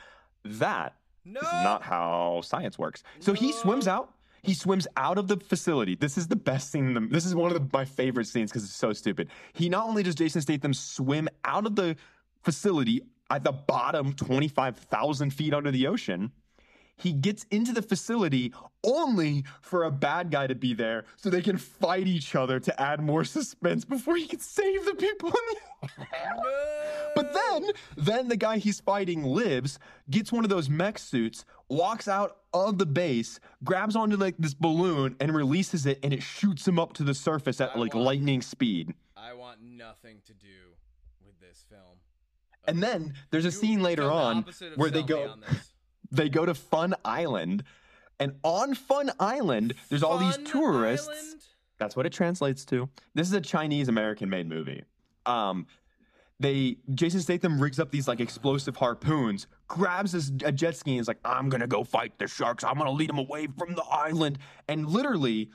That 0.44 0.96
No. 1.24 1.40
is 1.40 1.52
not 1.64 1.82
how 1.82 2.42
science 2.44 2.78
works. 2.78 3.02
So 3.20 3.32
he 3.32 3.52
swims 3.52 3.88
out. 3.88 4.12
He 4.42 4.54
swims 4.54 4.86
out 4.96 5.18
of 5.18 5.28
the 5.28 5.36
facility. 5.36 5.94
This 5.94 6.16
is 6.16 6.28
the 6.28 6.36
best 6.36 6.70
scene. 6.70 6.86
In 6.86 6.94
the, 6.94 7.00
this 7.00 7.26
is 7.26 7.34
one 7.34 7.52
of 7.52 7.58
the, 7.58 7.76
my 7.76 7.84
favorite 7.84 8.26
scenes 8.26 8.50
because 8.50 8.64
it's 8.64 8.74
so 8.74 8.92
stupid. 8.92 9.28
He 9.52 9.68
not 9.68 9.86
only 9.86 10.02
does 10.02 10.14
Jason 10.14 10.40
Statham 10.40 10.74
swim 10.74 11.28
out 11.44 11.66
of 11.66 11.76
the 11.76 11.96
facility 12.42 13.02
at 13.30 13.44
the 13.44 13.52
bottom, 13.52 14.12
25,000 14.14 15.30
feet 15.30 15.54
under 15.54 15.70
the 15.70 15.86
ocean, 15.86 16.32
he 16.96 17.12
gets 17.12 17.46
into 17.50 17.72
the 17.72 17.82
facility 17.82 18.52
only 18.84 19.44
for 19.62 19.84
a 19.84 19.90
bad 19.90 20.30
guy 20.30 20.46
to 20.46 20.54
be 20.54 20.74
there 20.74 21.04
so 21.16 21.30
they 21.30 21.40
can 21.40 21.56
fight 21.56 22.06
each 22.06 22.34
other 22.34 22.60
to 22.60 22.80
add 22.80 23.00
more 23.00 23.24
suspense 23.24 23.84
before 23.84 24.16
he 24.16 24.26
can 24.26 24.40
save 24.40 24.84
the 24.84 24.94
people 24.94 25.30
in 25.30 25.34
the 25.34 25.56
but 27.14 27.32
then, 27.32 27.70
then 27.96 28.28
the 28.28 28.36
guy 28.36 28.58
he's 28.58 28.80
fighting 28.80 29.24
lives, 29.24 29.78
gets 30.10 30.30
one 30.30 30.44
of 30.44 30.50
those 30.50 30.68
mech 30.68 30.98
suits, 30.98 31.46
walks 31.70 32.08
out 32.08 32.38
of 32.52 32.78
the 32.78 32.86
base, 32.86 33.40
grabs 33.64 33.96
onto 33.96 34.16
like 34.16 34.36
this 34.38 34.54
balloon 34.54 35.16
and 35.20 35.34
releases 35.34 35.86
it, 35.86 35.98
and 36.02 36.12
it 36.12 36.22
shoots 36.22 36.66
him 36.66 36.78
up 36.78 36.92
to 36.94 37.02
the 37.02 37.14
surface 37.14 37.60
at 37.60 37.76
I 37.76 37.78
like 37.78 37.94
want- 37.94 38.06
lightning 38.06 38.42
speed. 38.42 38.92
I 39.16 39.32
want 39.34 39.62
nothing 39.62 40.20
to 40.26 40.34
do 40.34 40.48
with 41.24 41.38
this 41.40 41.64
film. 41.68 41.98
And 42.66 42.82
then 42.82 43.14
there's 43.30 43.44
a 43.44 43.52
scene 43.52 43.82
later 43.82 44.02
film 44.02 44.44
the 44.56 44.62
on 44.66 44.74
where 44.76 44.90
they 44.90 45.02
go 45.02 45.30
on 45.30 45.44
they 46.10 46.28
go 46.28 46.44
to 46.44 46.54
Fun 46.54 46.94
Island, 47.04 47.62
and 48.18 48.34
on 48.42 48.74
Fun 48.74 49.10
Island 49.20 49.74
there's 49.88 50.02
all 50.02 50.18
these 50.18 50.38
tourists. 50.44 51.08
Island? 51.08 51.42
That's 51.78 51.96
what 51.96 52.04
it 52.04 52.12
translates 52.12 52.64
to. 52.66 52.88
This 53.14 53.26
is 53.28 53.32
a 53.32 53.40
Chinese 53.40 53.88
American 53.88 54.28
made 54.28 54.46
movie. 54.48 54.82
Um, 55.24 55.66
they 56.40 56.78
Jason 56.94 57.20
Statham 57.20 57.60
rigs 57.60 57.78
up 57.78 57.90
these 57.92 58.08
like 58.08 58.18
explosive 58.18 58.74
harpoons, 58.76 59.46
grabs 59.68 60.12
his 60.12 60.32
a 60.44 60.50
jet 60.50 60.76
ski, 60.76 60.92
and 60.92 61.00
is 61.00 61.06
like, 61.08 61.20
"I'm 61.24 61.48
gonna 61.50 61.66
go 61.68 61.84
fight 61.84 62.18
the 62.18 62.26
sharks. 62.26 62.64
I'm 62.64 62.76
gonna 62.78 62.90
lead 62.90 63.08
them 63.10 63.18
away 63.18 63.46
from 63.58 63.74
the 63.74 63.84
island." 63.84 64.38
And 64.66 64.88
literally, 64.88 65.50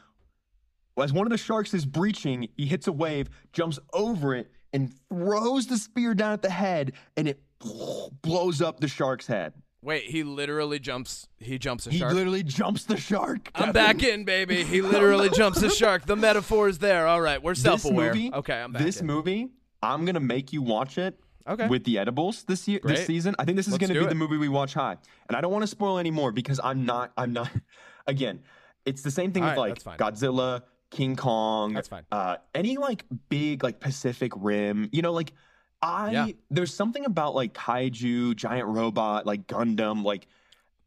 as 1.01 1.11
one 1.11 1.25
of 1.25 1.31
the 1.31 1.37
sharks 1.37 1.73
is 1.73 1.85
breaching, 1.85 2.47
he 2.55 2.65
hits 2.67 2.87
a 2.87 2.91
wave, 2.91 3.29
jumps 3.51 3.79
over 3.93 4.33
it, 4.35 4.51
and 4.71 4.93
throws 5.09 5.67
the 5.67 5.77
spear 5.77 6.13
down 6.13 6.31
at 6.33 6.41
the 6.41 6.49
head, 6.51 6.93
and 7.17 7.27
it 7.27 7.41
blows 8.21 8.61
up 8.61 8.79
the 8.79 8.87
shark's 8.87 9.27
head. 9.27 9.53
Wait, 9.81 10.03
he 10.05 10.23
literally 10.23 10.79
jumps. 10.79 11.27
He 11.37 11.59
jumps 11.59 11.85
a 11.85 11.91
He 11.91 11.99
shark. 11.99 12.11
He 12.11 12.15
literally 12.17 12.41
jumps 12.43 12.85
the 12.85 12.97
shark. 12.97 13.51
I'm 13.53 13.71
back 13.71 14.01
in, 14.01 14.23
baby. 14.23 14.63
He 14.63 14.81
literally 14.81 15.29
jumps 15.35 15.61
a 15.61 15.69
shark. 15.69 16.05
The 16.07 16.15
metaphor 16.15 16.67
is 16.69 16.79
there. 16.79 17.05
All 17.07 17.21
right, 17.21 17.41
we're 17.41 17.53
This 17.53 17.61
self-aware. 17.63 18.13
movie, 18.13 18.31
okay, 18.33 18.61
I'm 18.61 18.71
back 18.71 18.81
This 18.81 19.01
in. 19.01 19.05
movie, 19.05 19.49
I'm 19.85 20.05
gonna 20.05 20.19
make 20.19 20.51
you 20.53 20.61
watch 20.61 20.97
it 20.97 21.19
Okay. 21.47 21.67
with 21.67 21.83
the 21.83 21.99
edibles 21.99 22.43
this 22.43 22.67
year, 22.67 22.79
Great. 22.79 22.97
this 22.97 23.05
season. 23.05 23.35
I 23.37 23.45
think 23.45 23.55
this 23.55 23.67
is 23.67 23.73
Let's 23.73 23.87
gonna 23.87 23.99
be 23.99 24.05
it. 24.05 24.09
the 24.09 24.15
movie 24.15 24.37
we 24.37 24.49
watch 24.49 24.73
high, 24.73 24.97
and 25.27 25.37
I 25.37 25.41
don't 25.41 25.51
want 25.51 25.63
to 25.63 25.67
spoil 25.67 25.97
any 25.99 26.11
more 26.11 26.31
because 26.31 26.59
I'm 26.63 26.85
not. 26.85 27.11
I'm 27.17 27.33
not. 27.33 27.49
Again, 28.07 28.41
it's 28.85 29.01
the 29.03 29.11
same 29.11 29.31
thing 29.31 29.43
All 29.43 29.49
with 29.49 29.57
right, 29.57 29.85
like. 29.85 29.97
Godzilla, 29.99 30.63
King 30.91 31.15
Kong. 31.15 31.73
That's 31.73 31.87
fine. 31.87 32.03
Uh, 32.11 32.37
any 32.55 32.77
like 32.77 33.05
big 33.29 33.63
like 33.63 33.79
Pacific 33.79 34.31
Rim. 34.35 34.89
You 34.91 35.01
know, 35.03 35.11
like 35.13 35.33
I 35.81 36.11
Yeah. 36.11 36.27
there's 36.49 36.73
something 36.73 37.05
about 37.05 37.35
like 37.35 37.53
kaiju, 37.53 38.35
giant 38.35 38.67
robot, 38.67 39.25
like 39.25 39.45
Gundam, 39.47 40.03
like. 40.03 40.27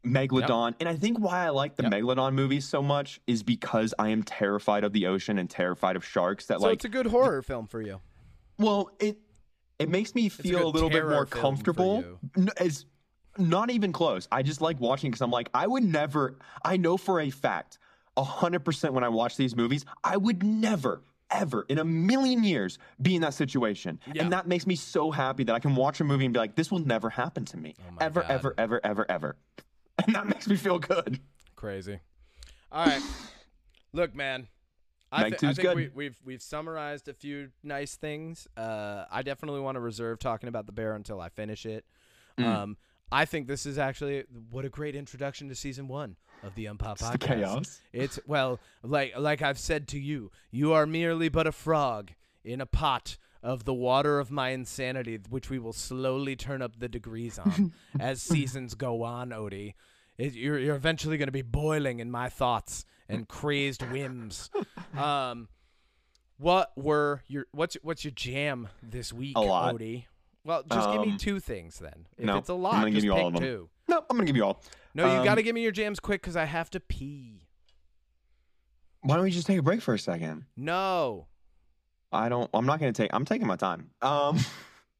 Megalodon, 0.05 0.75
and 0.79 0.87
I 0.87 0.95
think 0.95 1.19
why 1.19 1.45
I 1.45 1.49
like 1.49 1.75
the 1.75 1.83
Yep. 1.83 1.91
Megalodon 1.91 2.33
movies 2.33 2.65
so 2.65 2.81
much 2.81 3.19
is 3.27 3.43
because 3.43 3.93
I 3.99 4.07
am 4.09 4.23
terrified 4.23 4.85
of 4.85 4.93
the 4.93 5.07
ocean 5.07 5.37
and 5.37 5.49
terrified 5.49 5.97
of 5.97 6.05
sharks. 6.05 6.45
That 6.45 6.61
so 6.61 6.67
like 6.67 6.75
it's 6.75 6.85
a 6.85 6.89
good 6.89 7.07
horror 7.07 7.41
film 7.41 7.67
for 7.67 7.81
you. 7.81 7.99
Well, 8.59 8.91
it 8.99 9.17
it 9.79 9.89
makes 9.89 10.13
me 10.13 10.27
a 10.27 10.29
feel 10.29 10.59
a, 10.59 10.63
good 10.63 10.73
little 10.73 10.89
bit 10.89 11.05
more 11.05 11.25
comfortable. 11.25 12.03
It's 12.59 12.85
not 13.37 13.71
even 13.71 13.93
close. 13.93 14.27
I 14.31 14.43
just 14.43 14.61
like 14.61 14.79
watching 14.79 15.09
because 15.09 15.21
I'm 15.21 15.31
like, 15.31 15.49
I 15.53 15.65
would 15.65 15.83
never. 15.83 16.37
I 16.63 16.77
know 16.77 16.97
for 16.97 17.21
a 17.21 17.29
fact, 17.29 17.79
hundred 18.17 18.65
percent 18.65 18.93
when 18.93 19.03
I 19.03 19.09
watch 19.09 19.37
these 19.37 19.55
movies, 19.55 19.85
I 20.03 20.17
would 20.17 20.43
never. 20.43 21.01
Ever 21.31 21.63
in 21.69 21.77
a 21.77 21.85
million 21.85 22.43
years 22.43 22.79
be 22.99 23.15
in 23.15 23.21
that 23.21 23.35
situation. 23.35 23.99
Yeah. 24.11 24.23
And 24.23 24.33
that 24.33 24.47
makes 24.47 24.65
me 24.65 24.75
so 24.75 25.11
happy 25.11 25.43
that 25.43 25.53
I 25.53 25.59
can 25.59 25.75
watch 25.75 25.99
a 25.99 26.03
movie 26.03 26.25
and 26.25 26.33
be 26.33 26.39
like, 26.39 26.55
this 26.55 26.71
will 26.71 26.79
never 26.79 27.07
happen 27.07 27.45
to 27.45 27.57
me. 27.57 27.75
Oh 27.79 27.97
ever, 28.01 28.21
God. 28.21 28.31
ever, 28.31 28.53
ever, 28.57 28.81
ever, 28.83 29.05
ever. 29.11 29.35
And 30.03 30.15
that 30.15 30.25
makes 30.25 30.47
me 30.47 30.55
feel 30.55 30.79
good. 30.79 31.19
Crazy. 31.55 31.99
All 32.71 32.83
right. 32.83 33.01
Look, 33.93 34.15
man. 34.15 34.47
I, 35.11 35.29
thi- 35.31 35.47
I 35.47 35.53
think 35.53 35.61
good. 35.61 35.75
we, 35.75 35.89
we've 35.93 36.17
we've 36.23 36.41
summarized 36.41 37.07
a 37.07 37.13
few 37.13 37.49
nice 37.63 37.95
things. 37.95 38.47
Uh, 38.55 39.05
I 39.11 39.21
definitely 39.23 39.61
want 39.61 39.75
to 39.75 39.79
reserve 39.79 40.19
talking 40.19 40.49
about 40.49 40.65
the 40.65 40.71
bear 40.71 40.93
until 40.95 41.19
I 41.19 41.29
finish 41.29 41.65
it. 41.65 41.85
Mm. 42.37 42.45
Um, 42.45 42.77
I 43.11 43.25
think 43.25 43.47
this 43.47 43.65
is 43.65 43.77
actually 43.77 44.25
what 44.51 44.65
a 44.65 44.69
great 44.69 44.95
introduction 44.95 45.49
to 45.49 45.55
season 45.55 45.87
one 45.87 46.15
of 46.43 46.53
the 46.55 46.65
Unpop 46.65 46.93
It's 46.93 47.01
podcast. 47.01 47.11
the 47.11 47.17
chaos. 47.27 47.81
It's 47.91 48.19
well, 48.27 48.59
like 48.83 49.17
like 49.17 49.41
I've 49.41 49.59
said 49.59 49.87
to 49.89 49.99
you, 49.99 50.31
you 50.51 50.73
are 50.73 50.85
merely 50.85 51.29
but 51.29 51.47
a 51.47 51.51
frog 51.51 52.11
in 52.43 52.61
a 52.61 52.65
pot 52.65 53.17
of 53.41 53.65
the 53.65 53.73
water 53.73 54.19
of 54.19 54.29
my 54.29 54.49
insanity, 54.49 55.19
which 55.29 55.49
we 55.49 55.59
will 55.59 55.73
slowly 55.73 56.35
turn 56.35 56.61
up 56.61 56.77
the 56.79 56.89
degrees 56.89 57.39
on 57.39 57.73
as 57.99 58.21
seasons 58.21 58.75
go 58.75 59.01
on, 59.03 59.29
Odie. 59.29 59.73
It, 60.17 60.33
you're 60.33 60.59
you're 60.59 60.75
eventually 60.75 61.17
going 61.17 61.29
to 61.29 61.33
be 61.33 61.41
boiling 61.41 61.99
in 61.99 62.11
my 62.11 62.29
thoughts 62.29 62.85
and 63.07 63.27
crazed 63.27 63.81
whims. 63.89 64.49
Um, 64.97 65.47
what 66.37 66.71
were 66.77 67.21
your 67.27 67.45
what's 67.51 67.75
what's 67.83 68.03
your 68.03 68.11
jam 68.11 68.69
this 68.81 69.11
week, 69.13 69.37
A 69.37 69.41
lot. 69.41 69.75
Odie? 69.75 70.05
Well, 70.45 70.63
just 70.71 70.89
give 70.91 71.01
me 71.01 71.11
Um, 71.11 71.17
two 71.17 71.39
things 71.39 71.79
then. 71.79 72.07
If 72.17 72.25
no, 72.25 72.37
it's 72.37 72.49
a 72.49 72.53
I'm 72.53 72.61
lot, 72.61 72.71
gonna 72.73 72.91
give 72.91 73.03
you 73.03 73.13
all 73.13 73.27
of 73.27 73.35
'em. 73.35 73.41
two. 73.41 73.69
No, 73.87 73.97
I'm 74.09 74.15
gonna 74.17 74.25
give 74.25 74.35
you 74.37 74.45
all. 74.45 74.61
No, 74.95 75.05
you 75.05 75.19
Um, 75.19 75.25
got 75.25 75.35
to 75.35 75.43
give 75.43 75.53
me 75.53 75.61
your 75.61 75.71
jams 75.71 75.99
quick 75.99 76.21
because 76.21 76.35
I 76.35 76.45
have 76.45 76.69
to 76.71 76.79
pee. 76.79 77.45
Why 79.01 79.15
don't 79.15 79.23
we 79.25 79.31
just 79.31 79.45
take 79.47 79.59
a 79.59 79.61
break 79.61 79.81
for 79.81 79.93
a 79.93 79.99
second? 79.99 80.45
No. 80.55 81.27
I 82.11 82.29
don't. 82.29 82.49
I'm 82.53 82.65
not 82.65 82.79
gonna 82.79 82.93
take. 82.93 83.11
I'm 83.13 83.25
taking 83.25 83.45
my 83.47 83.55
time. 83.57 83.91
Um, 84.01 84.39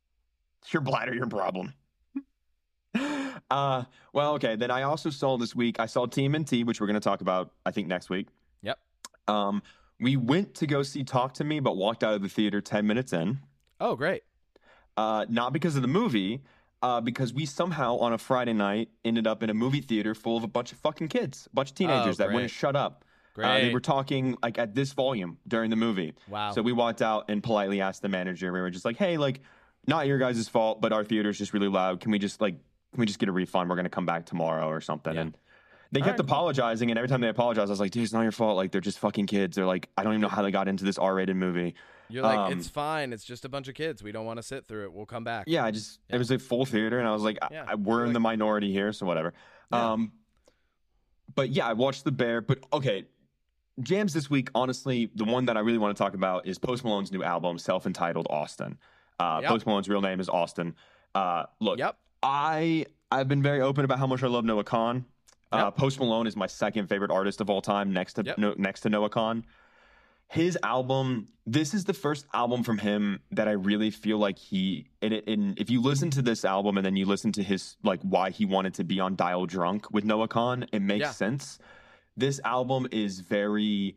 your 0.71 0.81
bladder, 0.81 1.13
your 1.15 1.25
problem. 1.27 1.73
uh, 3.49 3.83
well, 4.13 4.33
okay. 4.35 4.55
Then 4.55 4.71
I 4.71 4.83
also 4.83 5.09
saw 5.09 5.37
this 5.37 5.55
week. 5.55 5.79
I 5.79 5.85
saw 5.85 6.05
team 6.05 6.33
TMNT, 6.33 6.65
which 6.65 6.79
we're 6.81 6.87
gonna 6.87 6.99
talk 6.99 7.21
about. 7.21 7.51
I 7.65 7.71
think 7.71 7.87
next 7.87 8.09
week. 8.09 8.27
Um, 9.29 9.63
we 9.99 10.15
went 10.15 10.55
to 10.55 10.67
go 10.67 10.83
see 10.83 11.03
Talk 11.03 11.33
to 11.35 11.43
Me, 11.43 11.59
but 11.59 11.75
walked 11.77 12.03
out 12.03 12.13
of 12.13 12.21
the 12.21 12.29
theater 12.29 12.61
ten 12.61 12.87
minutes 12.87 13.13
in. 13.13 13.39
Oh, 13.79 13.95
great. 13.95 14.23
Uh, 14.97 15.25
not 15.29 15.53
because 15.53 15.75
of 15.75 15.81
the 15.81 15.87
movie. 15.87 16.41
Uh, 16.81 17.01
because 17.01 17.33
we 17.33 17.45
somehow 17.45 17.97
on 17.97 18.13
a 18.13 18.17
Friday 18.17 18.53
night 18.53 18.87
ended 19.03 19.27
up 19.27 19.43
in 19.43 19.49
a 19.49 19.53
movie 19.53 19.81
theater 19.81 20.15
full 20.15 20.37
of 20.37 20.45
a 20.45 20.47
bunch 20.47 20.71
of 20.71 20.77
fucking 20.77 21.09
kids, 21.09 21.45
a 21.51 21.53
bunch 21.53 21.71
of 21.71 21.75
teenagers 21.75 22.15
that 22.15 22.27
great. 22.27 22.35
wouldn't 22.35 22.51
shut 22.51 22.73
up. 22.73 23.03
Uh, 23.37 23.59
they 23.59 23.73
were 23.73 23.81
talking 23.81 24.37
like 24.41 24.57
at 24.57 24.75
this 24.75 24.93
volume 24.93 25.37
during 25.47 25.69
the 25.69 25.75
movie. 25.75 26.13
wow. 26.29 26.51
So 26.51 26.61
we 26.61 26.71
walked 26.71 27.01
out 27.01 27.25
and 27.29 27.43
politely 27.43 27.81
asked 27.81 28.01
the 28.01 28.07
manager. 28.09 28.51
We 28.53 28.61
were 28.61 28.69
just 28.69 28.85
like, 28.85 28.95
"Hey, 28.97 29.17
like, 29.17 29.41
not 29.87 30.07
your 30.07 30.17
guys' 30.19 30.47
fault, 30.47 30.79
but 30.79 30.93
our 30.93 31.03
theater's 31.03 31.37
just 31.37 31.53
really 31.53 31.67
loud. 31.67 31.99
Can 31.99 32.11
we 32.11 32.19
just 32.19 32.39
like, 32.39 32.55
can 32.93 32.99
we 32.99 33.05
just 33.05 33.19
get 33.19 33.27
a 33.27 33.31
refund? 33.33 33.69
We're 33.69 33.75
gonna 33.75 33.89
come 33.89 34.05
back 34.05 34.25
tomorrow 34.25 34.67
or 34.67 34.79
something." 34.79 35.15
Yeah. 35.15 35.21
And 35.21 35.37
they 35.91 35.99
kept 36.01 36.09
right, 36.11 36.17
cool. 36.17 36.25
apologizing, 36.25 36.89
and 36.91 36.97
every 36.99 37.07
time 37.09 37.21
they 37.21 37.29
apologized, 37.29 37.69
I 37.69 37.71
was 37.71 37.79
like, 37.79 37.91
"Dude, 37.91 38.03
it's 38.03 38.13
not 38.13 38.21
your 38.21 38.31
fault. 38.31 38.55
Like, 38.57 38.71
they're 38.71 38.81
just 38.81 38.99
fucking 38.99 39.25
kids. 39.27 39.55
They're 39.55 39.65
like, 39.65 39.89
I 39.97 40.03
don't 40.03 40.13
even 40.13 40.21
know 40.21 40.27
how 40.27 40.41
they 40.43 40.51
got 40.51 40.67
into 40.67 40.83
this 40.85 40.97
R-rated 40.97 41.35
movie." 41.35 41.75
You're 42.11 42.23
like, 42.23 42.37
um, 42.39 42.53
it's 42.57 42.67
fine. 42.67 43.13
It's 43.13 43.23
just 43.23 43.45
a 43.45 43.49
bunch 43.49 43.67
of 43.67 43.75
kids. 43.75 44.01
We 44.01 44.11
don't 44.11 44.25
want 44.25 44.37
to 44.37 44.43
sit 44.43 44.65
through 44.67 44.85
it. 44.85 44.93
We'll 44.93 45.05
come 45.05 45.23
back. 45.23 45.43
Yeah, 45.47 45.63
I 45.63 45.69
just 45.71 45.99
Yeah. 46.09 46.15
it 46.15 46.19
was 46.19 46.31
a 46.31 46.39
full 46.39 46.65
theater, 46.65 46.97
and 46.99 47.07
I 47.07 47.11
was 47.11 47.21
like, 47.21 47.37
Yeah, 47.51 47.65
I, 47.67 47.75
we're 47.75 47.97
you're 47.97 48.01
in 48.01 48.07
like- 48.09 48.13
the 48.13 48.19
minority 48.19 48.71
here, 48.71 48.91
so 48.93 49.05
whatever. 49.05 49.33
Yeah. 49.71 49.91
Um, 49.91 50.11
but 51.35 51.49
yeah, 51.49 51.67
I 51.67 51.73
watched 51.73 52.03
The 52.05 52.11
Bear. 52.11 52.41
But 52.41 52.59
okay, 52.73 53.05
jams 53.81 54.13
this 54.13 54.29
week. 54.29 54.49
Honestly, 54.55 55.09
the 55.15 55.23
one 55.25 55.45
that 55.45 55.57
I 55.57 55.59
really 55.59 55.77
want 55.77 55.95
to 55.95 56.03
talk 56.03 56.13
about 56.15 56.47
is 56.47 56.57
Post 56.57 56.83
Malone's 56.83 57.11
new 57.11 57.23
album, 57.23 57.57
self-entitled 57.59 58.27
Austin. 58.29 58.77
Uh, 59.19 59.39
Yep. 59.43 59.49
Post 59.49 59.65
Malone's 59.67 59.89
real 59.89 60.01
name 60.01 60.19
is 60.19 60.29
Austin. 60.29 60.75
Uh, 61.13 61.43
look, 61.59 61.77
Yep. 61.79 61.95
I 62.23 62.85
I've 63.11 63.27
been 63.27 63.41
very 63.43 63.61
open 63.61 63.85
about 63.85 63.99
how 63.99 64.07
much 64.07 64.23
I 64.23 64.27
love 64.27 64.45
Noah 64.45 64.63
Kahan. 64.63 65.05
Uh, 65.51 65.71
Post 65.71 65.99
Malone 65.99 66.27
is 66.27 66.35
my 66.35 66.45
second 66.47 66.87
favorite 66.87 67.11
artist 67.11 67.41
of 67.41 67.49
all 67.49 67.61
time, 67.61 67.91
next 67.91 68.13
to 68.13 68.23
Yep. 68.23 68.37
no, 68.37 68.53
next 68.57 68.81
to 68.81 68.89
Noah 68.89 69.09
Kahan. 69.09 69.43
His 70.27 70.57
album, 70.61 71.29
this 71.47 71.73
is 71.73 71.85
the 71.85 71.93
first 71.93 72.27
album 72.35 72.61
from 72.63 72.77
him 72.77 73.19
that 73.31 73.47
I 73.47 73.53
really 73.53 73.89
feel 73.89 74.19
like 74.19 74.37
he. 74.37 74.85
And, 75.01 75.11
and 75.13 75.57
if 75.59 75.71
you 75.71 75.81
listen 75.81 76.11
to 76.11 76.21
this 76.21 76.45
album 76.45 76.77
and 76.77 76.85
then 76.85 76.95
you 76.95 77.07
listen 77.07 77.31
to 77.31 77.41
his 77.43 77.77
like 77.83 77.99
why 78.03 78.29
he 78.29 78.45
wanted 78.45 78.75
to 78.75 78.83
be 78.83 78.99
on 78.99 79.15
Dial 79.15 79.47
Drunk 79.47 79.89
with 79.91 80.05
Noah 80.05 80.27
Kahan, 80.27 80.67
it 80.71 80.83
makes 80.83 81.01
Yeah. 81.01 81.11
sense. 81.11 81.57
This 82.15 82.39
album 82.45 82.87
is 82.91 83.21
very, 83.21 83.95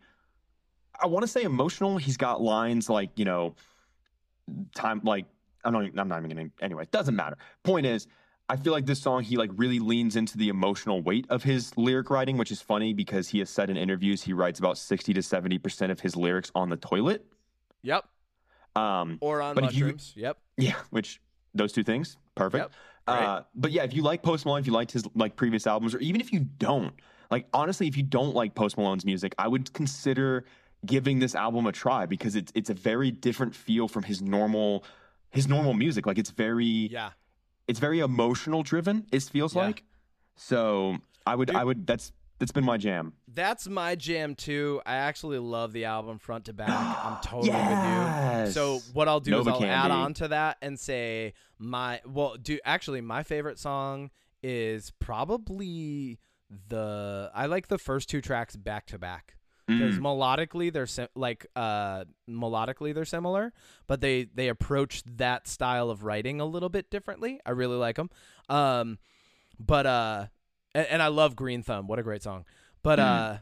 I 0.98 1.06
want 1.06 1.22
to 1.24 1.28
say 1.28 1.42
emotional. 1.42 1.98
He's 1.98 2.16
got 2.16 2.40
lines 2.40 2.88
like 2.88 3.10
you 3.18 3.26
know, 3.26 3.54
time 4.74 5.02
like 5.04 5.26
I'm 5.64 5.72
not. 5.74 5.84
I'm 5.98 6.08
not 6.08 6.18
even 6.24 6.30
gonna. 6.36 6.48
Anyway, 6.62 6.86
doesn't 6.90 7.14
matter. 7.14 7.36
Point 7.62 7.86
is, 7.86 8.06
I 8.48 8.56
feel 8.56 8.72
like 8.72 8.84
this 8.86 9.00
song 9.00 9.22
he 9.22 9.36
like 9.36 9.50
really 9.54 9.78
leans 9.78 10.16
into 10.16 10.36
the 10.36 10.48
emotional 10.48 11.00
weight 11.00 11.26
of 11.30 11.42
his 11.42 11.76
lyric 11.76 12.10
writing, 12.10 12.36
which 12.36 12.50
is 12.50 12.60
funny 12.60 12.92
because 12.92 13.28
he 13.28 13.38
has 13.38 13.48
said 13.48 13.70
in 13.70 13.76
interviews 13.76 14.22
he 14.22 14.32
writes 14.34 14.58
about 14.58 14.76
60 14.76 15.14
to 15.14 15.22
70 15.22 15.58
percent 15.58 15.90
of 15.92 16.00
his 16.00 16.16
lyrics 16.16 16.50
on 16.54 16.68
the 16.68 16.76
toilet. 16.76 17.24
Yep. 17.82 18.04
Um, 18.76 19.18
Or 19.20 19.40
on 19.42 19.54
But 19.54 19.64
if 19.64 19.74
you- 19.74 19.84
mushrooms. 19.84 20.12
Yep. 20.16 20.38
yeah, 20.58 20.74
which 20.90 21.20
those 21.54 21.72
two 21.72 21.82
things, 21.82 22.16
perfect. 22.34 22.64
Yep. 22.64 22.72
Right. 23.08 23.24
Uh, 23.24 23.42
but 23.54 23.72
yeah, 23.72 23.82
if 23.84 23.94
you 23.94 24.02
like 24.02 24.22
Post 24.22 24.46
Malone, 24.46 24.60
if 24.60 24.66
you 24.66 24.72
liked 24.72 24.92
his 24.92 25.04
like 25.14 25.34
previous 25.36 25.66
albums, 25.66 25.94
or 25.94 25.98
even 25.98 26.20
if 26.20 26.32
you 26.32 26.40
don't, 26.40 26.94
like 27.30 27.46
honestly, 27.52 27.88
if 27.88 27.96
you 27.96 28.02
don't 28.02 28.34
like 28.34 28.54
Post 28.54 28.76
Malone's 28.78 29.04
music, 29.04 29.34
I 29.38 29.48
would 29.48 29.72
consider 29.72 30.44
giving 30.86 31.18
this 31.18 31.34
album 31.34 31.66
a 31.66 31.72
try 31.72 32.06
because 32.06 32.36
it's 32.36 32.52
it's 32.54 32.70
a 32.70 32.74
very 32.74 33.10
different 33.10 33.54
feel 33.54 33.88
from 33.88 34.02
his 34.04 34.22
normal 34.22 34.84
his 35.30 35.48
normal 35.48 35.74
music. 35.74 36.06
Like 36.06 36.18
it's 36.18 36.30
very 36.30 36.64
Yeah. 36.64 37.10
It's 37.68 37.78
very 37.78 38.00
emotional 38.00 38.62
driven. 38.62 39.06
It 39.12 39.22
feels 39.24 39.54
Yeah. 39.54 39.62
like. 39.62 39.84
So 40.36 40.98
I 41.26 41.34
would 41.34 41.48
Dude. 41.48 41.56
I 41.56 41.64
would 41.64 41.86
that's 41.86 42.12
that's 42.38 42.50
been 42.52 42.64
my 42.64 42.76
jam. 42.76 43.12
That's 43.28 43.68
my 43.68 43.94
jam 43.94 44.34
too. 44.34 44.80
I 44.84 44.96
actually 44.96 45.38
love 45.38 45.72
the 45.72 45.84
album 45.84 46.18
front 46.18 46.46
to 46.46 46.52
back. 46.52 46.68
I'm 47.04 47.18
totally 47.22 47.50
with 47.52 48.46
you. 48.46 48.52
So 48.52 48.80
what 48.92 49.06
I'll 49.08 49.20
do 49.20 49.30
Nova 49.30 49.50
is 49.50 49.56
I'll 49.56 49.64
add 49.64 49.90
on 49.92 50.14
to 50.14 50.28
that 50.28 50.56
and 50.60 50.78
say 50.80 51.34
my 51.58 52.00
well, 52.06 52.36
do 52.40 52.58
actually 52.64 53.00
my 53.00 53.22
favorite 53.22 53.58
song 53.58 54.10
is 54.42 54.90
probably 54.98 56.18
the 56.68 57.30
I 57.34 57.46
like 57.46 57.68
the 57.68 57.78
first 57.78 58.08
two 58.10 58.20
tracks 58.20 58.56
back 58.56 58.86
to 58.88 58.98
back 58.98 59.36
because 59.66 59.96
Mm. 59.96 60.00
melodically 60.00 60.72
they're 60.72 60.86
sim- 60.86 61.08
like 61.14 61.46
uh 61.56 62.04
melodically 62.28 62.94
they're 62.94 63.04
similar, 63.04 63.52
but 63.86 64.00
they 64.00 64.24
they 64.24 64.48
approach 64.48 65.02
that 65.04 65.46
style 65.48 65.90
of 65.90 66.02
writing 66.04 66.40
a 66.40 66.44
little 66.44 66.68
bit 66.68 66.90
differently. 66.90 67.40
I 67.46 67.50
really 67.50 67.76
like 67.76 67.96
them. 67.96 68.10
Um, 68.48 68.98
but 69.58 69.86
uh, 69.86 70.26
and, 70.74 70.86
and 70.88 71.02
I 71.02 71.08
love 71.08 71.36
Green 71.36 71.62
Thumb. 71.62 71.86
What 71.86 71.98
a 71.98 72.02
great 72.02 72.22
song. 72.22 72.44
But 72.82 72.98
Mm. 72.98 73.02
uh, 73.02 73.38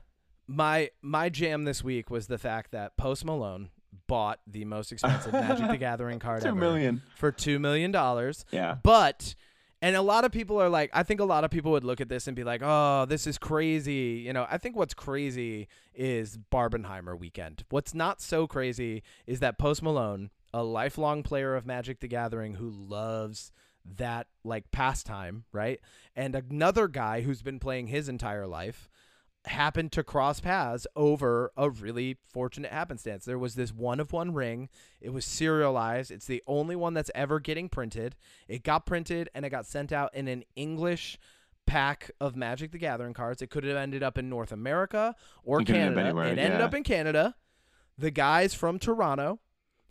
my 0.47 0.91
my 1.03 1.29
jam 1.29 1.65
this 1.65 1.83
week 1.85 2.11
was 2.11 2.27
the 2.27 2.39
fact 2.39 2.73
that 2.73 2.97
Post 2.97 3.25
Malone 3.25 3.71
bought 4.07 4.41
the 4.47 4.65
most 4.65 4.91
expensive 4.93 5.33
Magic 5.33 5.69
the 5.69 5.77
Gathering 5.89 6.19
card 6.19 6.43
Two 6.43 6.49
ever 6.49 6.57
million. 6.57 7.03
for 7.17 7.31
two 7.33 7.59
million 7.59 7.91
dollars. 7.93 8.45
Yeah. 8.51 8.77
But 8.83 9.35
and 9.83 9.97
a 9.97 10.03
lot 10.03 10.25
of 10.25 10.33
people 10.33 10.61
are 10.61 10.69
like, 10.69 10.91
I 10.93 11.03
think 11.03 11.21
a 11.21 11.25
lot 11.25 11.45
of 11.45 11.51
people 11.51 11.73
would 11.73 11.85
look 11.85 12.01
at 12.01 12.09
this 12.09 12.27
and 12.27 12.37
be 12.37 12.45
like, 12.45 12.61
"Oh, 12.63 13.07
this 13.09 13.27
is 13.27 13.39
crazy." 13.39 14.23
You 14.25 14.33
know, 14.33 14.47
I 14.51 14.59
think 14.59 14.77
what's 14.77 14.95
crazy 14.95 15.69
is 15.95 16.39
Barbenheimer 16.53 17.19
weekend. 17.19 17.65
What's 17.71 17.95
not 17.95 18.21
so 18.21 18.47
crazy 18.47 19.03
is 19.27 19.41
that 19.41 19.59
Post 19.59 19.83
Malone, 19.83 20.31
a 20.53 20.63
lifelong 20.63 21.23
player 21.23 21.55
of 21.57 21.67
Magic 21.67 22.01
the 22.01 22.09
Gathering 22.09 22.55
who 22.55 22.71
loves 22.71 23.53
that 23.85 24.27
like 24.45 24.71
pastime, 24.71 25.45
right? 25.53 25.81
And 26.15 26.35
another 26.35 26.87
guy 26.87 27.23
who's 27.23 27.43
been 27.43 27.59
playing 27.59 27.87
his 27.87 28.09
entire 28.09 28.47
life 28.47 28.89
happened 29.47 29.91
to 29.93 30.03
cross 30.03 30.41
paths 30.41 30.87
over 30.95 31.51
a 31.57 31.71
really 31.71 32.19
fortunate 32.33 32.71
happenstance. 32.73 33.25
There 33.25 33.39
was 33.39 33.55
this 33.55 33.73
one 33.73 34.01
of 34.01 34.13
one 34.13 34.35
ring. 34.35 34.69
It 35.01 35.11
was 35.11 35.25
serialized. 35.25 36.11
It's 36.11 36.27
the 36.27 36.43
only 36.47 36.77
one 36.77 36.95
that's 36.95 37.11
ever 37.15 37.41
getting 37.41 37.69
printed. 37.69 38.17
It 38.49 38.63
got 38.63 38.87
printed 38.87 39.31
and 39.35 39.45
it 39.45 39.51
got 39.51 39.67
sent 39.67 39.93
out 39.93 40.15
in 40.15 40.29
an 40.29 40.45
English 40.57 41.19
pack 41.67 42.11
of 42.21 42.37
Magic 42.37 42.73
the 42.73 42.79
Gathering 42.79 43.15
cards. 43.15 43.41
It 43.41 43.49
could 43.51 43.65
have 43.65 43.77
ended 43.77 44.03
up 44.03 44.19
in 44.19 44.29
North 44.29 44.53
America 44.53 45.15
or 45.43 45.61
It 45.61 45.67
could 45.67 45.77
end 45.77 45.91
up 45.91 45.95
Canada. 45.95 46.09
anywhere, 46.09 46.27
it 46.27 46.39
ended 46.39 46.61
yeah. 46.61 46.65
up 46.65 46.75
in 46.75 46.83
Canada. 46.83 47.35
The 47.97 48.11
guy's 48.11 48.55
from 48.55 48.79
Toronto. 48.79 49.41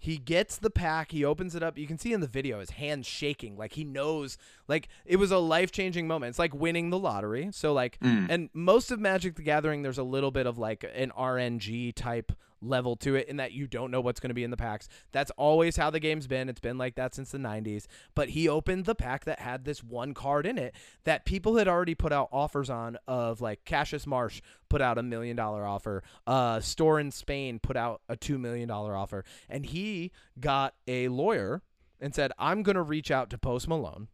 He 0.01 0.17
gets 0.17 0.55
the 0.57 0.69
pack, 0.69 1.11
he 1.11 1.25
opens 1.25 1.55
it 1.55 1.61
up. 1.61 1.77
You 1.77 1.85
can 1.85 1.97
see 1.97 2.13
in 2.13 2.21
the 2.21 2.27
video 2.27 2.59
his 2.61 2.69
hands 2.71 3.05
shaking 3.05 3.57
like 3.57 3.73
he 3.73 3.83
knows 3.83 4.37
like 4.67 4.87
it 5.05 5.17
was 5.17 5.29
a 5.31 5.37
life-changing 5.39 6.07
moment. 6.07 6.29
It's 6.31 6.39
like 6.39 6.53
winning 6.55 6.89
the 6.89 6.97
lottery. 6.97 7.49
So 7.51 7.73
like 7.73 7.99
Mm. 7.99 8.27
and 8.29 8.49
most 8.53 8.91
of 8.91 8.99
Magic 8.99 9.35
the 9.35 9.41
Gathering 9.43 9.81
there's 9.81 9.97
a 9.97 10.03
little 10.03 10.31
bit 10.31 10.45
of 10.47 10.57
like 10.57 10.85
an 10.95 11.11
RNG 11.17 11.93
type 11.93 12.31
level 12.61 12.95
to 12.97 13.15
it 13.15 13.27
in 13.27 13.37
that 13.37 13.51
you 13.51 13.67
don't 13.67 13.91
know 13.91 14.01
what's 14.01 14.19
going 14.19 14.29
to 14.29 14.35
be 14.35 14.43
in 14.43 14.51
the 14.51 14.57
packs. 14.57 14.87
That's 15.11 15.31
always 15.31 15.77
how 15.77 15.89
the 15.89 15.99
game's 15.99 16.27
been. 16.27 16.49
It's 16.49 16.59
been 16.59 16.77
like 16.77 16.95
that 16.95 17.15
since 17.15 17.31
the 17.31 17.37
90s. 17.37 17.85
But 18.15 18.29
he 18.29 18.47
opened 18.47 18.85
the 18.85 18.95
pack 18.95 19.25
that 19.25 19.39
had 19.39 19.65
this 19.65 19.83
one 19.83 20.13
card 20.13 20.45
in 20.45 20.57
it 20.57 20.75
that 21.03 21.25
people 21.25 21.57
had 21.57 21.67
already 21.67 21.95
put 21.95 22.11
out 22.11 22.29
offers 22.31 22.69
on 22.69 22.97
of 23.07 23.41
like 23.41 23.65
Cassius 23.65 24.05
Marsh 24.05 24.41
put 24.69 24.81
out 24.81 24.97
a 24.97 25.03
million 25.03 25.35
dollar 25.35 25.65
offer. 25.65 26.03
Uh 26.27 26.59
store 26.59 26.99
in 26.99 27.11
Spain 27.11 27.59
put 27.59 27.75
out 27.77 28.01
a 28.09 28.15
2 28.15 28.37
million 28.37 28.67
dollar 28.67 28.95
offer 28.95 29.23
and 29.49 29.65
he 29.65 30.11
got 30.39 30.75
a 30.87 31.07
lawyer 31.07 31.61
and 31.99 32.15
said, 32.15 32.31
"I'm 32.37 32.63
going 32.63 32.75
to 32.75 32.81
reach 32.81 33.11
out 33.11 33.29
to 33.31 33.37
Post 33.37 33.67
Malone 33.67 34.07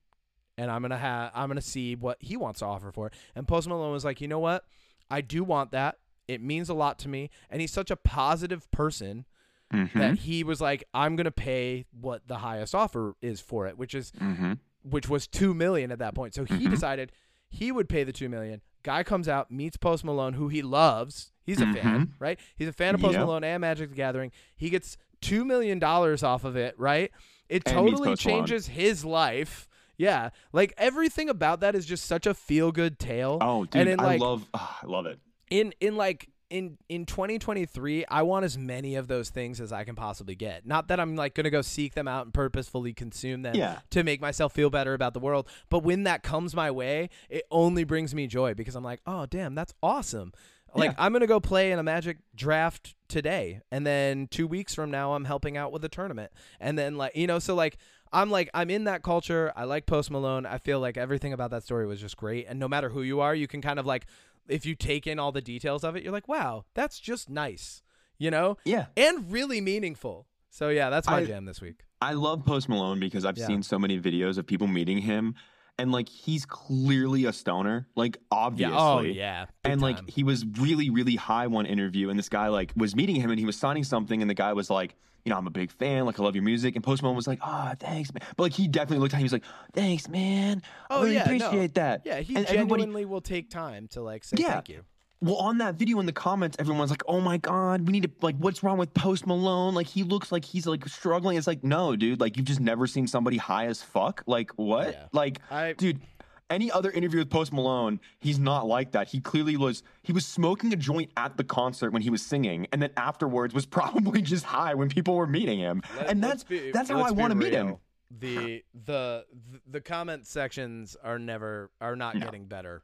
and 0.57 0.71
I'm 0.71 0.81
gonna 0.81 0.97
have 0.97 1.31
I'm 1.33 1.49
gonna 1.49 1.61
see 1.61 1.95
what 1.95 2.17
he 2.19 2.37
wants 2.37 2.59
to 2.59 2.65
offer 2.65 2.91
for 2.91 3.07
it. 3.07 3.13
And 3.35 3.47
Post 3.47 3.67
Malone 3.67 3.91
was 3.91 4.05
like, 4.05 4.21
you 4.21 4.27
know 4.27 4.39
what, 4.39 4.63
I 5.09 5.21
do 5.21 5.43
want 5.43 5.71
that. 5.71 5.97
It 6.27 6.41
means 6.41 6.69
a 6.69 6.73
lot 6.73 6.97
to 6.99 7.09
me, 7.09 7.29
and 7.49 7.61
he's 7.61 7.71
such 7.71 7.91
a 7.91 7.95
positive 7.95 8.69
person 8.71 9.25
Mhm. 9.73 9.93
that 9.93 10.17
he 10.19 10.43
was 10.43 10.61
like, 10.61 10.83
I'm 10.93 11.15
gonna 11.15 11.31
pay 11.31 11.85
what 11.91 12.27
the 12.27 12.37
highest 12.39 12.73
offer 12.75 13.15
is 13.21 13.41
for 13.41 13.67
it, 13.67 13.77
which 13.77 13.93
is 13.95 14.11
Mhm. 14.11 14.59
which 14.83 15.09
was 15.09 15.25
two 15.27 15.53
million 15.55 15.91
at 15.91 15.99
that 15.99 16.13
point. 16.13 16.33
So 16.35 16.43
he 16.45 16.67
Mhm. 16.67 16.69
decided 16.69 17.11
he 17.49 17.71
would 17.71 17.89
pay 17.89 18.03
the 18.03 18.13
two 18.13 18.29
million. 18.29 18.61
Guy 18.83 19.01
comes 19.03 19.27
out, 19.27 19.49
meets 19.49 19.77
Post 19.77 20.03
Malone, 20.05 20.33
who 20.33 20.47
he 20.49 20.61
loves. 20.61 21.31
He's 21.43 21.59
a 21.59 21.71
fan, 21.73 22.13
right? 22.19 22.39
He's 22.55 22.67
a 22.67 22.73
fan 22.73 22.93
of 22.93 23.01
Post 23.01 23.13
Yep. 23.13 23.21
Malone 23.21 23.43
and 23.43 23.61
Magic 23.61 23.89
the 23.89 23.95
Gathering. 23.95 24.31
He 24.55 24.69
gets 24.69 24.97
two 25.21 25.43
million 25.45 25.79
dollars 25.79 26.21
off 26.21 26.43
of 26.43 26.55
it, 26.55 26.77
right? 26.79 27.11
It 27.49 27.63
And 27.65 27.75
totally 27.75 28.15
changes 28.15 28.67
his 28.67 29.03
life. 29.05 29.67
Yeah, 29.97 30.29
like 30.53 30.73
everything 30.77 31.29
about 31.29 31.61
that 31.61 31.73
is 31.73 31.85
just 31.85 32.05
such 32.05 32.27
a 32.27 32.33
feel 32.33 32.71
good 32.71 32.99
tale. 32.99 33.37
Oh, 33.41 33.65
dude, 33.65 33.81
and 33.81 33.89
in 33.89 33.99
I 33.99 34.17
love 34.17 34.45
I 34.53 34.81
love 34.85 35.05
it. 35.07 35.19
In 35.49 35.73
in 35.79 35.95
like 35.95 36.29
in 36.51 36.77
in 36.89 37.07
2023 37.07 38.05
i 38.07 38.21
want 38.21 38.45
as 38.45 38.55
many 38.55 38.95
of 38.95 39.07
those 39.07 39.29
things 39.29 39.59
as 39.59 39.73
i 39.73 39.83
can 39.83 39.95
possibly 39.95 40.35
get. 40.35 40.63
Not 40.65 40.89
that 40.89 40.99
i'm 40.99 41.15
like 41.15 41.33
gonna 41.33 41.49
go 41.49 41.63
seek 41.63 41.95
them 41.95 42.07
out 42.07 42.25
and 42.25 42.33
purposefully 42.33 42.93
consume 42.93 43.41
them 43.41 43.55
Yeah. 43.55 43.79
to 43.89 44.03
make 44.03 44.21
myself 44.21 44.53
feel 44.53 44.69
better 44.69 44.93
about 44.93 45.13
the 45.15 45.19
world 45.19 45.49
but 45.69 45.79
when 45.83 46.03
that 46.03 46.21
comes 46.21 46.55
my 46.55 46.69
way 46.69 47.09
it 47.29 47.45
only 47.49 47.83
brings 47.83 48.13
me 48.13 48.27
joy 48.27 48.53
because 48.53 48.75
i'm 48.75 48.83
like 48.83 49.01
oh 49.07 49.25
damn 49.25 49.55
that's 49.55 49.73
awesome. 49.81 50.33
Like 50.75 50.91
Yeah. 50.91 50.95
i'm 51.05 51.13
gonna 51.13 51.25
go 51.25 51.39
play 51.39 51.71
in 51.71 51.79
a 51.79 51.83
magic 51.83 52.17
draft 52.35 52.93
today 53.07 53.61
and 53.71 53.85
then 53.85 54.27
two 54.29 54.45
weeks 54.45 54.75
from 54.75 54.91
now 54.91 55.13
i'm 55.13 55.25
helping 55.25 55.57
out 55.57 55.71
with 55.71 55.83
a 55.83 55.89
tournament. 55.89 56.31
And 56.59 56.77
then 56.77 56.95
like 56.95 57.15
you 57.15 57.25
know 57.25 57.39
so 57.39 57.55
like 57.55 57.77
i'm 58.13 58.29
like 58.29 58.49
i'm 58.53 58.69
in 58.69 58.83
that 58.83 59.01
culture. 59.01 59.51
I 59.55 59.63
like 59.63 59.87
post 59.87 60.11
malone. 60.11 60.45
I 60.45 60.59
feel 60.59 60.79
like 60.79 60.95
everything 60.95 61.33
about 61.33 61.49
that 61.51 61.63
story 61.63 61.87
was 61.87 61.99
just 61.99 62.17
great. 62.17 62.45
And 62.47 62.59
no 62.59 62.67
matter 62.67 62.89
who 62.89 63.01
you 63.01 63.19
are 63.21 63.33
you 63.33 63.47
can 63.47 63.61
kind 63.63 63.79
of 63.79 63.85
like 63.87 64.05
if 64.47 64.65
you 64.65 64.75
take 64.75 65.07
in 65.07 65.19
all 65.19 65.31
the 65.31 65.41
details 65.41 65.83
of 65.83 65.95
it 65.95 66.03
you're 66.03 66.11
like 66.13 66.27
wow 66.27 66.63
that's 66.73 66.99
just 66.99 67.29
nice 67.29 67.81
you 68.17 68.29
know 68.31 68.57
Yeah. 68.65 68.85
and 68.95 69.31
really 69.31 69.61
meaningful 69.61 70.27
so 70.49 70.69
yeah 70.69 70.89
that's 70.89 71.07
my 71.07 71.17
I- 71.17 71.25
jam 71.25 71.45
this 71.45 71.61
week 71.61 71.81
I 72.01 72.11
love 72.11 72.45
Post 72.45 72.67
Malone 72.69 72.99
because 72.99 73.25
I've 73.25 73.37
Yeah. 73.37 73.47
seen 73.47 73.63
so 73.63 73.79
many 73.79 73.99
videos 73.99 74.37
of 74.37 74.45
people 74.45 74.67
meeting 74.67 74.99
him 74.99 75.33
and 75.79 75.91
like 75.91 76.07
he's 76.07 76.45
clearly 76.45 77.25
a 77.25 77.33
stoner, 77.33 77.87
like 77.95 78.17
obviously. 78.31 78.73
yeah 78.75 78.79
oh 78.79 78.99
yeah 79.01 79.45
and 79.63 79.81
like 79.81 79.95
time. 79.97 80.05
he 80.07 80.23
was 80.23 80.45
really 80.59 80.89
really 80.89 81.15
high 81.15 81.47
one 81.47 81.65
interview 81.65 82.09
and 82.09 82.19
this 82.19 82.29
guy 82.29 82.47
like 82.49 82.73
was 82.75 82.95
meeting 82.95 83.15
him 83.15 83.29
and 83.31 83.39
he 83.39 83.45
was 83.45 83.57
signing 83.57 83.83
something 83.83 84.21
and 84.21 84.29
the 84.29 84.35
guy 84.35 84.53
was 84.53 84.69
like 84.69 84.95
you 85.25 85.31
know 85.31 85.37
i'm 85.37 85.47
a 85.47 85.51
big 85.51 85.71
fan 85.71 86.05
like 86.05 86.19
i 86.19 86.23
love 86.23 86.35
your 86.35 86.43
music. 86.43 86.75
And 86.75 86.83
post 86.83 87.01
malone 87.01 87.15
was 87.15 87.27
like 87.27 87.39
oh 87.43 87.73
thanks 87.79 88.13
man. 88.13 88.21
But 88.37 88.43
like 88.43 88.53
he 88.53 88.67
definitely 88.67 88.99
looked 88.99 89.13
at 89.13 89.17
him 89.17 89.21
he 89.21 89.23
was 89.25 89.33
like 89.33 89.43
thanks 89.73 90.07
man. 90.07 90.61
I 90.89 90.95
Oh, 90.95 91.01
really 91.01 91.15
yeah, 91.15 91.19
no. 91.25 91.25
appreciate 91.25 91.73
that. 91.75 92.03
Yeah 92.05 92.19
he 92.19 92.35
and 92.35 92.45
genuinely 92.47 92.83
everybody 92.83 93.05
will 93.05 93.21
take 93.21 93.49
time 93.49 93.87
to 93.89 94.01
like 94.01 94.23
say 94.23 94.37
Yeah. 94.39 94.53
thank 94.53 94.69
you. 94.69 94.83
Well 95.21 95.37
on 95.37 95.57
that 95.57 95.75
video 95.75 95.99
in 95.99 96.05
the 96.05 96.11
comments 96.13 96.55
everyone's 96.59 96.91
like 96.91 97.01
oh 97.07 97.19
my 97.19 97.37
god 97.37 97.87
we 97.87 97.91
need 97.93 98.03
to 98.03 98.11
like 98.21 98.35
what's 98.37 98.61
wrong 98.63 98.77
with 98.77 98.93
post 98.93 99.25
malone 99.25 99.73
like 99.73 99.87
he 99.87 100.03
looks 100.03 100.31
like 100.31 100.45
he's 100.45 100.67
like 100.67 100.87
struggling. 100.87 101.37
It's 101.37 101.47
like 101.47 101.63
no 101.63 101.95
dude 101.95 102.19
like 102.19 102.37
you've 102.37 102.45
just 102.45 102.59
never 102.59 102.85
seen 102.85 103.07
somebody 103.07 103.37
high 103.37 103.65
as 103.65 103.81
fuck. 103.81 104.21
Like 104.27 104.51
what? 104.57 104.89
Yeah. 104.93 105.05
like 105.11 105.39
i 105.49 105.73
dude 105.73 106.01
any 106.49 106.71
other 106.71 106.91
interview 106.91 107.19
with 107.19 107.29
post 107.29 107.51
malone 107.51 107.99
he's 108.19 108.37
not 108.37 108.67
like 108.67 108.91
that 108.91 109.07
he 109.07 109.19
clearly 109.19 109.57
was 109.57 109.81
he 110.03 110.13
was 110.13 110.25
smoking 110.25 110.71
a 110.73 110.75
joint 110.75 111.09
at 111.17 111.35
the 111.37 111.43
concert 111.43 111.91
when 111.91 112.01
he 112.03 112.09
was 112.09 112.21
singing 112.21 112.67
and 112.71 112.81
then 112.81 112.91
afterwards 112.97 113.53
was 113.53 113.65
probably 113.79 114.21
just 114.21 114.45
high 114.45 114.73
when 114.73 114.87
people 114.89 115.15
were 115.15 115.25
meeting 115.27 115.57
him 115.59 115.81
Let- 115.97 116.09
and 116.09 116.23
that's 116.23 116.43
be- 116.43 116.71
that's 116.71 116.89
how 116.89 117.01
i 117.01 117.11
want 117.11 117.31
to 117.31 117.35
meet 117.35 117.53
him. 117.53 117.77
The 118.19 118.63
the 118.85 119.25
the 119.67 119.81
comment 119.81 120.27
sections 120.27 120.95
are 121.03 121.17
never 121.17 121.71
are 121.81 121.95
not 121.95 122.15
No. 122.15 122.25
getting 122.25 122.45
better. 122.45 122.83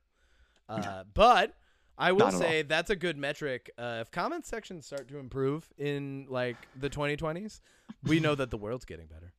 Uh, 0.67 1.03
but 1.13 1.53
I 1.97 2.11
will 2.13 2.31
say 2.31 2.63
that's 2.63 2.89
a 2.89 2.95
good 2.95 3.17
metric. 3.17 3.69
Uh, 3.77 3.99
if 4.01 4.09
comment 4.09 4.45
sections 4.47 4.87
start 4.87 5.07
to 5.09 5.19
improve 5.19 5.69
in 5.77 6.25
like 6.27 6.57
the 6.75 6.89
2020s, 6.89 7.61
we 8.03 8.19
know 8.19 8.33
that 8.33 8.49
the 8.49 8.57
world's 8.57 8.83
getting 8.85 9.05
better. 9.05 9.31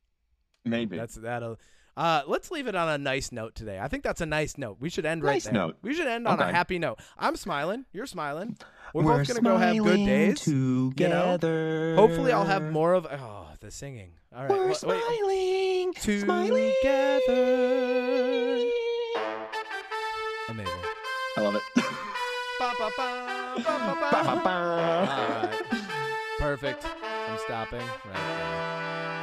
maybe 0.63 0.95
That's 0.97 1.15
that'll. 1.15 1.59
Uh, 1.95 2.23
let's 2.25 2.49
leave 2.49 2.65
it 2.67 2.73
on 2.75 2.89
a 2.89 2.97
nice 2.97 3.31
note 3.31 3.53
today. 3.53 3.79
I 3.79 3.87
think 3.87 4.03
that's 4.03 4.19
a 4.21 4.25
nice 4.25 4.57
note. 4.57 4.77
We 4.79 4.89
should 4.89 5.05
end 5.05 5.23
right 5.23 5.33
Nice 5.33 5.43
there. 5.45 5.53
note. 5.53 5.77
We 5.83 5.93
should 5.93 6.07
end 6.07 6.27
on 6.27 6.39
a 6.39 6.51
happy 6.51 6.79
note. 6.79 6.99
I'm 7.19 7.35
smiling. 7.35 7.85
You're 7.93 8.07
smiling. 8.07 8.57
We're, 8.95 9.03
both 9.03 9.27
gonna 9.27 9.41
go 9.41 9.57
have 9.57 9.77
good 9.77 10.05
days. 10.05 10.41
together 10.41 11.95
Hopefully, 11.95 12.31
I'll 12.31 12.45
have 12.45 12.63
more 12.71 12.93
of. 12.93 13.05
Oh, 13.05 13.47
the 13.59 13.69
singing. 13.71 14.11
All 14.35 14.41
right. 14.41 14.49
we're 14.49 14.67
wait- 14.69 14.83
wait. 14.83 15.97
smiling 15.99 16.23
Smiley. 16.23 16.73
together. 16.81 18.69
Amazing. 20.49 20.73
I 21.37 21.41
love 21.41 21.55
it. 21.55 21.61
Ba, 21.75 22.71
ba, 22.79 22.89
ba, 22.97 23.07
ba, 23.57 23.63
ba, 23.63 23.97
ba. 23.99 24.09
Ba, 24.11 24.23
ba, 24.23 24.41
ba. 24.43 24.49
All 24.53 25.47
right. 25.47 25.63
Perfect. 26.39 26.85
I'm 27.03 27.37
stopping 27.39 27.79
right 27.79 28.13
there. 28.13 29.22